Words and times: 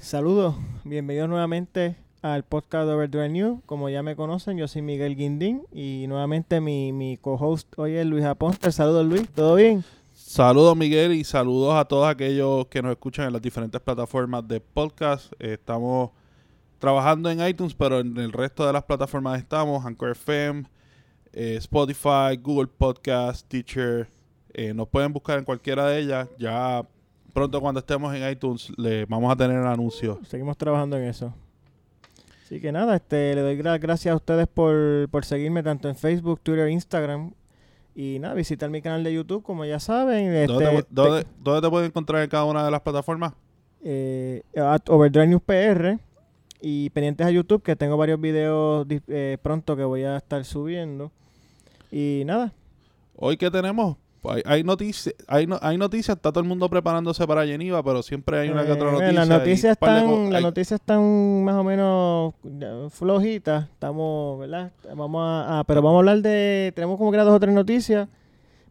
Saludos, 0.00 0.54
bienvenidos 0.82 1.28
nuevamente 1.28 1.94
al 2.22 2.42
podcast 2.42 2.86
de 2.86 2.94
Overdrive 2.94 3.28
News. 3.28 3.60
Como 3.66 3.90
ya 3.90 4.02
me 4.02 4.16
conocen, 4.16 4.56
yo 4.56 4.66
soy 4.66 4.80
Miguel 4.80 5.14
Guindín 5.14 5.62
y 5.72 6.06
nuevamente 6.08 6.58
mi, 6.62 6.90
mi 6.90 7.18
co-host 7.18 7.78
hoy 7.78 7.96
es 7.96 8.06
Luis 8.06 8.24
Aponte. 8.24 8.72
Saludos 8.72 9.04
Luis, 9.04 9.28
¿todo 9.28 9.56
bien? 9.56 9.84
Saludos 10.14 10.74
Miguel 10.74 11.12
y 11.12 11.22
saludos 11.22 11.74
a 11.74 11.84
todos 11.84 12.08
aquellos 12.08 12.66
que 12.68 12.80
nos 12.80 12.92
escuchan 12.92 13.26
en 13.26 13.34
las 13.34 13.42
diferentes 13.42 13.78
plataformas 13.78 14.48
de 14.48 14.58
podcast. 14.60 15.34
Estamos 15.38 16.12
trabajando 16.78 17.30
en 17.30 17.46
iTunes, 17.46 17.74
pero 17.74 18.00
en 18.00 18.16
el 18.16 18.32
resto 18.32 18.66
de 18.66 18.72
las 18.72 18.84
plataformas 18.84 19.38
estamos, 19.38 19.84
Anchor 19.84 20.12
FM, 20.12 20.64
eh, 21.34 21.56
Spotify, 21.58 22.38
Google 22.40 22.68
Podcast, 22.68 23.46
Teacher. 23.46 24.08
Eh, 24.54 24.72
nos 24.72 24.88
pueden 24.88 25.12
buscar 25.12 25.38
en 25.38 25.44
cualquiera 25.44 25.86
de 25.86 25.98
ellas. 26.00 26.26
Ya 26.38 26.88
pronto 27.32 27.60
cuando 27.60 27.80
estemos 27.80 28.14
en 28.14 28.30
iTunes 28.30 28.72
le 28.76 29.04
vamos 29.06 29.32
a 29.32 29.36
tener 29.36 29.58
el 29.58 29.66
anuncio. 29.66 30.18
Seguimos 30.26 30.56
trabajando 30.56 30.96
en 30.96 31.04
eso. 31.04 31.32
Así 32.44 32.60
que 32.60 32.72
nada, 32.72 32.96
este, 32.96 33.34
le 33.34 33.42
doy 33.42 33.56
gra- 33.58 33.78
gracias 33.80 34.12
a 34.12 34.16
ustedes 34.16 34.48
por, 34.48 35.08
por 35.10 35.24
seguirme 35.24 35.62
tanto 35.62 35.88
en 35.88 35.94
Facebook, 35.96 36.40
Twitter, 36.42 36.68
Instagram. 36.68 37.32
Y 37.94 38.18
nada, 38.20 38.34
visitar 38.34 38.70
mi 38.70 38.80
canal 38.82 39.04
de 39.04 39.12
YouTube, 39.12 39.42
como 39.42 39.64
ya 39.64 39.78
saben. 39.80 40.32
Este, 40.32 40.52
¿Dónde, 40.52 40.66
te, 40.70 40.82
te- 40.82 40.88
dónde- 40.90 41.26
dónde 41.40 41.60
te 41.60 41.70
pueden 41.70 41.86
encontrar 41.86 42.22
en 42.22 42.30
cada 42.30 42.44
una 42.44 42.64
de 42.64 42.70
las 42.70 42.80
plataformas? 42.80 43.32
eh, 43.82 44.42
at 44.56 44.82
Overdrive 44.90 45.26
News 45.28 45.42
PR 45.42 45.98
y 46.60 46.90
pendientes 46.90 47.26
a 47.26 47.30
YouTube 47.30 47.62
que 47.62 47.74
tengo 47.76 47.96
varios 47.96 48.20
videos 48.20 48.86
eh, 49.08 49.38
pronto 49.42 49.74
que 49.76 49.84
voy 49.84 50.02
a 50.02 50.18
estar 50.18 50.44
subiendo. 50.44 51.10
Y 51.90 52.22
nada, 52.26 52.52
Hoy 53.16 53.36
que 53.36 53.50
tenemos, 53.50 53.96
hay, 54.24 54.42
hay 54.44 54.64
noticias, 54.64 55.14
hay, 55.26 55.46
no- 55.46 55.58
hay 55.62 55.78
noticias, 55.78 56.16
está 56.16 56.30
todo 56.30 56.40
el 56.42 56.48
mundo 56.48 56.68
preparándose 56.68 57.26
para 57.26 57.46
Geneva, 57.46 57.82
pero 57.82 58.02
siempre 58.02 58.38
hay 58.40 58.48
una 58.50 58.64
que 58.66 58.72
otra 58.72 58.88
eh, 58.88 58.92
noticia. 58.92 59.12
las 59.12 59.28
noticias 59.28 59.62
de 59.62 59.72
están, 59.72 60.32
las 60.32 60.42
noticias 60.42 60.80
están 60.80 61.44
más 61.44 61.54
o 61.56 61.64
menos 61.64 62.34
flojitas, 62.92 63.68
estamos, 63.70 64.38
¿verdad? 64.40 64.72
Vamos 64.94 65.22
a, 65.24 65.60
ah, 65.60 65.64
pero 65.64 65.82
vamos 65.82 65.96
a 65.96 65.98
hablar 66.00 66.22
de, 66.22 66.72
tenemos 66.74 66.98
como 66.98 67.10
que 67.12 67.18
dos 67.18 67.28
o 67.34 67.40
tres 67.40 67.54
noticias. 67.54 68.08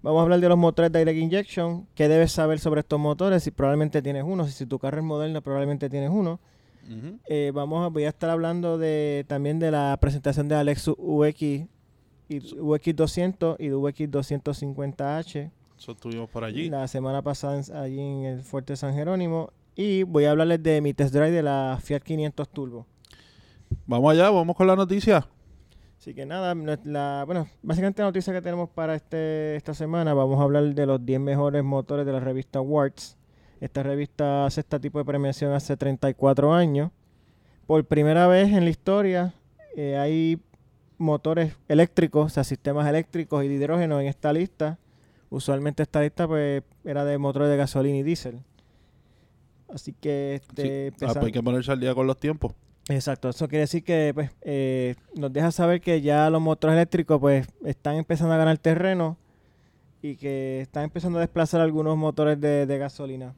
Vamos 0.02 0.20
a 0.20 0.23
hablar 0.23 0.40
de 0.40 0.48
los 0.48 0.58
motores 0.58 0.94
Direct 0.94 1.18
Injection, 1.20 1.86
qué 1.94 2.08
debes 2.08 2.32
saber 2.32 2.60
sobre 2.60 2.80
estos 2.80 2.98
motores, 3.00 3.44
si 3.44 3.52
probablemente 3.52 4.02
tienes 4.02 4.23
uno, 4.26 4.45
si, 4.45 4.54
si 4.54 4.66
tu 4.66 4.80
carro 4.80 5.00
es 5.00 5.04
moderno 5.04 5.42
probablemente 5.42 5.90
tienes 5.90 6.10
uno. 6.10 6.40
Eh, 7.28 7.52
vamos 7.54 7.86
a, 7.86 7.90
voy 7.90 8.06
a 8.06 8.10
estar 8.10 8.30
hablando 8.32 8.78
de 8.80 9.23
también 9.28 9.60
de 9.60 9.70
la 9.70 9.95
presentación 10.02 10.48
de 10.48 10.56
Alexus 10.56 10.95
UX 10.98 11.68
y 12.30 12.40
UX200 12.40 13.56
y 13.60 13.68
de 13.70 13.76
UX250H 13.76 15.52
Eso 15.78 15.92
estuvimos 15.92 16.30
por 16.30 16.44
allí. 16.44 16.70
la 16.70 16.88
semana 16.88 17.22
pasada 17.22 17.58
en- 17.60 17.76
allí 17.76 18.00
en 18.00 18.26
el 18.26 18.44
Fuerte 18.44 18.76
San 18.76 18.94
Jerónimo 18.94 19.52
y 19.76 20.04
voy 20.04 20.26
a 20.26 20.32
hablarles 20.32 20.62
de 20.62 20.82
mi 20.82 20.94
test 20.94 21.14
drive 21.14 21.32
de 21.32 21.42
la 21.44 21.80
Fiat 21.82 22.02
500 22.02 22.50
Turbo. 22.50 22.86
Vamos 23.86 24.12
allá, 24.12 24.30
vamos 24.30 24.56
con 24.56 24.68
la 24.68 24.76
noticia. 24.76 25.28
Así 25.98 26.14
que 26.14 26.26
nada, 26.26 26.56
la, 26.86 27.24
bueno, 27.26 27.48
básicamente 27.62 28.02
la 28.02 28.08
noticia 28.08 28.32
que 28.34 28.42
tenemos 28.42 28.70
para 28.70 28.96
este 28.96 29.56
esta 29.58 29.74
semana, 29.74 30.14
vamos 30.14 30.40
a 30.40 30.44
hablar 30.44 30.64
de 30.74 30.86
los 30.86 31.06
10 31.06 31.20
mejores 31.20 31.64
motores 31.64 32.06
de 32.06 32.12
la 32.14 32.20
revista 32.20 32.60
Awards. 32.60 33.18
Esta 33.60 33.84
revista 33.84 34.46
hace 34.46 34.62
este 34.62 34.80
tipo 34.80 35.00
de 35.00 35.06
premiación 35.06 35.52
hace 35.52 35.76
34 35.76 36.54
años. 36.54 36.92
Por 37.68 37.86
primera 37.86 38.28
vez 38.28 38.48
en 38.54 38.64
la 38.64 38.70
historia 38.70 39.34
eh, 39.76 39.98
hay 39.98 40.40
motores 41.00 41.55
eléctricos, 41.67 42.25
o 42.28 42.30
sea, 42.30 42.44
sistemas 42.44 42.88
eléctricos 42.88 43.44
y 43.44 43.47
de 43.47 43.55
hidrógeno 43.55 44.00
en 44.00 44.08
esta 44.08 44.31
lista. 44.33 44.78
Usualmente 45.31 45.81
esta 45.83 46.02
lista 46.02 46.28
pues 46.28 46.61
era 46.86 47.03
de 47.05 47.17
motores 47.17 47.50
de 47.50 47.58
gasolina 47.58 47.97
y 47.97 48.03
diésel. 48.03 48.39
Así 49.73 49.94
que 49.94 50.36
este, 50.36 50.92
Sí. 50.97 51.05
Ah, 51.05 51.14
pues 51.14 51.25
hay 51.25 51.31
que 51.31 51.44
ponerse 51.44 51.72
al 51.72 51.80
día 51.80 51.94
con 51.95 52.05
los 52.08 52.20
tiempos. 52.20 52.53
Exacto, 52.89 53.30
eso 53.30 53.47
quiere 53.47 53.61
decir 53.61 53.83
que 53.83 54.11
pues, 54.16 54.31
eh, 54.42 54.95
nos 55.16 55.31
deja 55.31 55.52
saber 55.52 55.80
que 55.80 56.02
ya 56.02 56.30
los 56.31 56.42
motores 56.42 56.73
eléctricos 56.75 57.20
pues 57.20 57.47
están 57.64 57.95
empezando 57.98 58.33
a 58.33 58.38
ganar 58.38 58.58
terreno 58.58 59.15
y 60.02 60.15
que 60.15 60.61
están 60.61 60.86
empezando 60.86 61.20
a 61.20 61.21
desplazar 61.21 61.61
algunos 61.61 61.95
motores 61.98 62.42
de, 62.42 62.65
de 62.65 62.77
gasolina. 62.80 63.36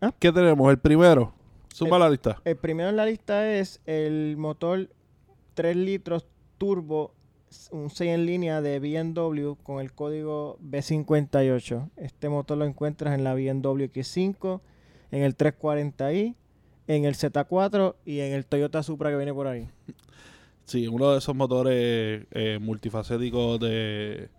Ah, 0.00 0.12
¿Qué 0.18 0.32
tenemos? 0.32 0.70
El 0.70 0.78
primero. 0.78 1.32
Suma 1.72 1.96
El- 1.96 2.02
la 2.02 2.10
lista. 2.10 2.40
el 2.44 2.56
primero 2.56 2.88
en 2.88 2.96
la 2.96 3.04
lista 3.04 3.50
es 3.52 3.80
el 3.84 4.36
motor 4.38 4.88
3 5.54 5.76
litros 5.76 6.26
turbo, 6.58 7.12
un 7.70 7.90
6 7.90 8.10
en 8.10 8.26
línea 8.26 8.60
de 8.60 8.78
BMW 8.80 9.52
con 9.62 9.80
el 9.80 9.92
código 9.92 10.58
B58. 10.62 11.90
Este 11.96 12.28
motor 12.28 12.58
lo 12.58 12.64
encuentras 12.64 13.14
en 13.14 13.24
la 13.24 13.34
BMW 13.34 13.84
X5, 13.84 14.60
en 15.10 15.22
el 15.22 15.36
340i, 15.36 16.34
en 16.86 17.04
el 17.04 17.14
Z4 17.14 17.94
y 18.04 18.20
en 18.20 18.32
el 18.32 18.44
Toyota 18.46 18.82
Supra 18.82 19.10
que 19.10 19.16
viene 19.16 19.32
por 19.34 19.46
ahí. 19.46 19.68
Sí, 20.66 20.88
uno 20.88 21.12
de 21.12 21.18
esos 21.18 21.36
motores 21.36 22.26
eh, 22.30 22.58
multifacéticos 22.58 23.60
de, 23.60 24.30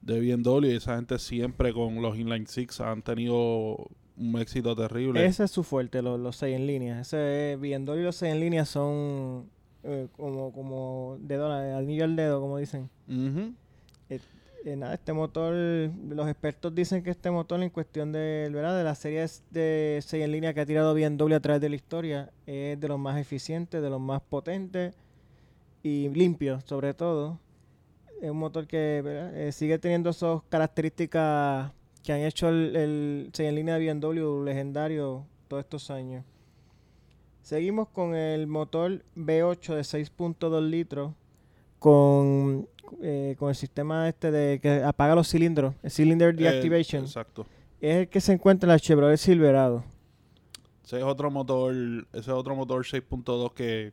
de 0.00 0.18
BMW. 0.20 0.64
Y 0.68 0.76
esa 0.76 0.96
gente 0.96 1.18
siempre 1.18 1.74
con 1.74 2.00
los 2.00 2.16
inline 2.16 2.46
six 2.46 2.80
han 2.80 3.02
tenido 3.02 3.76
un 4.16 4.38
éxito 4.38 4.74
terrible. 4.74 5.22
Ese 5.26 5.44
es 5.44 5.50
su 5.50 5.62
fuerte, 5.62 6.00
los, 6.00 6.18
los 6.18 6.36
6 6.36 6.56
en 6.56 6.66
línea. 6.66 6.98
Ese 7.02 7.52
es- 7.52 7.60
BMW 7.60 7.92
y 7.98 8.02
los 8.04 8.16
6 8.16 8.32
en 8.32 8.40
línea 8.40 8.64
son 8.64 9.50
eh, 9.84 10.08
como, 10.16 10.52
como 10.52 11.16
dedo, 11.20 11.50
al 11.52 11.74
anillo 11.74 12.04
al 12.04 12.16
dedo, 12.16 12.40
como 12.40 12.58
dicen. 12.58 12.90
Ujú. 13.08 13.52
Eh, 14.66 14.76
nada, 14.76 14.94
este 14.94 15.12
motor, 15.12 15.54
los 15.54 16.26
expertos 16.26 16.74
dicen 16.74 17.02
que 17.02 17.10
este 17.10 17.30
motor 17.30 17.62
en 17.62 17.68
cuestión 17.68 18.12
de, 18.12 18.48
¿verdad? 18.50 18.78
de 18.78 18.82
las 18.82 18.98
series 18.98 19.44
de 19.50 20.00
6 20.02 20.24
en 20.24 20.32
línea 20.32 20.54
que 20.54 20.60
ha 20.60 20.66
tirado 20.66 20.94
BMW 20.94 21.34
a 21.34 21.40
través 21.40 21.60
de 21.60 21.68
la 21.68 21.76
historia 21.76 22.32
es 22.46 22.80
de 22.80 22.88
los 22.88 22.98
más 22.98 23.20
eficientes, 23.20 23.82
de 23.82 23.90
los 23.90 24.00
más 24.00 24.22
potentes 24.22 24.94
y 25.82 26.08
limpios 26.08 26.64
sobre 26.64 26.94
todo. 26.94 27.38
Es 28.22 28.30
un 28.30 28.38
motor 28.38 28.66
que. 28.66 29.02
Eh, 29.04 29.52
sigue 29.52 29.78
teniendo 29.78 30.08
esas 30.08 30.40
características 30.48 31.70
que 32.02 32.12
han 32.14 32.20
hecho 32.20 32.48
el, 32.48 32.74
el 32.74 33.30
6 33.34 33.48
en 33.50 33.54
línea 33.54 33.78
de 33.78 33.92
BMW 33.92 34.44
legendario 34.44 35.26
todos 35.46 35.62
estos 35.62 35.90
años. 35.90 36.24
Seguimos 37.48 37.88
con 37.88 38.14
el 38.14 38.46
motor 38.46 39.02
V8 39.16 39.74
de 39.74 39.82
6.2 39.82 40.62
litros 40.66 41.12
con, 41.78 42.66
eh, 43.02 43.36
con 43.38 43.50
el 43.50 43.54
sistema 43.54 44.08
este 44.08 44.30
de 44.30 44.58
que 44.60 44.82
apaga 44.82 45.14
los 45.14 45.28
cilindros, 45.28 45.74
el 45.82 45.90
cylinder 45.90 46.30
Eh, 46.30 46.38
deactivation. 46.38 47.04
exacto. 47.04 47.44
es 47.82 47.96
el 47.96 48.08
que 48.08 48.22
se 48.22 48.32
encuentra 48.32 48.66
en 48.66 48.70
la 48.72 48.78
Chevrolet 48.78 49.18
Silverado. 49.18 49.84
Ese 50.82 50.96
es 50.96 51.04
otro 51.04 51.30
motor, 51.30 51.74
ese 52.14 52.20
es 52.20 52.28
otro 52.28 52.56
motor 52.56 52.82
6.2 52.86 53.52
que, 53.52 53.92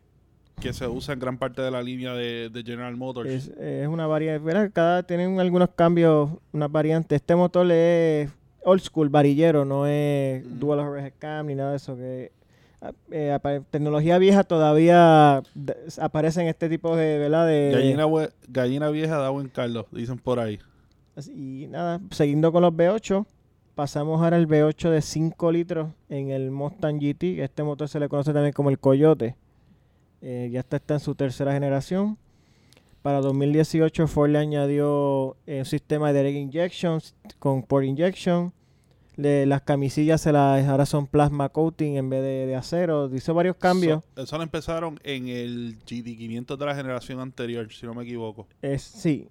que 0.61 0.71
se 0.71 0.87
usa 0.87 1.13
en 1.13 1.19
gran 1.19 1.37
parte 1.37 1.61
de 1.61 1.71
la 1.71 1.83
línea 1.83 2.13
de, 2.13 2.47
de 2.49 2.63
General 2.63 2.95
Motors. 2.95 3.29
Es, 3.29 3.47
es 3.59 3.87
una 3.89 4.07
variante. 4.07 4.71
Cada 4.71 5.03
tienen 5.03 5.41
algunos 5.41 5.67
cambios, 5.75 6.29
unas 6.53 6.71
variantes. 6.71 7.17
Este 7.17 7.35
motor 7.35 7.69
es 7.69 8.29
old 8.63 8.79
school, 8.81 9.09
varillero, 9.09 9.65
no 9.65 9.87
es 9.87 10.45
Mm. 10.45 10.59
dual 10.59 10.79
overhead 10.79 11.11
cam 11.19 11.47
ni 11.47 11.55
nada 11.55 11.71
de 11.71 11.75
eso. 11.77 11.97
Que 11.97 12.31
eh, 13.11 13.37
tecnología 13.69 14.17
vieja 14.17 14.43
todavía 14.43 15.43
de- 15.53 15.75
aparece 15.99 16.41
en 16.41 16.47
este 16.47 16.69
tipo 16.69 16.95
de, 16.95 17.17
¿verdad? 17.17 17.47
De, 17.47 17.71
Gallina, 17.71 18.05
gallina 18.47 18.89
vieja 18.89 19.17
da 19.17 19.29
buen 19.29 19.47
Carlos, 19.49 19.85
dicen 19.91 20.17
por 20.17 20.39
ahí. 20.39 20.59
Y 21.35 21.67
nada, 21.69 21.99
siguiendo 22.11 22.51
con 22.51 22.61
los 22.63 22.73
V8, 22.73 23.25
pasamos 23.75 24.21
ahora 24.21 24.37
al 24.37 24.47
V8 24.47 24.89
de 24.89 25.01
5 25.01 25.51
litros 25.51 25.89
en 26.09 26.29
el 26.31 26.51
Mustang 26.51 26.99
GT. 26.99 27.43
Este 27.43 27.63
motor 27.63 27.87
se 27.87 27.99
le 27.99 28.09
conoce 28.09 28.33
también 28.33 28.53
como 28.53 28.69
el 28.69 28.79
Coyote. 28.79 29.35
Eh, 30.21 30.49
ya 30.51 30.61
está, 30.61 30.77
está 30.77 30.95
en 30.95 30.99
su 30.99 31.13
tercera 31.15 31.51
generación. 31.53 32.17
Para 33.01 33.19
2018 33.21 34.07
Ford 34.07 34.29
le 34.29 34.37
añadió 34.37 35.35
eh, 35.47 35.59
un 35.59 35.65
sistema 35.65 36.13
de 36.13 36.19
direct 36.23 36.37
injection 36.37 36.99
con 37.39 37.63
port 37.63 37.85
injection. 37.85 38.53
Le- 39.21 39.45
las 39.45 39.61
camisillas 39.61 40.21
se 40.21 40.31
las, 40.31 40.67
ahora 40.67 40.85
son 40.85 41.07
plasma 41.07 41.49
coating 41.49 41.95
en 41.97 42.09
vez 42.09 42.21
de, 42.21 42.45
de 42.47 42.55
acero. 42.55 43.09
Hizo 43.13 43.33
varios 43.33 43.55
cambios. 43.55 44.03
So- 44.15 44.21
eso 44.23 44.37
lo 44.37 44.43
empezaron 44.43 44.99
en 45.03 45.27
el 45.27 45.77
GT500 45.85 46.57
de 46.57 46.65
la 46.65 46.75
generación 46.75 47.19
anterior, 47.19 47.71
si 47.71 47.85
no 47.85 47.93
me 47.93 48.03
equivoco. 48.03 48.47
Es, 48.61 48.81
sí. 48.81 49.27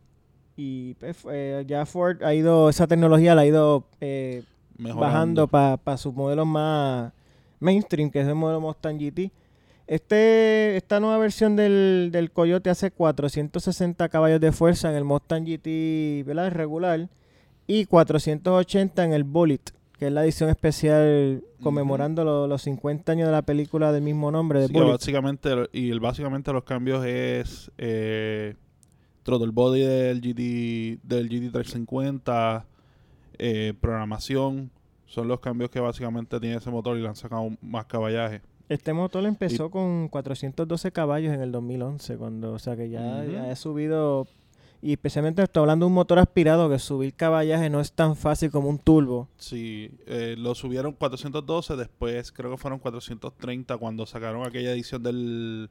Y 0.56 0.94
pues, 0.94 1.17
eh, 1.31 1.64
ya 1.67 1.87
Ford 1.87 2.23
ha 2.23 2.35
ido, 2.35 2.69
esa 2.69 2.87
tecnología 2.87 3.35
la 3.35 3.43
ha 3.43 3.47
ido 3.47 3.87
eh, 4.00 4.43
bajando 4.79 5.47
para 5.49 5.97
sus 5.97 6.12
modelos 6.14 6.47
más 6.47 7.12
mainstream, 7.61 8.11
que 8.11 8.20
es 8.20 8.26
el 8.29 8.35
modelo 8.35 8.61
Mustang 8.61 8.99
GT. 8.99 9.31
Este, 9.87 10.76
esta 10.76 11.00
nueva 11.00 11.19
versión 11.19 11.56
del, 11.56 12.11
del 12.12 12.31
Coyote 12.31 12.70
hace 12.70 12.91
460 12.93 14.09
caballos 14.09 14.41
de 14.41 14.53
fuerza 14.53 14.88
en 14.88 14.97
el 14.97 15.05
Mustang 15.05 15.44
GT 15.44 16.25
regular 16.50 17.09
y 17.67 17.87
480 17.87 19.05
en 19.05 19.12
el 19.12 19.25
Bullet, 19.25 19.61
que 20.00 20.06
es 20.06 20.12
la 20.12 20.25
edición 20.25 20.49
especial 20.50 21.44
conmemorando 21.62 22.25
lo- 22.25 22.47
los 22.49 22.62
50 22.62 23.12
años 23.12 23.26
de 23.29 23.32
la 23.32 23.43
película 23.43 23.93
del 23.93 24.02
mismo 24.02 24.31
nombre 24.32 24.61
de 24.61 24.69
Sí, 24.69 24.73
básicamente, 24.73 25.50
y 25.73 25.91
el, 25.91 26.00
básicamente 26.00 26.52
los 26.52 26.64
cambios 26.64 27.05
es 27.05 27.70
eh, 27.79 28.55
throttle 29.23 29.50
body 29.52 29.82
del 29.82 30.20
GT 30.23 31.00
del 31.06 31.29
GT350, 31.29 32.64
eh, 33.38 33.75
programación, 33.81 34.70
Son 35.06 35.26
los 35.29 35.41
cambios 35.41 35.70
que 35.70 35.81
básicamente 35.81 36.38
tiene 36.41 36.56
ese 36.56 36.70
motor 36.70 36.97
y 36.97 37.02
le 37.02 37.08
han 37.08 37.17
sacado 37.17 37.50
más 37.61 37.85
caballaje. 37.87 38.41
Este 38.69 38.93
motor 38.93 39.26
empezó 39.26 39.69
con 39.69 40.06
412 40.08 40.93
caballos 40.93 41.35
en 41.35 41.41
el 41.41 41.50
2011, 41.50 42.17
cuando, 42.17 42.52
o 42.52 42.58
sea 42.61 42.76
que 42.76 42.88
ya, 42.88 43.23
Ujú. 43.25 43.32
ya 43.32 43.50
he 43.50 43.56
subido, 43.56 44.29
y 44.82 44.93
especialmente 44.93 45.43
estoy 45.43 45.61
hablando 45.61 45.85
de 45.85 45.88
un 45.88 45.94
motor 45.94 46.19
aspirado, 46.19 46.71
que 46.71 46.79
subir 46.79 47.15
caballaje 47.15 47.69
no 47.71 47.81
es 47.81 47.93
tan 47.93 48.17
fácil 48.17 48.50
como 48.50 48.69
un 48.69 48.79
turbo. 48.79 49.29
Sí, 49.37 49.91
eh, 50.06 50.35
lo 50.38 50.55
subieron 50.55 50.93
412, 50.93 51.77
después 51.77 52.32
creo 52.32 52.50
que 52.50 52.56
fueron 52.56 52.79
430 52.79 53.77
cuando 53.77 54.06
sacaron 54.06 54.47
aquella 54.47 54.73
edición 54.73 55.03
del, 55.03 55.69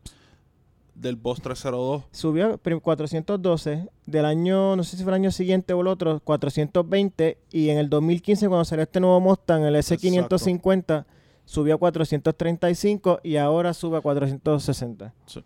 del 0.95 1.15
Boss 1.15 1.41
302. 1.41 2.03
Subió 2.11 2.57
prim- 2.59 2.79
412, 2.79 3.87
del 4.05 4.25
año, 4.25 4.75
no 4.75 4.83
sé 4.83 4.95
si 4.97 5.03
fue 5.03 5.11
el 5.11 5.15
año 5.15 5.31
siguiente 5.31 5.73
o 5.73 5.81
el 5.81 5.87
otro, 5.87 6.19
420, 6.19 7.37
y 7.51 7.69
en 7.69 7.77
el 7.79 7.89
2015 7.89 8.47
cuando 8.47 8.65
salió 8.65 8.83
este 8.83 8.99
nuevo 8.99 9.19
Mustang, 9.19 9.63
el 9.63 9.75
S550, 9.75 11.05
subió 11.45 11.75
a 11.75 11.77
435 11.79 13.21
y 13.23 13.37
ahora 13.37 13.73
sube 13.73 13.97
a 13.97 14.01
460. 14.01 15.13
Sí. 15.25 15.43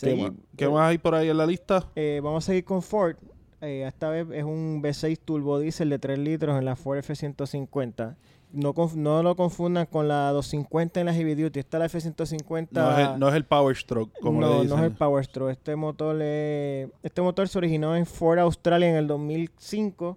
¿Qué, 0.00 0.14
más, 0.16 0.32
qué 0.56 0.64
eh, 0.64 0.68
más 0.68 0.88
hay 0.90 0.98
por 0.98 1.14
ahí 1.14 1.28
en 1.28 1.36
la 1.36 1.46
lista? 1.46 1.86
Eh, 1.96 2.20
vamos 2.22 2.44
a 2.44 2.46
seguir 2.46 2.64
con 2.64 2.82
Ford. 2.82 3.16
Eh, 3.60 3.84
esta 3.86 4.08
vez 4.10 4.26
es 4.32 4.44
un 4.44 4.80
V6 4.82 5.18
turbo 5.24 5.58
diésel 5.58 5.90
de 5.90 5.98
3 5.98 6.18
litros 6.18 6.56
en 6.58 6.64
la 6.64 6.76
Ford 6.76 6.98
F-150. 6.98 8.14
No, 8.52 9.22
lo 9.22 9.36
confundan 9.36 9.84
con 9.86 10.08
la 10.08 10.30
250 10.30 11.00
en 11.00 11.06
la 11.06 11.12
Heavy 11.12 11.34
Duty. 11.34 11.58
Esta 11.60 11.76
es 11.76 11.80
la 11.80 11.86
F-150. 11.86 12.68
No 12.70 12.98
es, 12.98 13.08
el, 13.08 13.18
no 13.18 13.28
es 13.28 13.34
el 13.34 13.44
Power 13.44 13.76
Stroke, 13.76 14.12
como 14.22 14.40
no, 14.40 14.48
le 14.48 14.54
dicen. 14.62 14.68
no 14.70 14.76
es 14.84 14.90
el 14.90 14.96
Power 14.96 15.24
Stroke. 15.24 15.50
Este 15.52 15.76
motor, 15.76 16.22
es- 16.22 16.88
este 17.02 17.20
motor 17.20 17.46
se 17.48 17.58
originó 17.58 17.94
en 17.94 18.06
Ford 18.06 18.38
Australia 18.38 18.88
en 18.88 18.96
el 18.96 19.06
2005 19.06 20.16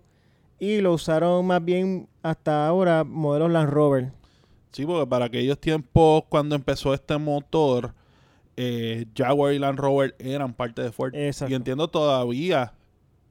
y 0.60 0.80
lo 0.80 0.94
usaron 0.94 1.45
más 1.45 1.63
bien 1.66 2.07
hasta 2.22 2.68
ahora 2.68 3.04
modelos 3.04 3.51
Land 3.51 3.69
Rover. 3.69 4.12
Sí, 4.72 4.86
porque 4.86 5.07
para 5.07 5.25
aquellos 5.25 5.60
tiempos 5.60 6.24
cuando 6.30 6.56
empezó 6.56 6.94
este 6.94 7.18
motor, 7.18 7.94
eh, 8.57 9.06
Jaguar 9.15 9.53
y 9.53 9.59
Land 9.59 9.80
Rover 9.80 10.15
eran 10.19 10.53
parte 10.53 10.81
de 10.81 10.92
Ford. 10.92 11.15
Exacto. 11.15 11.51
Y 11.51 11.56
entiendo 11.56 11.88
todavía, 11.88 12.74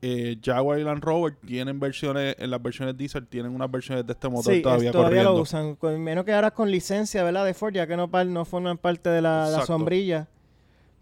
eh, 0.02 0.38
Jaguar 0.43 0.78
y 0.78 0.84
Land 0.84 1.02
Rover 1.05 1.37
tienen 1.46 1.78
versiones, 1.78 2.34
en 2.38 2.50
las 2.50 2.62
versiones 2.62 2.96
diesel 2.96 3.26
tienen 3.26 3.55
unas 3.55 3.70
versiones 3.70 4.06
de 4.06 4.12
este 4.14 4.28
motor 4.31 4.55
sí, 4.55 4.62
todavía 4.62 4.88
es- 4.88 4.93
todavía 4.93 5.19
corriendo. 5.19 5.32
lo 5.37 5.43
usan. 5.43 5.75
Con, 5.76 6.00
menos 6.02 6.25
que 6.25 6.32
ahora 6.32 6.50
con 6.52 6.70
licencia, 6.70 7.22
¿verdad? 7.22 7.44
De 7.44 7.52
Ford, 7.55 7.75
ya 7.75 7.87
que 7.87 7.96
no, 7.96 8.08
forman 8.46 8.78
parte 8.78 9.11
de 9.11 9.20
la, 9.22 9.62
sombrilla. 9.67 10.28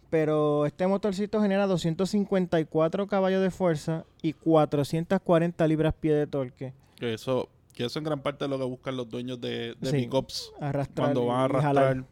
Pero 0.09 0.65
este 0.65 0.87
motorcito 0.87 1.39
genera 1.41 1.67
254 1.67 3.07
caballos 3.07 3.41
de 3.43 3.51
fuerza 3.51 4.05
y 4.23 4.33
440 4.33 5.67
libras-pie 5.67 6.13
de 6.15 6.25
torque. 6.27 6.73
Que 6.95 7.13
eso, 7.13 7.47
que 7.73 7.85
eso 7.85 7.99
en 7.99 8.05
gran 8.05 8.19
parte 8.21 8.45
es 8.45 8.49
lo 8.49 8.57
que 8.57 8.63
buscan 8.65 8.97
los 8.97 9.07
dueños 9.07 9.39
de, 9.39 9.75
de 9.79 9.89
Sí. 9.91 9.97
pickups 9.97 10.51
cuando 10.95 11.27
van 11.27 11.39
a 11.41 11.43
arrastrar. 11.45 12.03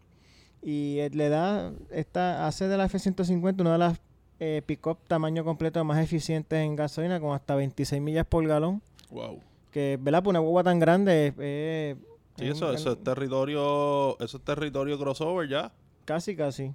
Y 0.69 0.99
eh, 0.99 1.09
le 1.13 1.29
da, 1.29 1.71
esta, 1.91 2.45
hace 2.45 2.67
de 2.67 2.75
la 2.75 2.85
F-150 2.87 3.61
una 3.61 3.71
de 3.71 3.77
las 3.77 4.01
eh, 4.41 4.61
pick-up 4.65 4.97
tamaño 5.07 5.45
completo 5.45 5.81
más 5.85 6.03
eficientes 6.03 6.59
en 6.59 6.75
gasolina, 6.75 7.21
con 7.21 7.33
hasta 7.33 7.55
26 7.55 8.01
millas 8.01 8.25
por 8.27 8.45
galón. 8.45 8.81
Wow. 9.09 9.39
Que, 9.71 9.97
¿verdad? 10.01 10.21
Por 10.23 10.31
una 10.31 10.39
guagua 10.39 10.63
tan 10.65 10.77
grande, 10.77 11.33
eh, 11.39 11.95
Sí, 12.37 12.45
es 12.49 12.57
eso, 12.57 12.67
un- 12.67 12.75
eso 12.75 12.91
es 12.91 13.01
territorio, 13.01 14.19
eso 14.19 14.37
es 14.37 14.43
territorio 14.43 14.99
crossover 14.99 15.47
ya. 15.47 15.71
Casi, 16.03 16.35
casi. 16.35 16.73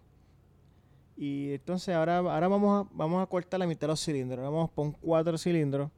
Y 1.14 1.52
entonces 1.52 1.94
ahora, 1.94 2.16
ahora 2.16 2.48
vamos, 2.48 2.86
a, 2.86 2.88
vamos 2.94 3.22
a 3.22 3.26
cortar 3.26 3.60
la 3.60 3.66
mitad 3.66 3.82
de 3.82 3.88
los 3.88 4.02
cilindros. 4.02 4.38
Ahora 4.38 4.48
vamos 4.48 4.70
por 4.70 4.86
un 4.86 4.92
4 4.92 5.36
cilindros. 5.36 5.90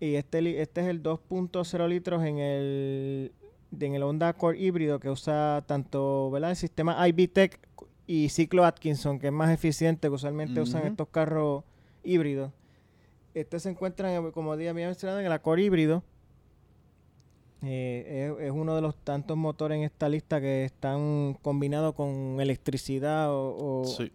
Y 0.00 0.16
este, 0.16 0.60
este 0.60 0.80
es 0.80 0.88
el 0.88 1.00
2.0 1.00 1.88
litros 1.88 2.24
en 2.24 2.38
el, 2.38 3.32
en 3.80 3.94
el 3.94 4.02
Honda 4.02 4.28
Accord 4.28 4.56
híbrido 4.56 5.00
que 5.00 5.10
usa 5.10 5.62
tanto 5.66 6.30
¿verdad? 6.30 6.50
el 6.50 6.56
sistema 6.56 6.96
IB-Tech 7.08 7.58
y 8.06 8.28
Ciclo 8.28 8.64
Atkinson, 8.64 9.18
que 9.18 9.28
es 9.28 9.32
más 9.32 9.50
eficiente, 9.50 10.08
que 10.08 10.14
usualmente 10.14 10.60
usan 10.60 10.86
estos 10.86 11.08
carros 11.08 11.64
híbridos. 12.02 12.52
Este 13.34 13.58
se 13.58 13.70
encuentra, 13.70 14.14
en- 14.14 14.30
como 14.30 14.52
había 14.52 14.72
mencionado, 14.74 15.18
en 15.20 15.26
el 15.26 15.32
Accord 15.32 15.58
híbrido. 15.58 16.02
Eh, 17.62 18.34
es, 18.38 18.46
es 18.46 18.50
uno 18.52 18.74
de 18.76 18.82
los 18.82 18.94
tantos 18.94 19.36
motores 19.38 19.78
en 19.78 19.84
esta 19.84 20.08
lista 20.10 20.38
que 20.40 20.64
están 20.66 21.34
combinados 21.40 21.94
con 21.94 22.38
electricidad 22.40 23.32
o, 23.32 23.80
o 23.80 23.84
Sí, 23.86 24.12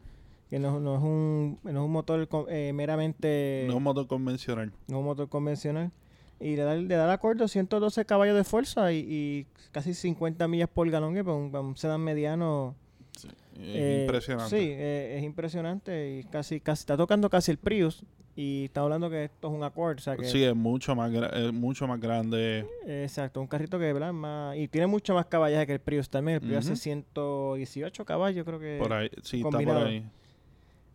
que 0.52 0.60
no, 0.60 0.80
no 0.80 0.96
es 0.98 1.02
un 1.02 1.60
no 1.64 1.70
es 1.72 1.78
un 1.78 1.92
motor 1.92 2.28
eh, 2.50 2.72
meramente 2.76 3.64
no 3.66 3.74
es 3.74 3.78
un 3.78 3.84
motor 3.84 4.06
convencional. 4.08 4.72
no 4.88 4.98
es 4.98 5.00
un 5.00 5.06
motor 5.06 5.30
convencional 5.30 5.92
y 6.40 6.56
le 6.56 6.64
da, 6.64 6.76
le 6.76 6.96
da 6.96 7.06
el 7.06 7.12
acuerdo 7.12 7.48
112 7.48 8.06
caballos 8.06 8.36
de 8.36 8.44
fuerza 8.44 8.92
y, 8.94 8.98
y 9.00 9.46
casi 9.72 9.94
50 9.94 10.48
millas 10.48 10.70
por 10.70 10.90
galón 10.90 11.14
que 11.14 11.24
para 11.24 11.36
un, 11.36 11.52
para 11.52 11.62
un 11.62 11.76
sedán 11.78 12.02
mediano 12.02 12.76
Sí, 13.18 13.28
es 13.58 13.76
eh, 13.76 14.02
impresionante. 14.04 14.50
sí 14.50 14.68
eh, 14.72 15.16
es 15.18 15.24
impresionante 15.24 16.20
y 16.20 16.24
casi 16.26 16.62
casi 16.62 16.82
está 16.84 16.96
tocando 16.96 17.30
casi 17.30 17.52
el 17.52 17.58
Prius 17.58 18.04
y 18.38 18.66
está 18.66 18.80
hablando 18.80 19.10
que 19.10 19.26
esto 19.26 19.50
es 19.50 19.54
un 19.54 19.64
Accord 19.64 19.98
o 19.98 20.02
sea 20.02 20.16
que 20.16 20.24
Sí, 20.24 20.42
es 20.44 20.56
mucho 20.56 20.96
más, 20.96 21.12
es 21.34 21.52
mucho 21.52 21.86
más 21.88 22.00
grande. 22.00 22.66
Exacto, 22.88 23.42
un 23.42 23.48
carrito 23.48 23.78
que 23.78 23.92
¿verdad? 23.92 24.14
más 24.14 24.56
y 24.56 24.70
tiene 24.70 24.88
mucho 24.88 25.14
más 25.14 25.26
caballaje 25.26 25.68
que 25.68 25.74
el 25.74 25.82
Prius 25.82 26.10
también. 26.10 26.36
El 26.36 26.42
Prius 26.42 26.60
hace 26.60 26.78
118 26.78 28.06
caballos, 28.06 28.46
creo 28.46 28.60
que. 28.60 28.78
Por 28.80 28.94
ahí, 28.94 29.10
sí, 29.24 29.42
está 29.42 29.60
por 29.60 29.70
ahí. 29.78 30.06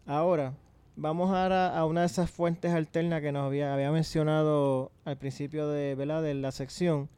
Ahora, 0.07 0.55
vamos 0.97 1.31
ahora 1.31 1.77
a 1.77 1.85
una 1.87 2.01
de 2.01 2.07
esas 2.07 2.31
fuentes 2.31 2.73
alternas 2.73 3.21
que 3.21 3.33
nos 3.33 3.45
había, 3.47 3.75
había 3.75 3.91
mencionado 3.91 4.93
al 5.05 5.17
principio 5.17 5.69
de, 5.69 5.95
¿verdad? 5.95 6.23
de 6.23 6.35
la 6.35 6.53
sección. 6.53 7.09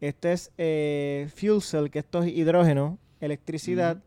Este 0.00 0.32
es 0.32 0.52
eh, 0.58 1.28
Fuel 1.34 1.60
Cell, 1.62 1.88
que 1.90 1.98
esto 2.00 2.22
es 2.22 2.32
hidrógeno, 2.32 2.98
electricidad 3.20 3.98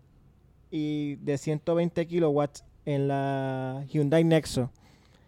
y 0.69 1.16
de 1.18 1.38
120 1.38 2.08
kilowatts 2.08 2.63
en 2.86 3.08
la 3.10 3.84
Hyundai 3.90 4.24
Nexo. 4.24 4.72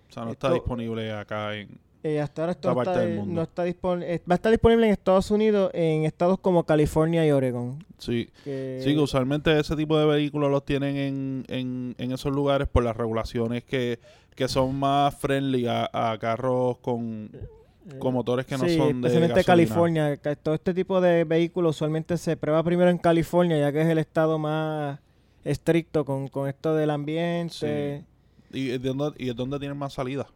O 0.09 0.13
sea, 0.13 0.23
no 0.25 0.31
está 0.31 0.47
Esto- 0.47 0.55
disponible 0.55 1.11
acá 1.11 1.55
en... 1.55 1.82
Eh, 2.05 2.19
hasta 2.19 2.41
ahora 2.41 2.51
esto 2.51 2.73
no 2.73 2.81
está, 2.81 3.05
no 3.05 3.63
disponible. 3.65 4.21
Va 4.29 4.33
a 4.33 4.35
estar 4.35 4.51
disponible 4.51 4.87
en 4.87 4.91
Estados 4.91 5.31
Unidos, 5.31 5.71
en 5.73 6.03
estados 6.03 6.37
como 6.37 6.65
California 6.65 7.25
y 7.25 7.31
Oregon. 7.31 7.81
Sí, 7.97 8.29
que- 8.43 8.81
sí, 8.83 8.97
usualmente 8.97 9.57
ese 9.57 9.73
tipo 9.77 9.97
de 9.97 10.05
vehículos 10.05 10.51
los 10.51 10.65
tienen 10.65 10.97
en, 10.97 11.45
en, 11.47 11.95
en 11.97 12.11
esos 12.11 12.33
lugares 12.33 12.67
por 12.67 12.83
las 12.83 12.97
regulaciones 12.97 13.63
que, 13.63 13.99
que 14.35 14.49
son 14.49 14.75
más 14.75 15.15
friendly 15.15 15.65
a, 15.67 15.89
a 15.93 16.17
carros 16.19 16.77
con, 16.79 17.29
eh, 17.33 17.97
con 17.99 18.13
motores 18.15 18.45
que 18.45 18.57
no 18.57 18.65
sí, 18.67 18.75
son 18.75 19.01
de 19.01 19.07
especialmente. 19.07 19.43
California. 19.45 20.17
Todo 20.43 20.55
este 20.55 20.73
tipo 20.73 20.99
de 20.99 21.23
vehículos 21.23 21.77
usualmente 21.77 22.17
se 22.17 22.35
prueba 22.35 22.61
primero 22.63 22.89
en 22.89 22.97
California, 22.97 23.57
ya 23.57 23.71
que 23.71 23.79
es 23.79 23.87
el 23.87 23.97
estado 23.99 24.37
más 24.37 24.99
estricto 25.45 26.03
con, 26.03 26.27
con 26.27 26.49
esto 26.49 26.75
del 26.75 26.89
ambiente. 26.89 28.03
¿Y 28.51 28.71
es 28.71 28.81
donde, 28.83 29.13
y 29.17 29.29
es 29.29 29.35
donde 29.37 29.57
tienen 29.57 29.77
más 29.77 29.93
salida? 29.93 30.27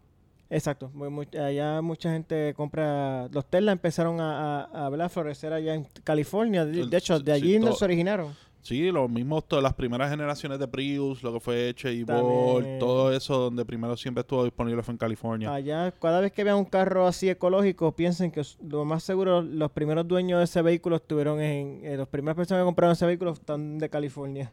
Exacto. 0.49 0.89
Muy- 0.93 1.09
muy- 1.09 1.27
allá 1.37 1.81
mucha 1.81 2.11
gente 2.11 2.53
compra. 2.55 3.27
Los 3.31 3.45
Tesla 3.45 3.71
empezaron 3.73 4.19
a, 4.21 4.61
a, 4.63 4.85
a, 4.85 4.89
¿verdad? 4.89 5.09
florecer 5.09 5.51
allá 5.53 5.73
en 5.75 5.85
California. 6.03 6.65
De, 6.65 6.97
hecho, 6.97 7.17
sí, 7.17 7.23
de 7.23 7.35
sí, 7.39 7.43
allí 7.43 7.59
no 7.59 7.67
todo- 7.67 7.75
se 7.75 7.85
originaron. 7.85 8.33
Sí, 8.61 8.91
los 8.91 9.09
mismos, 9.09 9.47
todas 9.47 9.63
las 9.63 9.73
primeras 9.75 10.09
generaciones 10.09 10.59
de 10.59 10.67
Prius, 10.67 11.23
lo 11.23 11.31
que 11.31 11.39
fue 11.39 11.73
Chevy 11.73 12.03
todo 12.03 13.13
eso 13.13 13.37
donde 13.39 13.63
primero 13.63 13.95
siempre 13.95 14.21
estuvo 14.21 14.43
disponible 14.43 14.83
fue 14.83 14.91
en 14.93 14.97
California. 14.97 15.53
Allá, 15.53 15.89
cada 16.01 16.19
vez 16.19 16.33
que 16.33 16.43
vean 16.43 16.57
un 16.57 16.65
carro 16.65 17.07
así 17.07 17.29
ecológico, 17.29 17.93
piensen 17.93 18.29
que 18.29 18.41
lo 18.67 18.83
más 18.83 19.03
seguro, 19.03 19.41
los 19.41 19.71
primeros 19.71 20.05
dueños 20.05 20.39
de 20.39 20.43
ese 20.45 20.61
vehículo 20.61 20.97
estuvieron 20.97 21.39
en. 21.39 21.79
eh, 21.85 21.95
las 21.95 22.09
primeras 22.09 22.35
personas 22.35 22.61
que 22.63 22.65
compraron 22.65 22.91
ese 22.91 23.05
vehículo 23.05 23.31
están 23.31 23.77
de 23.79 23.89
California. 23.89 24.51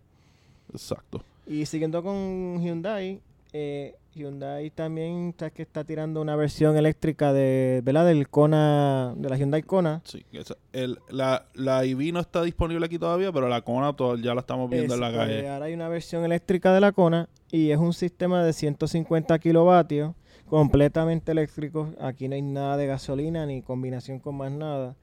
Exacto. 0.72 1.22
Y 1.46 1.66
siguiendo 1.66 2.00
con 2.02 2.60
Hyundai, 2.62 3.20
eh, 3.52 3.96
Hyundai 4.14 4.70
también 4.70 5.30
está 5.30 5.50
que 5.50 5.62
está 5.62 5.84
tirando 5.84 6.20
una 6.20 6.36
versión 6.36 6.76
eléctrica 6.76 7.32
de, 7.32 7.80
¿verdad? 7.84 8.06
Del 8.06 8.28
Kona, 8.28 9.12
de 9.16 9.28
la 9.28 9.36
Hyundai 9.36 9.62
Kona. 9.62 10.00
Sí, 10.04 10.24
esa- 10.32 10.56
el, 10.72 10.98
la, 11.10 11.46
la 11.54 11.84
IV 11.84 12.12
no 12.12 12.20
está 12.20 12.42
disponible 12.42 12.86
aquí 12.86 12.98
todavía, 12.98 13.32
pero 13.32 13.48
la 13.48 13.60
Kona 13.62 13.94
ya 14.22 14.34
la 14.34 14.40
estamos 14.40 14.70
viendo 14.70 14.94
en 14.94 15.00
la 15.00 15.12
calle. 15.12 15.48
ahora 15.48 15.66
hay 15.66 15.74
una 15.74 15.88
versión 15.88 16.24
eléctrica 16.24 16.72
de 16.72 16.80
la 16.80 16.92
Kona 16.92 17.28
y 17.50 17.70
es 17.70 17.78
un 17.78 17.92
sistema 17.92 18.44
de 18.44 18.52
150 18.52 19.38
kilovatios 19.38 20.14
completamente 20.46 21.32
eléctrico. 21.32 21.90
Aquí 22.00 22.28
no 22.28 22.34
hay 22.34 22.42
nada 22.42 22.76
de 22.76 22.86
gasolina 22.86 23.46
ni 23.46 23.62
combinación 23.62 24.18
con 24.20 24.36
más 24.36 24.52
nada. 24.52 24.94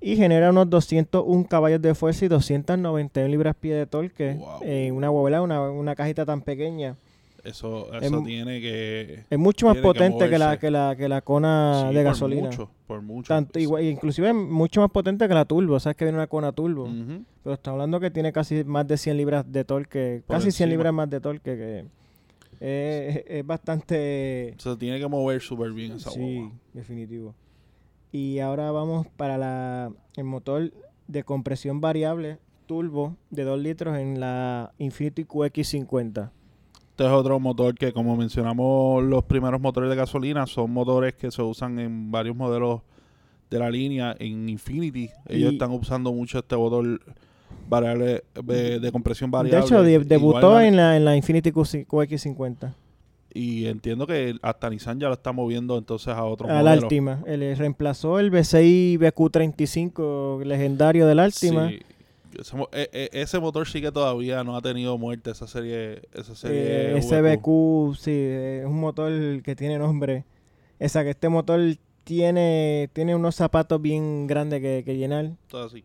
Y 0.00 0.16
genera 0.16 0.50
unos 0.50 0.68
201 0.68 1.46
caballos 1.48 1.80
de 1.80 1.94
fuerza 1.94 2.24
y 2.26 2.28
291 2.28 3.28
libras-pie 3.28 3.74
de 3.74 3.86
torque 3.86 4.34
Wow. 4.38 4.60
en 4.62 4.94
una, 4.94 5.10
¿verdad? 5.10 5.42
una, 5.42 5.62
una 5.70 5.94
cajita 5.94 6.26
tan 6.26 6.42
pequeña. 6.42 6.96
Eso, 7.44 7.92
es 7.92 8.04
eso 8.04 8.22
tiene 8.22 8.60
que... 8.60 9.24
Es 9.28 9.38
mucho 9.38 9.66
más 9.66 9.76
que 9.76 9.82
potente 9.82 10.30
que, 10.30 10.38
la, 10.38 10.58
que, 10.58 10.70
la, 10.70 10.96
que 10.96 11.08
la 11.08 11.20
Kona 11.20 11.88
sí, 11.88 11.94
de 11.94 12.00
por 12.00 12.04
gasolina. 12.04 12.46
mucho, 12.46 12.70
por 12.86 13.02
mucho. 13.02 13.28
Tanto, 13.28 13.58
igual, 13.58 13.84
inclusive 13.84 14.28
es 14.28 14.34
mucho 14.34 14.80
más 14.80 14.90
potente 14.90 15.28
que 15.28 15.34
la 15.34 15.44
Turbo. 15.44 15.78
Sabes 15.78 15.96
que 15.96 16.06
viene 16.06 16.16
una 16.16 16.26
Kona 16.26 16.52
Turbo. 16.52 16.88
Pero 17.42 17.54
está 17.54 17.70
hablando 17.70 18.00
que 18.00 18.10
tiene 18.10 18.32
casi 18.32 18.64
más 18.64 18.88
de 18.88 18.96
100 18.96 19.16
libras 19.18 19.52
de 19.52 19.64
torque. 19.64 20.22
Por 20.26 20.36
casi 20.36 20.50
100 20.50 20.68
encima. 20.68 20.70
libras 20.70 20.94
más 20.94 21.10
de 21.10 21.20
torque. 21.20 21.56
que 21.56 21.84
es, 22.60 23.24
es 23.26 23.46
bastante... 23.46 24.54
Se 24.56 24.76
tiene 24.76 24.98
que 24.98 25.06
mover 25.06 25.42
súper 25.42 25.72
bien 25.72 25.92
esa 25.92 26.10
sí, 26.10 26.50
definitivo. 26.72 27.34
Y 28.10 28.38
ahora 28.38 28.70
vamos 28.70 29.06
para 29.16 29.36
la, 29.36 29.92
el 30.16 30.24
motor 30.24 30.72
de 31.08 31.24
compresión 31.24 31.82
variable 31.82 32.38
turbo 32.66 33.16
de 33.30 33.44
2 33.44 33.58
litros 33.60 33.98
en 33.98 34.20
la 34.20 34.72
Infinity 34.78 35.24
QX50. 35.24 36.30
Este 36.94 37.04
es 37.06 37.10
otro 37.10 37.40
motor 37.40 37.74
que, 37.74 37.92
como 37.92 38.14
mencionamos, 38.16 39.02
los 39.02 39.24
primeros 39.24 39.60
motores 39.60 39.90
de 39.90 39.96
gasolina 39.96 40.46
son 40.46 40.70
motores 40.70 41.14
que 41.14 41.28
se 41.32 41.42
usan 41.42 41.80
en 41.80 42.12
varios 42.12 42.36
modelos 42.36 42.82
de 43.50 43.58
la 43.58 43.68
línea. 43.68 44.14
En 44.20 44.48
Infinity, 44.48 45.10
ellos 45.28 45.50
Y- 45.50 45.54
están 45.56 45.72
usando 45.72 46.12
mucho 46.12 46.38
este 46.38 46.56
motor 46.56 47.00
variable 47.68 48.22
de, 48.44 48.78
de 48.78 48.92
compresión 48.92 49.28
variable. 49.28 49.58
De 49.58 49.66
hecho, 49.66 49.82
de- 49.82 49.98
debutó 50.04 50.60
en 50.60 50.76
la, 50.76 50.96
en 50.96 51.04
la 51.04 51.16
Infinity 51.16 51.50
QX50. 51.50 52.74
Y 53.36 53.66
entiendo 53.66 54.06
que 54.06 54.36
hasta 54.40 54.70
Nissan 54.70 55.00
ya 55.00 55.08
lo 55.08 55.14
está 55.14 55.32
moviendo 55.32 55.76
entonces 55.76 56.14
a 56.14 56.22
otro 56.22 56.48
Al 56.48 56.58
modelo. 56.64 56.82
Altima. 56.82 57.24
Él 57.26 57.42
eh, 57.42 57.56
reemplazó 57.56 58.20
el 58.20 58.30
V6 58.30 58.98
BQ35 59.00 60.44
legendario 60.44 61.08
del 61.08 61.18
Altima. 61.18 61.70
Sí. 61.70 61.80
Ese, 62.40 62.56
mo- 62.56 62.68
e- 62.72 62.88
e- 62.92 63.10
ese 63.22 63.38
motor 63.38 63.66
sí 63.66 63.80
que 63.80 63.92
todavía 63.92 64.42
no 64.44 64.56
ha 64.56 64.62
tenido 64.62 64.96
muerte, 64.98 65.30
esa 65.30 65.46
serie. 65.46 66.02
Esa 66.12 66.34
serie 66.34 66.94
Eh, 66.94 66.98
ese 66.98 67.20
BQ, 67.22 67.94
sí, 67.96 68.10
es 68.12 68.64
un 68.66 68.80
motor 68.80 69.12
que 69.42 69.54
tiene 69.56 69.78
nombre. 69.78 70.24
Esa 70.78 71.04
que 71.04 71.10
este 71.10 71.28
motor 71.28 71.60
tiene, 72.04 72.90
tiene 72.92 73.14
unos 73.16 73.34
zapatos 73.34 73.80
bien 73.80 74.26
grandes 74.26 74.60
que, 74.60 74.82
que 74.84 74.96
llenar. 74.96 75.30
Todo 75.48 75.64
así. 75.66 75.84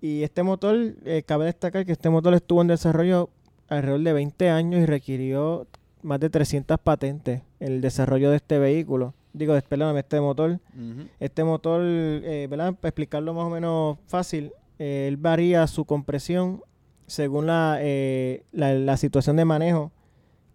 Y 0.00 0.22
este 0.22 0.42
motor, 0.42 0.76
eh, 1.04 1.22
cabe 1.26 1.44
destacar 1.44 1.84
que 1.86 1.92
este 1.92 2.10
motor 2.10 2.34
estuvo 2.34 2.60
en 2.62 2.68
desarrollo 2.68 3.28
alrededor 3.68 4.00
de 4.00 4.12
20 4.12 4.48
años 4.50 4.80
y 4.80 4.86
requirió 4.86 5.66
más 6.02 6.18
de 6.18 6.30
300 6.30 6.78
patentes 6.80 7.42
el 7.60 7.80
desarrollo 7.80 8.30
de 8.30 8.36
este 8.36 8.58
vehículo. 8.58 9.14
Digo, 9.32 9.54
perdóname, 9.68 10.00
este 10.00 10.20
motor. 10.20 10.58
Ujú. 10.74 11.06
Este 11.20 11.44
motor, 11.44 11.82
eh, 11.84 12.48
¿verdad? 12.50 12.74
Para 12.74 12.88
explicarlo 12.88 13.32
más 13.34 13.44
o 13.44 13.50
menos 13.50 13.98
fácil, 14.08 14.50
eh, 14.80 15.06
él 15.08 15.16
varía 15.18 15.64
su 15.66 15.84
compresión 15.84 16.62
según 17.06 17.46
la, 17.46 17.76
eh, 17.80 18.44
la, 18.50 18.72
la 18.74 18.96
situación 18.96 19.36
de 19.36 19.44
manejo 19.44 19.92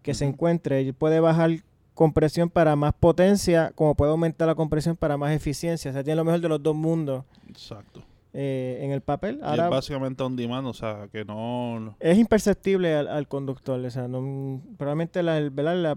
que 0.01 0.13
se 0.13 0.25
encuentre. 0.25 0.82
Él 0.82 0.94
puede 0.94 1.20
bajar 1.20 1.51
compresión 1.94 2.50
para 2.50 2.75
más 2.75 2.94
potencia, 2.94 3.72
como 3.75 3.96
puede 3.96 4.12
aumentar 4.12 4.48
la 4.48 4.55
compresión 4.55 4.96
para 4.98 5.15
más 5.17 5.32
eficiencia. 5.32 5.91
O 5.91 5.94
sea, 5.94 6.03
tiene 6.03 6.15
lo 6.17 6.24
mejor 6.25 6.41
de 6.41 6.50
los 6.50 6.62
dos 6.62 6.75
mundos 6.75 7.24
Exacto. 7.50 8.01
eh, 8.34 8.79
en 8.82 8.91
el 8.91 9.01
papel. 9.01 9.39
y 9.41 9.60
es 9.60 9.70
básicamente 9.70 10.24
on 10.24 10.36
demand, 10.36 10.67
o 10.67 10.74
sea, 10.74 11.08
que 11.12 11.24
no. 11.24 11.79
no- 11.79 11.96
es 12.00 12.17
imperceptible 12.17 12.96
al, 12.96 13.08
al 13.08 13.27
conductor. 13.27 13.79
O 13.79 13.89
sea, 13.91 14.08
no, 14.08 14.62
probablemente 14.77 15.22
la- 15.24 15.38
el, 15.38 15.51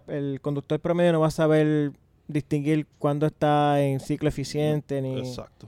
el 0.09 0.41
conductor 0.41 0.79
promedio 0.81 1.13
no 1.13 1.21
va 1.21 1.29
a 1.29 1.31
saber 1.33 1.93
distinguir 2.29 2.87
cuándo 2.99 3.27
está 3.27 3.81
en 3.81 4.01
ciclo 4.01 4.29
eficiente 4.29 5.01
ni... 5.01 5.19
Exacto. 5.19 5.67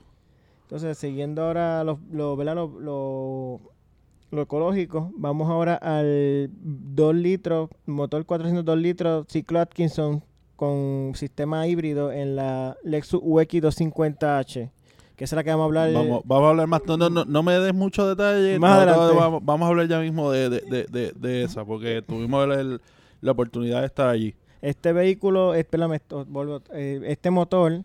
Entonces, 0.71 0.99
siguiendo 0.99 1.43
ahora 1.43 1.83
lo, 1.83 1.99
lo, 2.13 2.37
¿verdad? 2.37 2.55
lo, 2.55 3.61
lo- 4.31 4.43
ecológico, 4.43 5.11
vamos 5.17 5.51
ahora 5.51 5.75
al 5.75 6.49
2 6.63 7.15
litros, 7.17 7.71
motor 7.87 8.25
402 8.25 8.79
litros, 8.79 9.27
ciclo 9.29 9.59
Atkinson 9.59 10.23
con 10.55 11.11
sistema 11.17 11.67
híbrido 11.67 12.13
en 12.13 12.37
la 12.37 12.77
Lexus 12.85 13.21
UX250H, 13.21 14.71
que 15.17 15.25
es 15.25 15.33
la 15.33 15.43
que 15.43 15.51
vamos 15.51 15.65
a 15.65 15.67
hablar. 15.67 15.93
Vamos, 15.93 16.23
vamos 16.25 16.47
a 16.47 16.51
hablar 16.51 16.67
más. 16.69 16.83
No, 16.87 16.97
no, 16.97 17.11
no, 17.11 17.25
no 17.25 17.43
me 17.43 17.55
des 17.59 17.75
mucho 17.75 18.07
detalle. 18.07 18.57
Más 18.61 18.87
no, 18.87 19.15
vamos, 19.17 19.41
vamos 19.45 19.67
a 19.67 19.69
hablar 19.71 19.89
ya 19.89 19.99
mismo 19.99 20.31
de, 20.31 20.51
de, 20.51 20.87
de, 20.89 21.13
de- 21.17 21.43
esa, 21.43 21.65
porque 21.65 22.01
tuvimos 22.01 22.45
el- 22.45 22.53
el- 22.53 22.81
la 23.23 23.33
oportunidad 23.33 23.81
de 23.81 23.87
estar 23.87 24.09
allí. 24.09 24.37
Este 24.63 24.93
vehículo, 24.93 25.53
espérame, 25.55 25.99
eh, 26.75 27.01
este 27.07 27.31
motor 27.33 27.83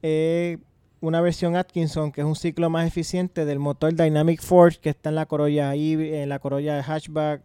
es 0.00 0.58
una 1.02 1.20
versión 1.20 1.56
Atkinson 1.56 2.10
que 2.12 2.22
es 2.22 2.26
un 2.26 2.34
ciclo 2.36 2.70
más 2.70 2.86
eficiente 2.86 3.44
del 3.44 3.58
motor 3.58 3.92
Dynamic 3.94 4.40
Force 4.40 4.78
que 4.80 4.88
está 4.90 5.10
en 5.10 5.16
la 5.16 5.26
Corolla 5.26 5.74
híbri- 5.74 6.14
en 6.14 6.28
la 6.30 6.38
Corolla 6.38 6.82
hatchback, 6.82 7.42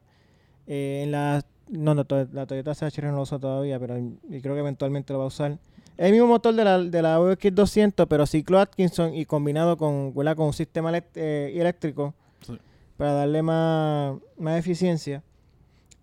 eh, 0.67 1.01
en 1.03 1.11
la 1.11 1.43
no, 1.69 1.93
no, 1.95 2.05
la 2.31 2.45
Toyota 2.45 2.73
CHR 2.73 3.03
no 3.07 3.17
lo 3.17 3.21
usa 3.23 3.39
todavía, 3.39 3.77
pero 3.77 3.95
creo 4.41 4.53
que 4.53 4.59
eventualmente 4.61 5.11
lo 5.11 5.19
va 5.19 5.25
a 5.25 5.27
usar. 5.27 5.51
Es 5.97 6.05
el 6.05 6.11
mismo 6.13 6.27
motor 6.27 6.55
de 6.55 6.63
la, 6.63 6.77
de 6.79 7.01
la 7.01 7.19
UX200, 7.19 8.07
pero 8.07 8.25
ciclo 8.25 8.59
Atkinson 8.59 9.13
y 9.13 9.25
combinado 9.25 9.75
con, 9.75 10.13
¿verdad? 10.15 10.37
con 10.37 10.45
un 10.45 10.53
sistema 10.53 10.91
eh, 11.15 11.51
eléctrico 11.55 12.13
Sí. 12.45 12.57
para 12.95 13.11
darle 13.13 13.41
más, 13.41 14.15
más 14.37 14.57
eficiencia. 14.59 15.23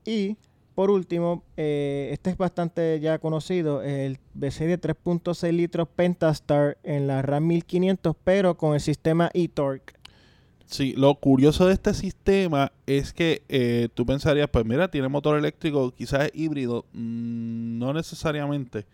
Y 0.05 0.37
por 0.75 0.91
último, 0.91 1.45
eh, 1.57 2.11
este 2.13 2.31
es 2.31 2.37
bastante 2.37 2.99
ya 3.01 3.19
conocido, 3.19 3.83
el 3.83 4.19
V6 4.37 4.67
de 4.67 4.81
3.6 4.81 5.53
litros 5.53 5.89
Pentastar 5.89 6.79
en 6.83 7.07
la 7.07 7.23
RAM 7.23 7.47
1500, 7.47 8.17
pero 8.25 8.57
con 8.57 8.75
el 8.75 8.81
sistema 8.81 9.31
eTorque. 9.35 9.95
Sí, 10.67 10.95
lo 10.97 11.15
curioso 11.17 11.67
de 11.67 11.75
este 11.75 11.95
sistema 11.95 12.73
es 12.87 13.13
que 13.13 13.43
eh, 13.49 13.89
tú 13.95 14.05
pensarías, 14.07 14.49
pues 14.51 14.65
mira, 14.65 14.91
tiene 14.91 15.09
motor 15.09 15.39
eléctrico, 15.39 15.93
quizás 15.93 16.27
es 16.27 16.31
híbrido. 16.35 16.87
Mm, 16.93 17.79
no 17.79 17.93
necesariamente. 17.93 18.87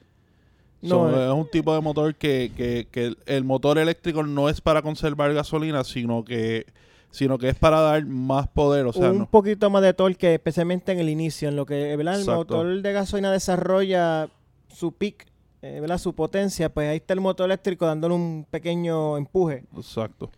No, 0.82 0.88
So, 0.88 1.10
eh. 1.10 1.26
es 1.26 1.32
un 1.32 1.48
tipo 1.50 1.74
de 1.74 1.80
motor 1.80 2.14
que, 2.14 2.52
que, 2.56 2.88
que 2.90 3.14
el 3.26 3.44
motor 3.44 3.78
eléctrico 3.78 4.22
no 4.22 4.48
es 4.48 4.60
para 4.60 4.82
conservar 4.82 5.32
gasolina, 5.32 5.84
sino 5.84 6.24
que 6.24 6.66
sino 7.10 7.38
que 7.38 7.48
es 7.48 7.56
para 7.56 7.80
dar 7.80 8.04
más 8.06 8.48
poder. 8.48 8.86
O 8.86 8.92
sea, 8.92 9.10
un 9.10 9.18
no. 9.18 9.30
poquito 9.30 9.70
más 9.70 9.82
de 9.82 9.94
torque, 9.94 10.34
especialmente 10.34 10.92
en 10.92 11.00
el 11.00 11.08
inicio, 11.08 11.48
en 11.48 11.56
lo 11.56 11.66
que 11.66 11.96
¿verdad? 11.96 12.14
el 12.14 12.20
Exacto. 12.20 12.38
motor 12.38 12.82
de 12.82 12.92
gasolina 12.92 13.32
desarrolla 13.32 14.28
su 14.68 14.92
peak, 14.92 15.26
eh, 15.62 15.78
¿verdad? 15.80 15.98
su 15.98 16.14
potencia, 16.14 16.72
pues 16.72 16.88
ahí 16.88 16.98
está 16.98 17.14
el 17.14 17.20
motor 17.20 17.46
eléctrico 17.46 17.86
dándole 17.86 18.14
un 18.14 18.46
pequeño 18.50 19.16
empuje. 19.16 19.64
Exacto. 19.76 20.30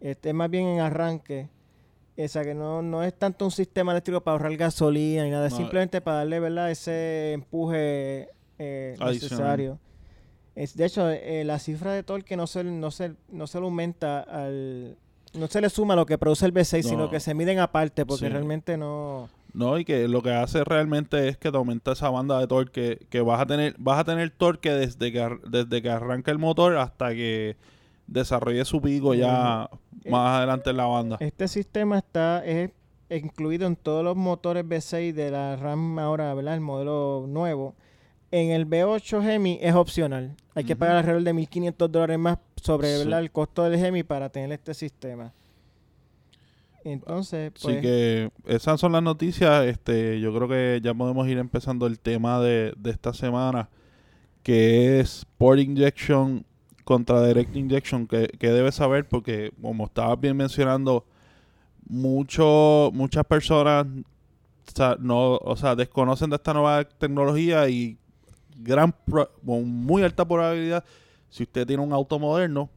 Este 0.00 0.30
es 0.30 0.34
más 0.34 0.50
bien 0.50 0.66
en 0.66 0.80
arranque. 0.80 1.48
O 2.16 2.28
sea 2.28 2.44
que 2.44 2.54
no, 2.54 2.80
no 2.80 3.02
es 3.02 3.12
tanto 3.14 3.44
un 3.44 3.50
sistema 3.50 3.90
eléctrico 3.92 4.20
para 4.20 4.32
ahorrar 4.36 4.56
gasolina 4.56 5.24
ni 5.24 5.30
nada, 5.30 5.46
es 5.46 5.52
No, 5.52 5.58
simplemente 5.58 6.00
para 6.00 6.18
darle 6.18 6.38
¿verdad? 6.40 6.70
ese 6.70 7.32
empuje 7.32 8.28
eh, 8.58 8.96
necesario. 9.00 9.78
Es, 10.54 10.76
de 10.76 10.84
hecho, 10.86 11.10
eh, 11.10 11.42
la 11.44 11.58
cifra 11.58 11.92
de 11.92 12.04
torque 12.04 12.36
no 12.36 12.46
se, 12.46 12.62
no 12.62 12.92
se, 12.92 13.14
no 13.28 13.46
se 13.48 13.58
le 13.58 13.64
aumenta 13.64 14.20
al... 14.20 14.96
No 15.34 15.46
se 15.48 15.60
le 15.60 15.68
suma 15.70 15.96
lo 15.96 16.06
que 16.06 16.16
produce 16.18 16.46
el 16.46 16.52
V6, 16.54 16.82
sino 16.82 17.04
No. 17.04 17.10
que 17.10 17.20
se 17.20 17.34
miden 17.34 17.58
aparte, 17.58 18.06
porque 18.06 18.26
Sí. 18.26 18.28
realmente 18.28 18.76
no... 18.76 19.28
No, 19.52 19.78
y 19.78 19.84
que 19.84 20.08
lo 20.08 20.20
que 20.22 20.32
hace 20.32 20.64
realmente 20.64 21.28
es 21.28 21.36
que 21.36 21.50
te 21.52 21.56
aumenta 21.56 21.92
esa 21.92 22.10
banda 22.10 22.38
de 22.40 22.46
torque, 22.48 23.06
que 23.08 23.20
vas 23.20 23.40
a 23.40 23.46
tener, 23.46 23.74
vas 23.78 24.00
a 24.00 24.04
tener 24.04 24.30
torque 24.30 24.72
desde 24.72 25.12
que 25.12 25.38
desde 25.46 25.80
que 25.80 25.90
arranca 25.90 26.32
el 26.32 26.38
motor 26.38 26.76
hasta 26.76 27.10
que 27.10 27.56
desarrolle 28.08 28.64
su 28.64 28.80
pico 28.82 29.14
ya 29.14 29.70
más 30.10 30.38
adelante 30.38 30.70
en 30.70 30.76
la 30.76 30.86
banda. 30.86 31.16
Este 31.20 31.46
sistema 31.46 31.98
está 31.98 32.44
es 32.44 32.70
incluido 33.10 33.66
en 33.68 33.76
todos 33.76 34.02
los 34.02 34.16
motores 34.16 34.64
V6 34.64 35.12
de 35.12 35.30
la 35.30 35.54
RAM 35.56 36.00
ahora, 36.00 36.34
¿verdad? 36.34 36.54
El 36.54 36.60
modelo 36.60 37.26
nuevo. 37.28 37.76
En 38.36 38.50
el 38.50 38.68
V8 38.68 39.24
Hemi 39.24 39.60
es 39.62 39.76
opcional. 39.76 40.34
Hay 40.56 40.64
que 40.64 40.74
pagar 40.74 40.96
alrededor 40.96 41.22
de 41.22 41.34
1.500 41.34 41.88
dólares 41.88 42.18
más 42.18 42.38
sobre 42.56 43.00
el 43.00 43.30
costo 43.30 43.62
del 43.62 43.78
Hemi 43.78 44.02
para 44.02 44.28
tener 44.28 44.50
este 44.50 44.74
sistema. 44.74 45.32
Entonces, 46.82 47.52
pues, 47.52 47.76
Así 47.76 47.80
que 47.80 48.32
esas 48.46 48.80
son 48.80 48.90
las 48.90 49.04
noticias. 49.04 49.64
Este, 49.66 50.18
yo 50.18 50.34
creo 50.34 50.48
que 50.48 50.80
ya 50.82 50.92
podemos 50.94 51.28
ir 51.28 51.38
empezando 51.38 51.86
el 51.86 52.00
tema 52.00 52.40
de, 52.40 52.74
de 52.76 52.90
esta 52.90 53.14
semana, 53.14 53.68
que 54.42 54.98
es 54.98 55.24
Port 55.38 55.60
Injection 55.60 56.44
contra 56.82 57.24
Direct 57.24 57.54
Injection, 57.54 58.08
que, 58.08 58.26
que 58.26 58.50
debes 58.50 58.74
saber 58.74 59.06
porque, 59.06 59.52
como 59.62 59.84
estabas 59.84 60.20
bien 60.20 60.36
mencionando, 60.36 61.06
mucho, 61.86 62.90
muchas 62.94 63.24
personas 63.26 63.86
o 64.66 64.70
sea, 64.74 64.96
no, 64.98 65.36
o 65.36 65.56
sea, 65.56 65.76
desconocen 65.76 66.30
de 66.30 66.36
esta 66.36 66.52
nueva 66.52 66.82
tecnología 66.84 67.68
y 67.68 67.96
gran 68.56 68.92
pro- 68.92 69.30
con 69.44 69.68
muy 69.68 70.02
alta 70.02 70.24
probabilidad, 70.26 70.84
si 71.28 71.42
usted 71.44 71.66
tiene 71.66 71.82
un 71.82 71.92
auto 71.92 72.18
moderno, 72.18 72.70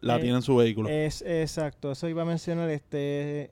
la 0.00 0.16
Eh, 0.16 0.20
tiene 0.20 0.36
en 0.36 0.42
su 0.42 0.56
vehículo. 0.56 0.88
es 0.88 1.22
exacto. 1.22 1.90
Eso 1.92 2.08
iba 2.08 2.22
a 2.22 2.24
mencionar. 2.26 2.68
este 2.70 3.50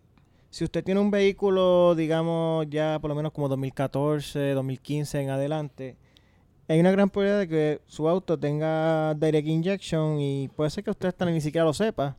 Si 0.51 0.63
usted 0.63 0.85
tiene 0.85 1.01
un 1.01 1.11
vehículo, 1.11 1.95
digamos, 1.97 2.67
ya 2.71 2.99
por 3.01 3.09
lo 3.09 3.17
menos 3.17 3.33
como 3.33 3.49
2014, 3.49 4.53
2015 4.53 5.21
en 5.21 5.31
adelante, 5.31 5.97
hay 6.69 6.79
una 6.79 6.93
gran 6.93 7.11
probabilidad 7.11 7.41
de 7.41 7.49
que 7.49 7.81
su 7.87 8.09
auto 8.09 8.39
tenga 8.39 9.15
direct 9.15 9.49
injection 9.49 10.21
y 10.21 10.49
puede 10.55 10.71
ser 10.71 10.85
que 10.85 10.91
usted 10.93 11.09
hasta 11.09 11.25
ni 11.27 11.41
siquiera 11.41 11.65
lo 11.65 11.75
sepa. 11.75 12.17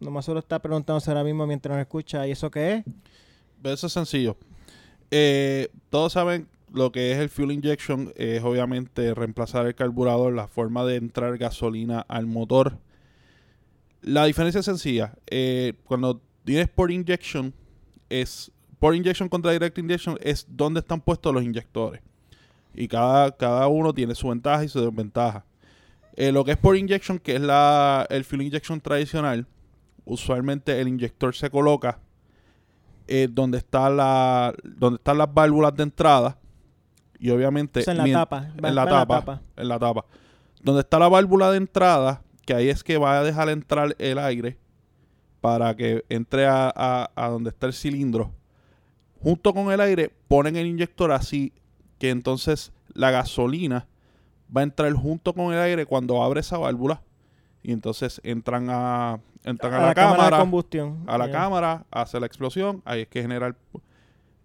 Nomás 0.00 0.24
solo 0.24 0.40
está 0.40 0.58
preguntándose 0.58 1.10
ahora 1.10 1.22
mismo 1.22 1.46
mientras 1.46 1.76
nos 1.76 1.80
escucha, 1.82 2.26
¿y 2.26 2.32
eso 2.32 2.50
qué 2.50 2.74
es? 2.74 2.84
Eso 3.72 3.86
es 3.86 3.92
sencillo. 3.92 4.36
Eh, 5.10 5.68
todos 5.88 6.12
saben 6.12 6.48
lo 6.76 6.92
que 6.92 7.12
es 7.12 7.18
el 7.18 7.28
fuel 7.28 7.52
injection. 7.52 8.12
Es 8.16 8.42
obviamente 8.42 9.14
reemplazar 9.14 9.66
el 9.66 9.74
carburador, 9.74 10.32
la 10.34 10.48
forma 10.48 10.84
de 10.84 10.96
entrar 10.96 11.36
gasolina 11.38 12.00
al 12.00 12.26
motor. 12.26 12.78
La 14.02 14.24
diferencia 14.24 14.60
es 14.60 14.66
sencilla. 14.66 15.14
Eh, 15.26 15.74
cuando 15.84 16.20
tienes 16.44 16.68
por 16.68 16.90
injection, 16.90 17.52
es 18.08 18.52
por 18.78 18.94
injection 18.94 19.28
contra 19.28 19.52
direct 19.52 19.78
injection 19.78 20.18
es 20.20 20.46
donde 20.48 20.80
están 20.80 21.00
puestos 21.00 21.32
los 21.32 21.42
inyectores. 21.42 22.02
Y 22.74 22.88
cada, 22.88 23.34
cada 23.34 23.66
uno 23.68 23.94
tiene 23.94 24.14
su 24.14 24.28
ventaja 24.28 24.64
y 24.64 24.68
su 24.68 24.80
desventaja. 24.80 25.44
Eh, 26.14 26.30
lo 26.30 26.44
que 26.44 26.52
es 26.52 26.56
por 26.56 26.76
injection, 26.76 27.18
que 27.18 27.36
es 27.36 27.40
la, 27.40 28.06
el 28.10 28.24
fuel 28.24 28.42
injection 28.42 28.80
tradicional, 28.80 29.46
usualmente 30.04 30.80
el 30.80 30.88
inyector 30.88 31.34
se 31.34 31.50
coloca 31.50 31.98
eh, 33.08 33.28
donde, 33.30 33.58
está 33.58 33.88
la, 33.88 34.54
donde 34.62 34.96
están 34.96 35.18
las 35.18 35.32
válvulas 35.32 35.74
de 35.74 35.84
entrada 35.84 36.38
y 37.18 37.30
obviamente... 37.30 37.80
O 37.80 37.82
sea, 37.82 37.92
en 37.92 37.98
la 37.98 38.04
tapa. 38.12 38.40
Va- 38.62 38.68
En 38.68 38.74
la 38.74 38.84
va 38.84 38.90
tapa, 39.06 39.40
en 39.56 39.68
la 39.68 39.78
tapa. 39.78 40.04
Donde 40.62 40.80
está 40.80 40.98
la 40.98 41.08
válvula 41.08 41.50
de 41.50 41.58
entrada, 41.58 42.22
que 42.44 42.54
ahí 42.54 42.68
es 42.68 42.82
que 42.84 42.98
va 42.98 43.18
a 43.18 43.22
dejar 43.24 43.48
entrar 43.48 43.94
el 43.98 44.18
aire 44.18 44.58
para 45.40 45.74
que 45.76 46.04
entre 46.08 46.46
a, 46.46 46.72
a- 46.74 47.10
a 47.14 47.28
donde 47.28 47.50
está 47.50 47.66
el 47.66 47.72
cilindro. 47.72 48.32
Junto 49.22 49.54
con 49.54 49.72
el 49.72 49.80
aire 49.80 50.10
ponen 50.28 50.56
el 50.56 50.66
inyector 50.66 51.10
así 51.12 51.52
que 51.98 52.10
entonces 52.10 52.72
la 52.92 53.10
gasolina 53.10 53.86
va 54.54 54.60
a 54.60 54.64
entrar 54.64 54.92
junto 54.92 55.32
con 55.32 55.52
el 55.52 55.58
aire 55.58 55.86
cuando 55.86 56.22
abre 56.22 56.40
esa 56.40 56.58
válvula 56.58 57.02
y 57.62 57.72
entonces 57.72 58.20
entran 58.24 58.68
a 58.70 59.18
entran 59.44 59.74
a, 59.74 59.86
la, 59.86 59.94
cámara, 59.94 60.36
de 60.36 60.42
combustión. 60.42 61.04
a 61.06 61.16
la 61.18 61.30
cámara, 61.30 61.86
hace 61.90 62.18
la 62.20 62.26
explosión, 62.26 62.82
ahí 62.84 63.02
es 63.02 63.08
que 63.08 63.22
genera 63.22 63.46
el, 63.48 63.54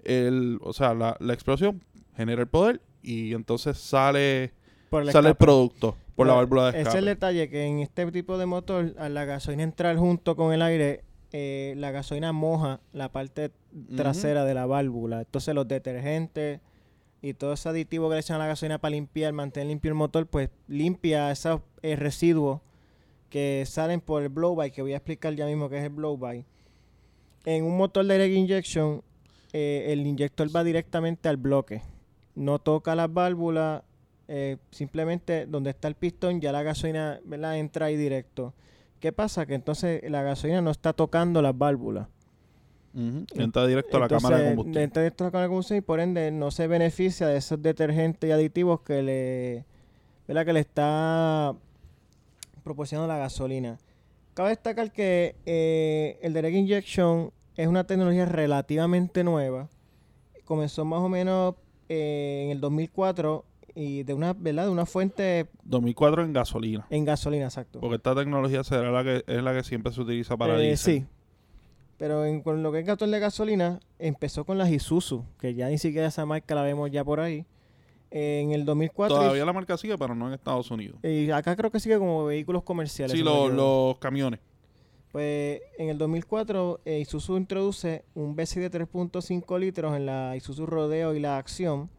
el- 0.03 0.59
o 0.63 0.73
sea, 0.73 0.93
la, 0.93 1.17
la 1.19 1.33
explosión 1.33 1.81
genera 2.15 2.41
el 2.41 2.47
poder 2.47 2.81
y 3.01 3.33
entonces 3.33 3.77
sale 3.77 4.53
Por 4.89 5.03
el 5.03 5.11
sale 5.11 5.29
el 5.29 5.31
escape. 5.33 5.45
producto 5.45 5.95
por 6.15 6.27
la 6.27 6.33
válvula 6.33 6.65
de 6.65 6.69
Ese 6.71 6.79
es 6.81 6.87
escape. 6.87 6.99
el 6.99 7.05
detalle, 7.05 7.49
que 7.49 7.63
en 7.65 7.79
este 7.79 8.11
tipo 8.11 8.37
de 8.37 8.45
motor, 8.45 8.93
al 8.99 9.13
la 9.13 9.25
gasolina 9.25 9.63
entrar 9.63 9.97
junto 9.97 10.35
con 10.35 10.53
el 10.53 10.61
aire, 10.61 11.03
eh, 11.31 11.73
la 11.77 11.91
gasolina 11.91 12.31
moja 12.33 12.79
la 12.93 13.09
parte 13.11 13.51
trasera 13.95 14.43
de 14.45 14.53
la 14.53 14.65
válvula. 14.65 15.19
Entonces 15.21 15.55
los 15.55 15.67
detergentes 15.67 16.59
y 17.21 17.33
todo 17.33 17.53
ese 17.53 17.69
aditivo 17.69 18.09
que 18.09 18.15
le 18.15 18.19
echan 18.21 18.35
a 18.35 18.39
la 18.39 18.47
gasolina 18.47 18.79
para 18.79 18.91
limpiar, 18.91 19.31
mantener 19.31 19.67
limpio 19.69 19.89
el 19.89 19.95
motor, 19.95 20.25
pues 20.27 20.49
limpia 20.67 21.31
esos 21.31 21.61
eh, 21.81 21.95
residuos 21.95 22.59
que 23.29 23.63
salen 23.65 24.01
por 24.01 24.21
el 24.23 24.29
blow 24.29 24.55
by, 24.55 24.71
que 24.71 24.81
voy 24.81 24.93
a 24.93 24.97
explicar 24.97 25.33
ya 25.35 25.45
mismo 25.45 25.69
qué 25.69 25.77
es 25.77 25.83
el 25.83 25.89
blow 25.91 26.17
by. 26.17 26.43
En 27.45 27.63
un 27.63 27.77
motor 27.77 28.05
de 28.05 28.13
direct 28.15 28.35
injection, 28.35 29.01
eh, 29.53 29.85
el 29.89 30.05
inyector 30.05 30.53
va 30.53 30.63
directamente 30.63 31.29
al 31.29 31.37
bloque. 31.37 31.81
No 32.35 32.59
toca 32.59 32.95
las 32.95 33.11
válvulas, 33.13 33.83
eh, 34.27 34.57
simplemente 34.71 35.45
donde 35.45 35.71
está 35.71 35.87
el 35.87 35.95
pistón 35.95 36.39
ya 36.39 36.51
la 36.51 36.63
gasolina 36.63 37.19
¿verdad? 37.25 37.57
entra 37.57 37.87
ahí 37.87 37.97
directo. 37.97 38.53
¿Qué 38.99 39.11
pasa? 39.11 39.45
Que 39.45 39.55
entonces 39.55 40.01
la 40.09 40.21
gasolina 40.21 40.61
no 40.61 40.71
está 40.71 40.93
tocando 40.93 41.41
las 41.41 41.57
válvulas. 41.57 42.07
Entra 42.93 43.65
directo 43.67 43.97
a 43.97 43.99
la 44.01 44.07
cámara 44.09 44.37
de 44.37 44.49
combustión. 44.49 44.83
entra 44.83 45.01
directo 45.01 45.23
a 45.23 45.27
la 45.27 45.31
cámara 45.31 45.43
de 45.43 45.49
combustión 45.49 45.77
y 45.77 45.81
por 45.81 45.99
ende 45.99 46.29
no 46.31 46.51
se 46.51 46.67
beneficia 46.67 47.27
de 47.27 47.37
esos 47.37 47.61
detergentes 47.61 48.29
y 48.29 48.33
aditivos 48.33 48.81
que 48.81 49.01
le, 49.01 49.65
¿verdad? 50.27 50.45
que 50.45 50.53
le 50.53 50.59
está 50.59 51.55
proporcionando 52.63 53.07
la 53.11 53.17
gasolina. 53.17 53.77
Cabe 54.33 54.49
destacar 54.49 54.91
que 54.91 55.35
eh, 55.45 56.19
el 56.21 56.33
Direct 56.33 56.55
Injection 56.55 57.31
es 57.55 57.67
una 57.67 57.85
tecnología 57.85 58.25
relativamente 58.25 59.23
nueva. 59.23 59.69
Comenzó 60.45 60.85
más 60.85 60.99
o 60.99 61.09
menos 61.09 61.55
eh, 61.89 62.43
en 62.45 62.51
el 62.51 62.61
2004 62.61 63.45
y 63.75 64.03
de 64.03 64.13
una, 64.13 64.33
¿verdad? 64.33 64.65
de 64.65 64.71
una 64.71 64.85
fuente 64.85 65.47
2004 65.63 66.23
en 66.23 66.33
gasolina. 66.33 66.87
en 66.89 67.05
gasolina, 67.05 67.45
exacto. 67.45 67.79
Porque 67.79 67.95
esta 67.95 68.15
tecnología 68.15 68.63
será 68.63 68.91
la 68.91 69.03
que 69.03 69.23
es 69.25 69.43
la 69.43 69.53
que 69.53 69.63
siempre 69.63 69.91
se 69.93 70.01
utiliza 70.01 70.37
para 70.37 70.61
Eh, 70.61 70.77
sí. 70.77 71.05
Pero 71.97 72.25
en, 72.25 72.41
con 72.41 72.63
lo 72.63 72.71
que 72.71 72.79
es 72.79 72.85
gator 72.85 73.07
de 73.07 73.19
gasolina, 73.19 73.79
empezó 73.99 74.43
con 74.43 74.57
las 74.57 74.69
Isuzu, 74.71 75.23
que 75.39 75.53
ya 75.53 75.69
ni 75.69 75.77
siquiera 75.77 76.07
esa 76.07 76.25
marca 76.25 76.55
la 76.55 76.63
vemos 76.63 76.89
ya 76.91 77.03
por 77.03 77.19
ahí. 77.19 77.45
Eh, 78.09 78.41
en 78.43 78.51
el 78.51 78.65
2004. 78.65 79.15
Todavía 79.15 79.45
la 79.45 79.53
marca 79.53 79.77
sigue, 79.77 79.97
pero 79.97 80.15
no 80.15 80.27
en 80.27 80.33
Estados 80.33 80.69
Unidos. 80.69 80.97
Y 81.03 81.31
acá 81.31 81.55
creo 81.55 81.71
que 81.71 81.79
sigue 81.79 81.97
como 81.97 82.25
vehículos 82.25 82.63
comerciales. 82.63 83.15
Sí, 83.15 83.23
los, 83.23 83.53
los 83.53 83.97
camiones. 83.99 84.39
Pues 85.11 85.61
en 85.77 85.89
el 85.89 85.97
2004 85.97 86.79
eh, 86.85 86.99
Isuzu 86.99 87.35
introduce 87.37 88.05
un 88.15 88.35
V6 88.35 88.69
de 88.69 88.71
3.5 88.71 89.59
litros 89.59 89.95
en 89.95 90.05
la 90.05 90.35
Isuzu 90.37 90.65
Rodeo 90.65 91.13
y 91.13 91.19
la 91.19 91.37
Acción. 91.37 91.89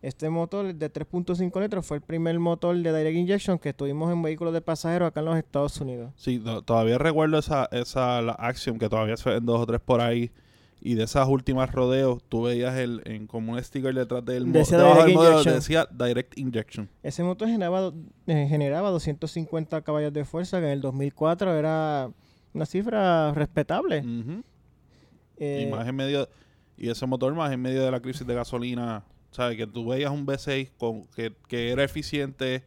Este 0.00 0.28
motor 0.30 0.74
de 0.74 0.92
3.5 0.92 1.60
litros 1.60 1.86
fue 1.86 1.98
el 1.98 2.02
primer 2.02 2.38
motor 2.40 2.76
de 2.76 2.96
Direct 2.96 3.16
Injection 3.16 3.58
que 3.58 3.72
tuvimos 3.72 4.10
en 4.12 4.20
vehículos 4.22 4.52
de 4.52 4.60
pasajeros 4.60 5.08
acá 5.08 5.20
en 5.20 5.26
los 5.26 5.36
Estados 5.36 5.80
Unidos. 5.80 6.12
Sí, 6.16 6.38
to- 6.40 6.62
todavía 6.62 6.98
recuerdo 6.98 7.38
esa, 7.38 7.68
esa 7.70 8.20
la 8.22 8.32
Action 8.32 8.78
que 8.78 8.88
todavía 8.88 9.16
se 9.16 9.30
ven 9.30 9.44
dos 9.46 9.60
o 9.60 9.66
tres 9.66 9.80
por 9.80 10.00
ahí. 10.00 10.30
Y 10.84 10.94
de 10.96 11.04
esas 11.04 11.28
últimas 11.28 11.70
rodeos, 11.70 12.20
tú 12.28 12.42
veías 12.42 12.76
el, 12.76 13.02
en 13.04 13.28
como 13.28 13.52
un 13.52 13.62
sticker 13.62 13.94
detrás 13.94 14.24
del 14.24 14.46
mo- 14.46 14.52
Decía 14.52 14.78
debajo 14.78 14.96
del 14.96 15.06
Direct 15.06 15.16
modelo 15.16 15.38
Injection. 15.38 15.54
decía 15.54 15.88
Direct 15.92 16.38
Injection. 16.38 16.88
Ese 17.04 17.22
motor 17.22 17.46
generaba, 17.46 17.92
eh, 18.26 18.46
generaba 18.48 18.90
250 18.90 19.82
caballos 19.82 20.12
de 20.12 20.24
fuerza, 20.24 20.58
que 20.58 20.66
en 20.66 20.72
el 20.72 20.80
2004 20.80 21.54
era 21.54 22.10
una 22.52 22.66
cifra 22.66 23.32
respetable. 23.32 24.02
Eh, 25.38 25.66
y 25.68 25.70
más 25.70 25.86
en 25.86 25.94
medio, 25.96 26.28
y 26.76 26.88
ese 26.90 27.06
motor 27.06 27.32
más 27.34 27.52
en 27.52 27.60
medio 27.62 27.84
de 27.84 27.90
la 27.90 28.00
crisis 28.00 28.26
de 28.26 28.34
gasolina, 28.34 29.04
¿sabes? 29.30 29.56
Que 29.56 29.66
tú 29.68 29.86
veías 29.88 30.10
un 30.10 30.26
V6 30.26 30.70
con, 30.78 31.04
que, 31.14 31.32
que 31.48 31.70
era 31.70 31.84
eficiente 31.84 32.64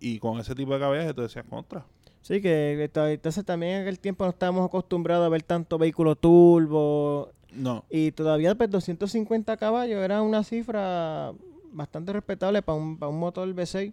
y 0.00 0.18
con 0.18 0.38
ese 0.40 0.54
tipo 0.54 0.74
de 0.74 0.80
caballos, 0.80 1.14
tú 1.14 1.22
decías 1.22 1.44
contra. 1.48 1.86
Sí, 2.22 2.40
que 2.42 2.74
que 2.76 2.90
to- 2.92 3.06
entonces 3.06 3.44
también 3.44 3.76
en 3.76 3.82
aquel 3.82 4.00
tiempo 4.00 4.24
no 4.24 4.30
estábamos 4.30 4.66
acostumbrados 4.66 5.24
a 5.24 5.28
ver 5.28 5.44
tanto 5.44 5.78
vehículo 5.78 6.16
turbo 6.16 7.30
No, 7.56 7.84
y 7.90 8.12
todavía 8.12 8.54
pues 8.54 8.70
250 8.70 9.56
caballos 9.56 10.02
era 10.02 10.22
una 10.22 10.44
cifra 10.44 11.32
bastante 11.72 12.12
respetable 12.12 12.62
para 12.62 12.78
un, 12.78 12.98
para 12.98 13.10
un 13.10 13.18
motor 13.18 13.48
V6. 13.48 13.92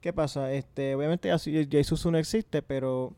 ¿Qué 0.00 0.12
pasa? 0.12 0.52
Este, 0.52 0.94
obviamente 0.94 1.30
Isuzu 1.34 2.10
no 2.10 2.18
existe, 2.18 2.62
pero 2.62 3.12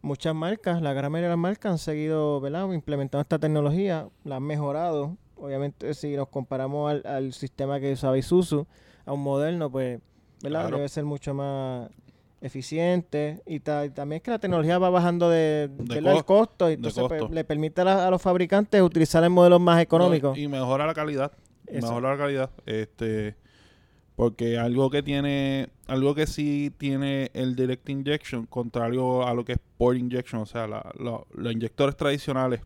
muchas 0.00 0.34
marcas, 0.34 0.80
la 0.80 0.92
gran 0.92 1.12
mayoría 1.12 1.28
de 1.28 1.32
las 1.32 1.38
marcas 1.38 1.72
han 1.72 1.78
seguido, 1.78 2.40
¿verdad? 2.40 2.72
Implementando 2.72 3.22
esta 3.22 3.38
tecnología, 3.38 4.08
la 4.24 4.36
han 4.36 4.42
mejorado. 4.42 5.16
Obviamente 5.36 5.92
si 5.94 6.16
nos 6.16 6.28
comparamos 6.28 6.90
al, 6.90 7.02
al 7.04 7.32
sistema 7.32 7.80
que 7.80 7.92
usaba 7.92 8.16
Isuzu, 8.16 8.66
a 9.04 9.12
un 9.12 9.22
moderno, 9.22 9.70
pues, 9.70 10.00
¿verdad? 10.42 10.62
Claro. 10.62 10.76
Debe 10.76 10.88
ser 10.88 11.04
mucho 11.04 11.34
más 11.34 11.90
eficiente 12.44 13.40
y, 13.46 13.60
ta- 13.60 13.84
y 13.86 13.90
también 13.90 14.18
es 14.18 14.22
que 14.22 14.30
la 14.30 14.38
tecnología 14.38 14.78
va 14.78 14.90
bajando 14.90 15.30
de, 15.30 15.68
De 15.78 15.98
el 15.98 16.04
co- 16.04 16.24
costo 16.24 16.70
y 16.70 16.74
entonces 16.74 17.02
pues, 17.08 17.30
le 17.30 17.44
permite 17.44 17.80
a, 17.80 17.84
la- 17.84 18.06
a 18.06 18.10
los 18.10 18.20
fabricantes 18.22 18.80
utilizar 18.82 19.24
el 19.24 19.30
modelo 19.30 19.58
más 19.58 19.80
económico. 19.82 20.28
No, 20.30 20.36
y 20.36 20.46
mejora 20.48 20.86
la 20.86 20.94
calidad. 20.94 21.32
Eso. 21.66 21.86
Mejora 21.88 22.10
la 22.12 22.18
calidad. 22.18 22.50
Este, 22.66 23.36
porque 24.16 24.58
algo 24.58 24.90
que 24.90 25.02
tiene, 25.02 25.70
algo 25.86 26.14
que 26.14 26.26
sí 26.26 26.70
tiene 26.76 27.30
el 27.34 27.56
direct 27.56 27.88
injection, 27.88 28.46
contrario 28.46 29.26
a 29.26 29.34
lo 29.34 29.44
que 29.44 29.52
es 29.54 29.58
port 29.78 29.98
injection, 29.98 30.42
o 30.42 30.46
sea, 30.46 30.66
la- 30.68 30.92
la- 30.98 31.20
los 31.34 31.52
inyectores 31.52 31.96
tradicionales, 31.96 32.60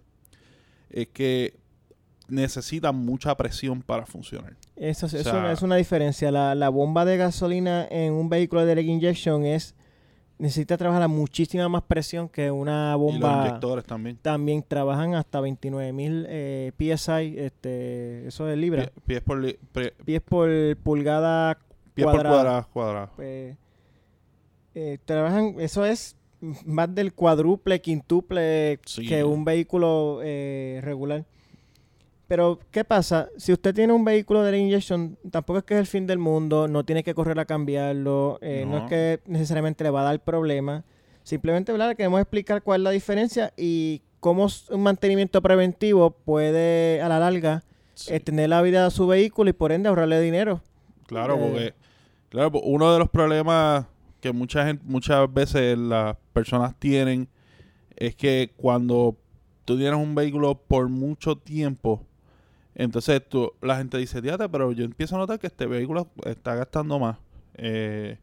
es 0.91 1.07
que 1.09 1.55
necesitan 2.29 2.95
mucha 2.95 3.35
presión 3.37 3.83
para 3.83 4.07
funcionar. 4.07 4.55
Eso, 4.77 5.07
es- 5.07 5.14
O 5.14 5.23
sea- 5.23 5.53
es 5.53 5.62
una 5.62 5.77
diferencia. 5.77 6.31
La, 6.31 6.55
la 6.55 6.69
bomba 6.69 7.05
de 7.05 7.17
gasolina 7.17 7.87
en 7.91 8.12
un 8.12 8.29
vehículo 8.29 8.64
de 8.64 8.69
direct 8.75 8.88
injection 8.88 9.45
es 9.45 9.75
necesita 10.38 10.77
trabajar 10.77 11.03
a 11.03 11.09
muchísima 11.09 11.69
más 11.69 11.83
presión 11.83 12.29
que 12.29 12.51
una 12.53 12.91
Y 12.91 12.93
los 12.93 13.01
bomba. 13.01 13.47
inyectores 13.47 13.85
también. 13.85 14.19
También 14.23 14.62
trabajan 14.67 15.14
hasta 15.17 15.41
29.000 15.41 16.27
eh, 16.29 16.71
PSI, 16.79 17.35
este, 17.38 18.29
eso 18.29 18.49
es 18.49 18.57
libra. 18.57 18.85
Pie- 18.85 18.93
pies 19.07 19.21
por, 19.23 19.38
li- 19.43 19.59
pre- 19.73 19.95
Pies 20.05 20.21
por 20.21 20.49
pulgada 20.85 21.59
pies 21.95 22.05
por 22.07 22.14
cuadrada. 22.23 22.69
cuadrado. 22.73 23.11
Pues, 23.17 23.57
eh, 24.75 24.99
trabajan, 25.05 25.57
eso 25.59 25.85
es 25.85 26.17
más 26.64 26.95
del 26.95 27.12
cuádruple, 27.14 27.81
quintuple 27.81 28.79
Sí. 28.85 29.07
que 29.09 29.25
un 29.25 29.45
vehículo 29.45 30.21
eh, 30.23 30.81
regular. 30.85 31.25
Pero, 32.29 32.59
¿qué 32.71 32.85
pasa? 32.85 33.31
Si 33.38 33.53
usted 33.53 33.75
tiene 33.75 33.93
un 33.95 34.05
vehículo 34.05 34.43
de 34.43 34.57
injection, 34.59 35.19
tampoco 35.31 35.59
es 35.61 35.64
que 35.64 35.75
es 35.75 35.81
el 35.81 35.87
fin 35.87 36.07
del 36.07 36.19
mundo, 36.19 36.69
no 36.69 36.85
tiene 36.85 37.03
que 37.03 37.14
correr 37.14 37.38
a 37.41 37.47
cambiarlo, 37.47 38.38
eh, 38.43 38.64
no. 38.67 38.73
No. 38.73 38.79
es 38.85 38.91
que 38.91 39.21
necesariamente 39.27 39.83
le 39.83 39.91
va 39.91 40.03
a 40.03 40.05
dar 40.05 40.21
problema. 40.23 40.85
Simplemente, 41.23 41.73
¿verdad? 41.73 41.97
Queremos 41.97 42.21
explicar 42.21 42.62
cuál 42.62 42.83
es 42.83 42.85
la 42.85 42.91
diferencia 42.91 43.53
y 43.57 44.03
cómo 44.21 44.47
un 44.71 44.83
mantenimiento 44.83 45.41
preventivo 45.43 46.11
puede, 46.11 47.01
a 47.03 47.09
la 47.09 47.19
larga, 47.19 47.64
Sí. 47.95 48.12
extender 48.14 48.49
la 48.51 48.62
vida 48.62 48.85
de 48.85 48.91
su 48.93 49.07
vehículo 49.09 49.51
y 49.51 49.55
por 49.55 49.73
ende 49.73 49.88
ahorrarle 49.88 50.21
dinero. 50.21 50.61
Claro, 51.07 51.35
Eh, 51.35 51.38
porque 51.41 51.75
claro, 52.29 52.53
pues, 52.53 52.62
uno 52.67 52.93
de 52.93 52.99
los 53.01 53.09
problemas 53.09 53.87
que 54.21 54.33
mucha 54.33 54.67
gente, 54.67 54.85
muchas 54.87 55.33
veces 55.33 55.77
las 55.79 56.17
personas 56.33 56.75
tienen 56.79 57.27
es 57.97 58.14
que 58.14 58.53
cuando 58.57 59.17
tú 59.64 59.77
tienes 59.77 59.99
un 59.99 60.14
vehículo 60.14 60.55
por 60.57 60.88
mucho 60.88 61.37
tiempo, 61.37 62.03
entonces 62.79 63.21
tú, 63.29 63.53
la 63.61 63.77
gente 63.77 63.99
dice, 63.99 64.23
fíjate, 64.23 64.49
pero 64.49 64.73
yo 64.73 64.85
empiezo 64.87 65.17
a 65.17 65.19
notar 65.19 65.38
que 65.38 65.49
este 65.49 65.67
vehículo 65.67 66.09
está 66.25 66.55
gastando 66.55 66.99
más 66.99 67.19
eh, 67.55 68.17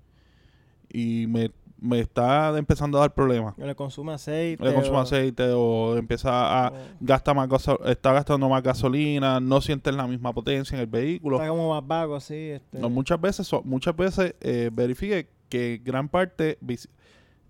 y 0.91 1.27
me, 1.27 1.51
me 1.79 1.99
está 1.99 2.57
empezando 2.57 2.97
a 2.97 3.01
dar 3.01 3.13
problemas. 3.13 3.55
Le 3.57 3.75
consume 3.75 4.13
aceite. 4.13 4.63
Le 4.63 4.73
consumo 4.73 4.97
o- 4.99 5.01
aceite 5.01 5.43
o 5.53 5.97
empieza 5.97 6.29
a 6.67 6.71
o- 6.71 6.73
gasta 7.01 7.33
más 7.33 7.49
está 7.85 8.13
gastando 8.13 8.47
más 8.49 8.63
gasolina, 8.63 9.39
no 9.39 9.59
sientes 9.61 9.93
la 9.93 10.07
misma 10.07 10.31
potencia 10.33 10.75
en 10.75 10.81
el 10.81 10.87
vehículo. 10.87 11.35
Está 11.37 11.49
como 11.49 11.69
más 11.71 11.85
vago, 11.85 12.19
sí. 12.19 12.33
Este. 12.51 12.79
No, 12.79 12.89
muchas 12.89 13.19
veces, 13.19 13.45
so- 13.45 13.61
muchas 13.63 13.95
veces 13.95 14.35
eh, 14.39 14.69
verifique 14.71 15.27
que 15.49 15.81
gran 15.83 16.07
parte 16.09 16.57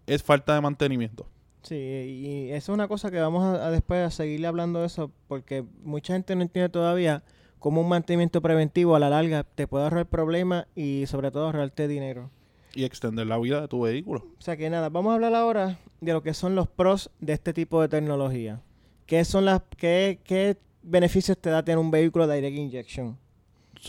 es 0.08 0.24
falta 0.24 0.56
de 0.56 0.62
mantenimiento. 0.62 1.28
Sí, 1.66 1.76
y 1.76 2.52
eso 2.52 2.72
es 2.72 2.76
una 2.76 2.88
cosa 2.88 3.10
que 3.10 3.20
vamos 3.20 3.44
a, 3.44 3.66
a 3.66 3.72
después 3.72 4.06
a 4.06 4.12
seguirle 4.12 4.46
hablando 4.46 4.82
de 4.82 4.86
eso, 4.86 5.12
porque 5.28 5.66
mucha 5.84 6.14
gente 6.14 6.36
no 6.36 6.44
entiende 6.44 6.70
todavía 6.70 7.24
cómo 7.58 7.82
un 7.82 7.90
mantenimiento 7.90 8.42
preventivo 8.42 8.96
a 8.96 9.00
la 9.00 9.10
larga 9.10 9.44
te 9.44 9.66
puede 9.66 9.86
ahorrar 9.86 10.06
problemas 10.06 10.68
y 10.76 11.06
sobre 11.08 11.32
todo 11.32 11.46
ahorrarte 11.46 11.88
dinero. 11.88 12.30
Y 12.76 12.84
extender 12.84 13.26
la 13.26 13.40
vida 13.40 13.62
de 13.62 13.68
tu 13.68 13.82
vehículo. 13.82 14.24
O 14.38 14.42
sea 14.42 14.56
que 14.56 14.70
nada, 14.70 14.90
vamos 14.90 15.12
a 15.12 15.16
hablar 15.16 15.34
ahora 15.34 15.80
de 16.00 16.14
lo 16.14 16.22
que 16.22 16.36
son 16.36 16.54
los 16.54 16.68
pros 16.68 17.10
de 17.20 17.34
este 17.34 17.54
tipo 17.54 17.82
de 17.82 17.88
tecnología. 17.88 18.62
¿Qué 19.08 19.26
son 19.26 19.46
las 19.46 19.62
qué, 19.78 20.20
qué 20.24 20.58
beneficios 20.84 21.40
te 21.40 21.50
da 21.50 21.66
tener 21.66 21.80
un 21.80 21.90
vehículo 21.90 22.28
direct 22.28 22.56
injection? 22.56 23.18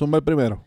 El 0.00 0.22
primero. 0.22 0.62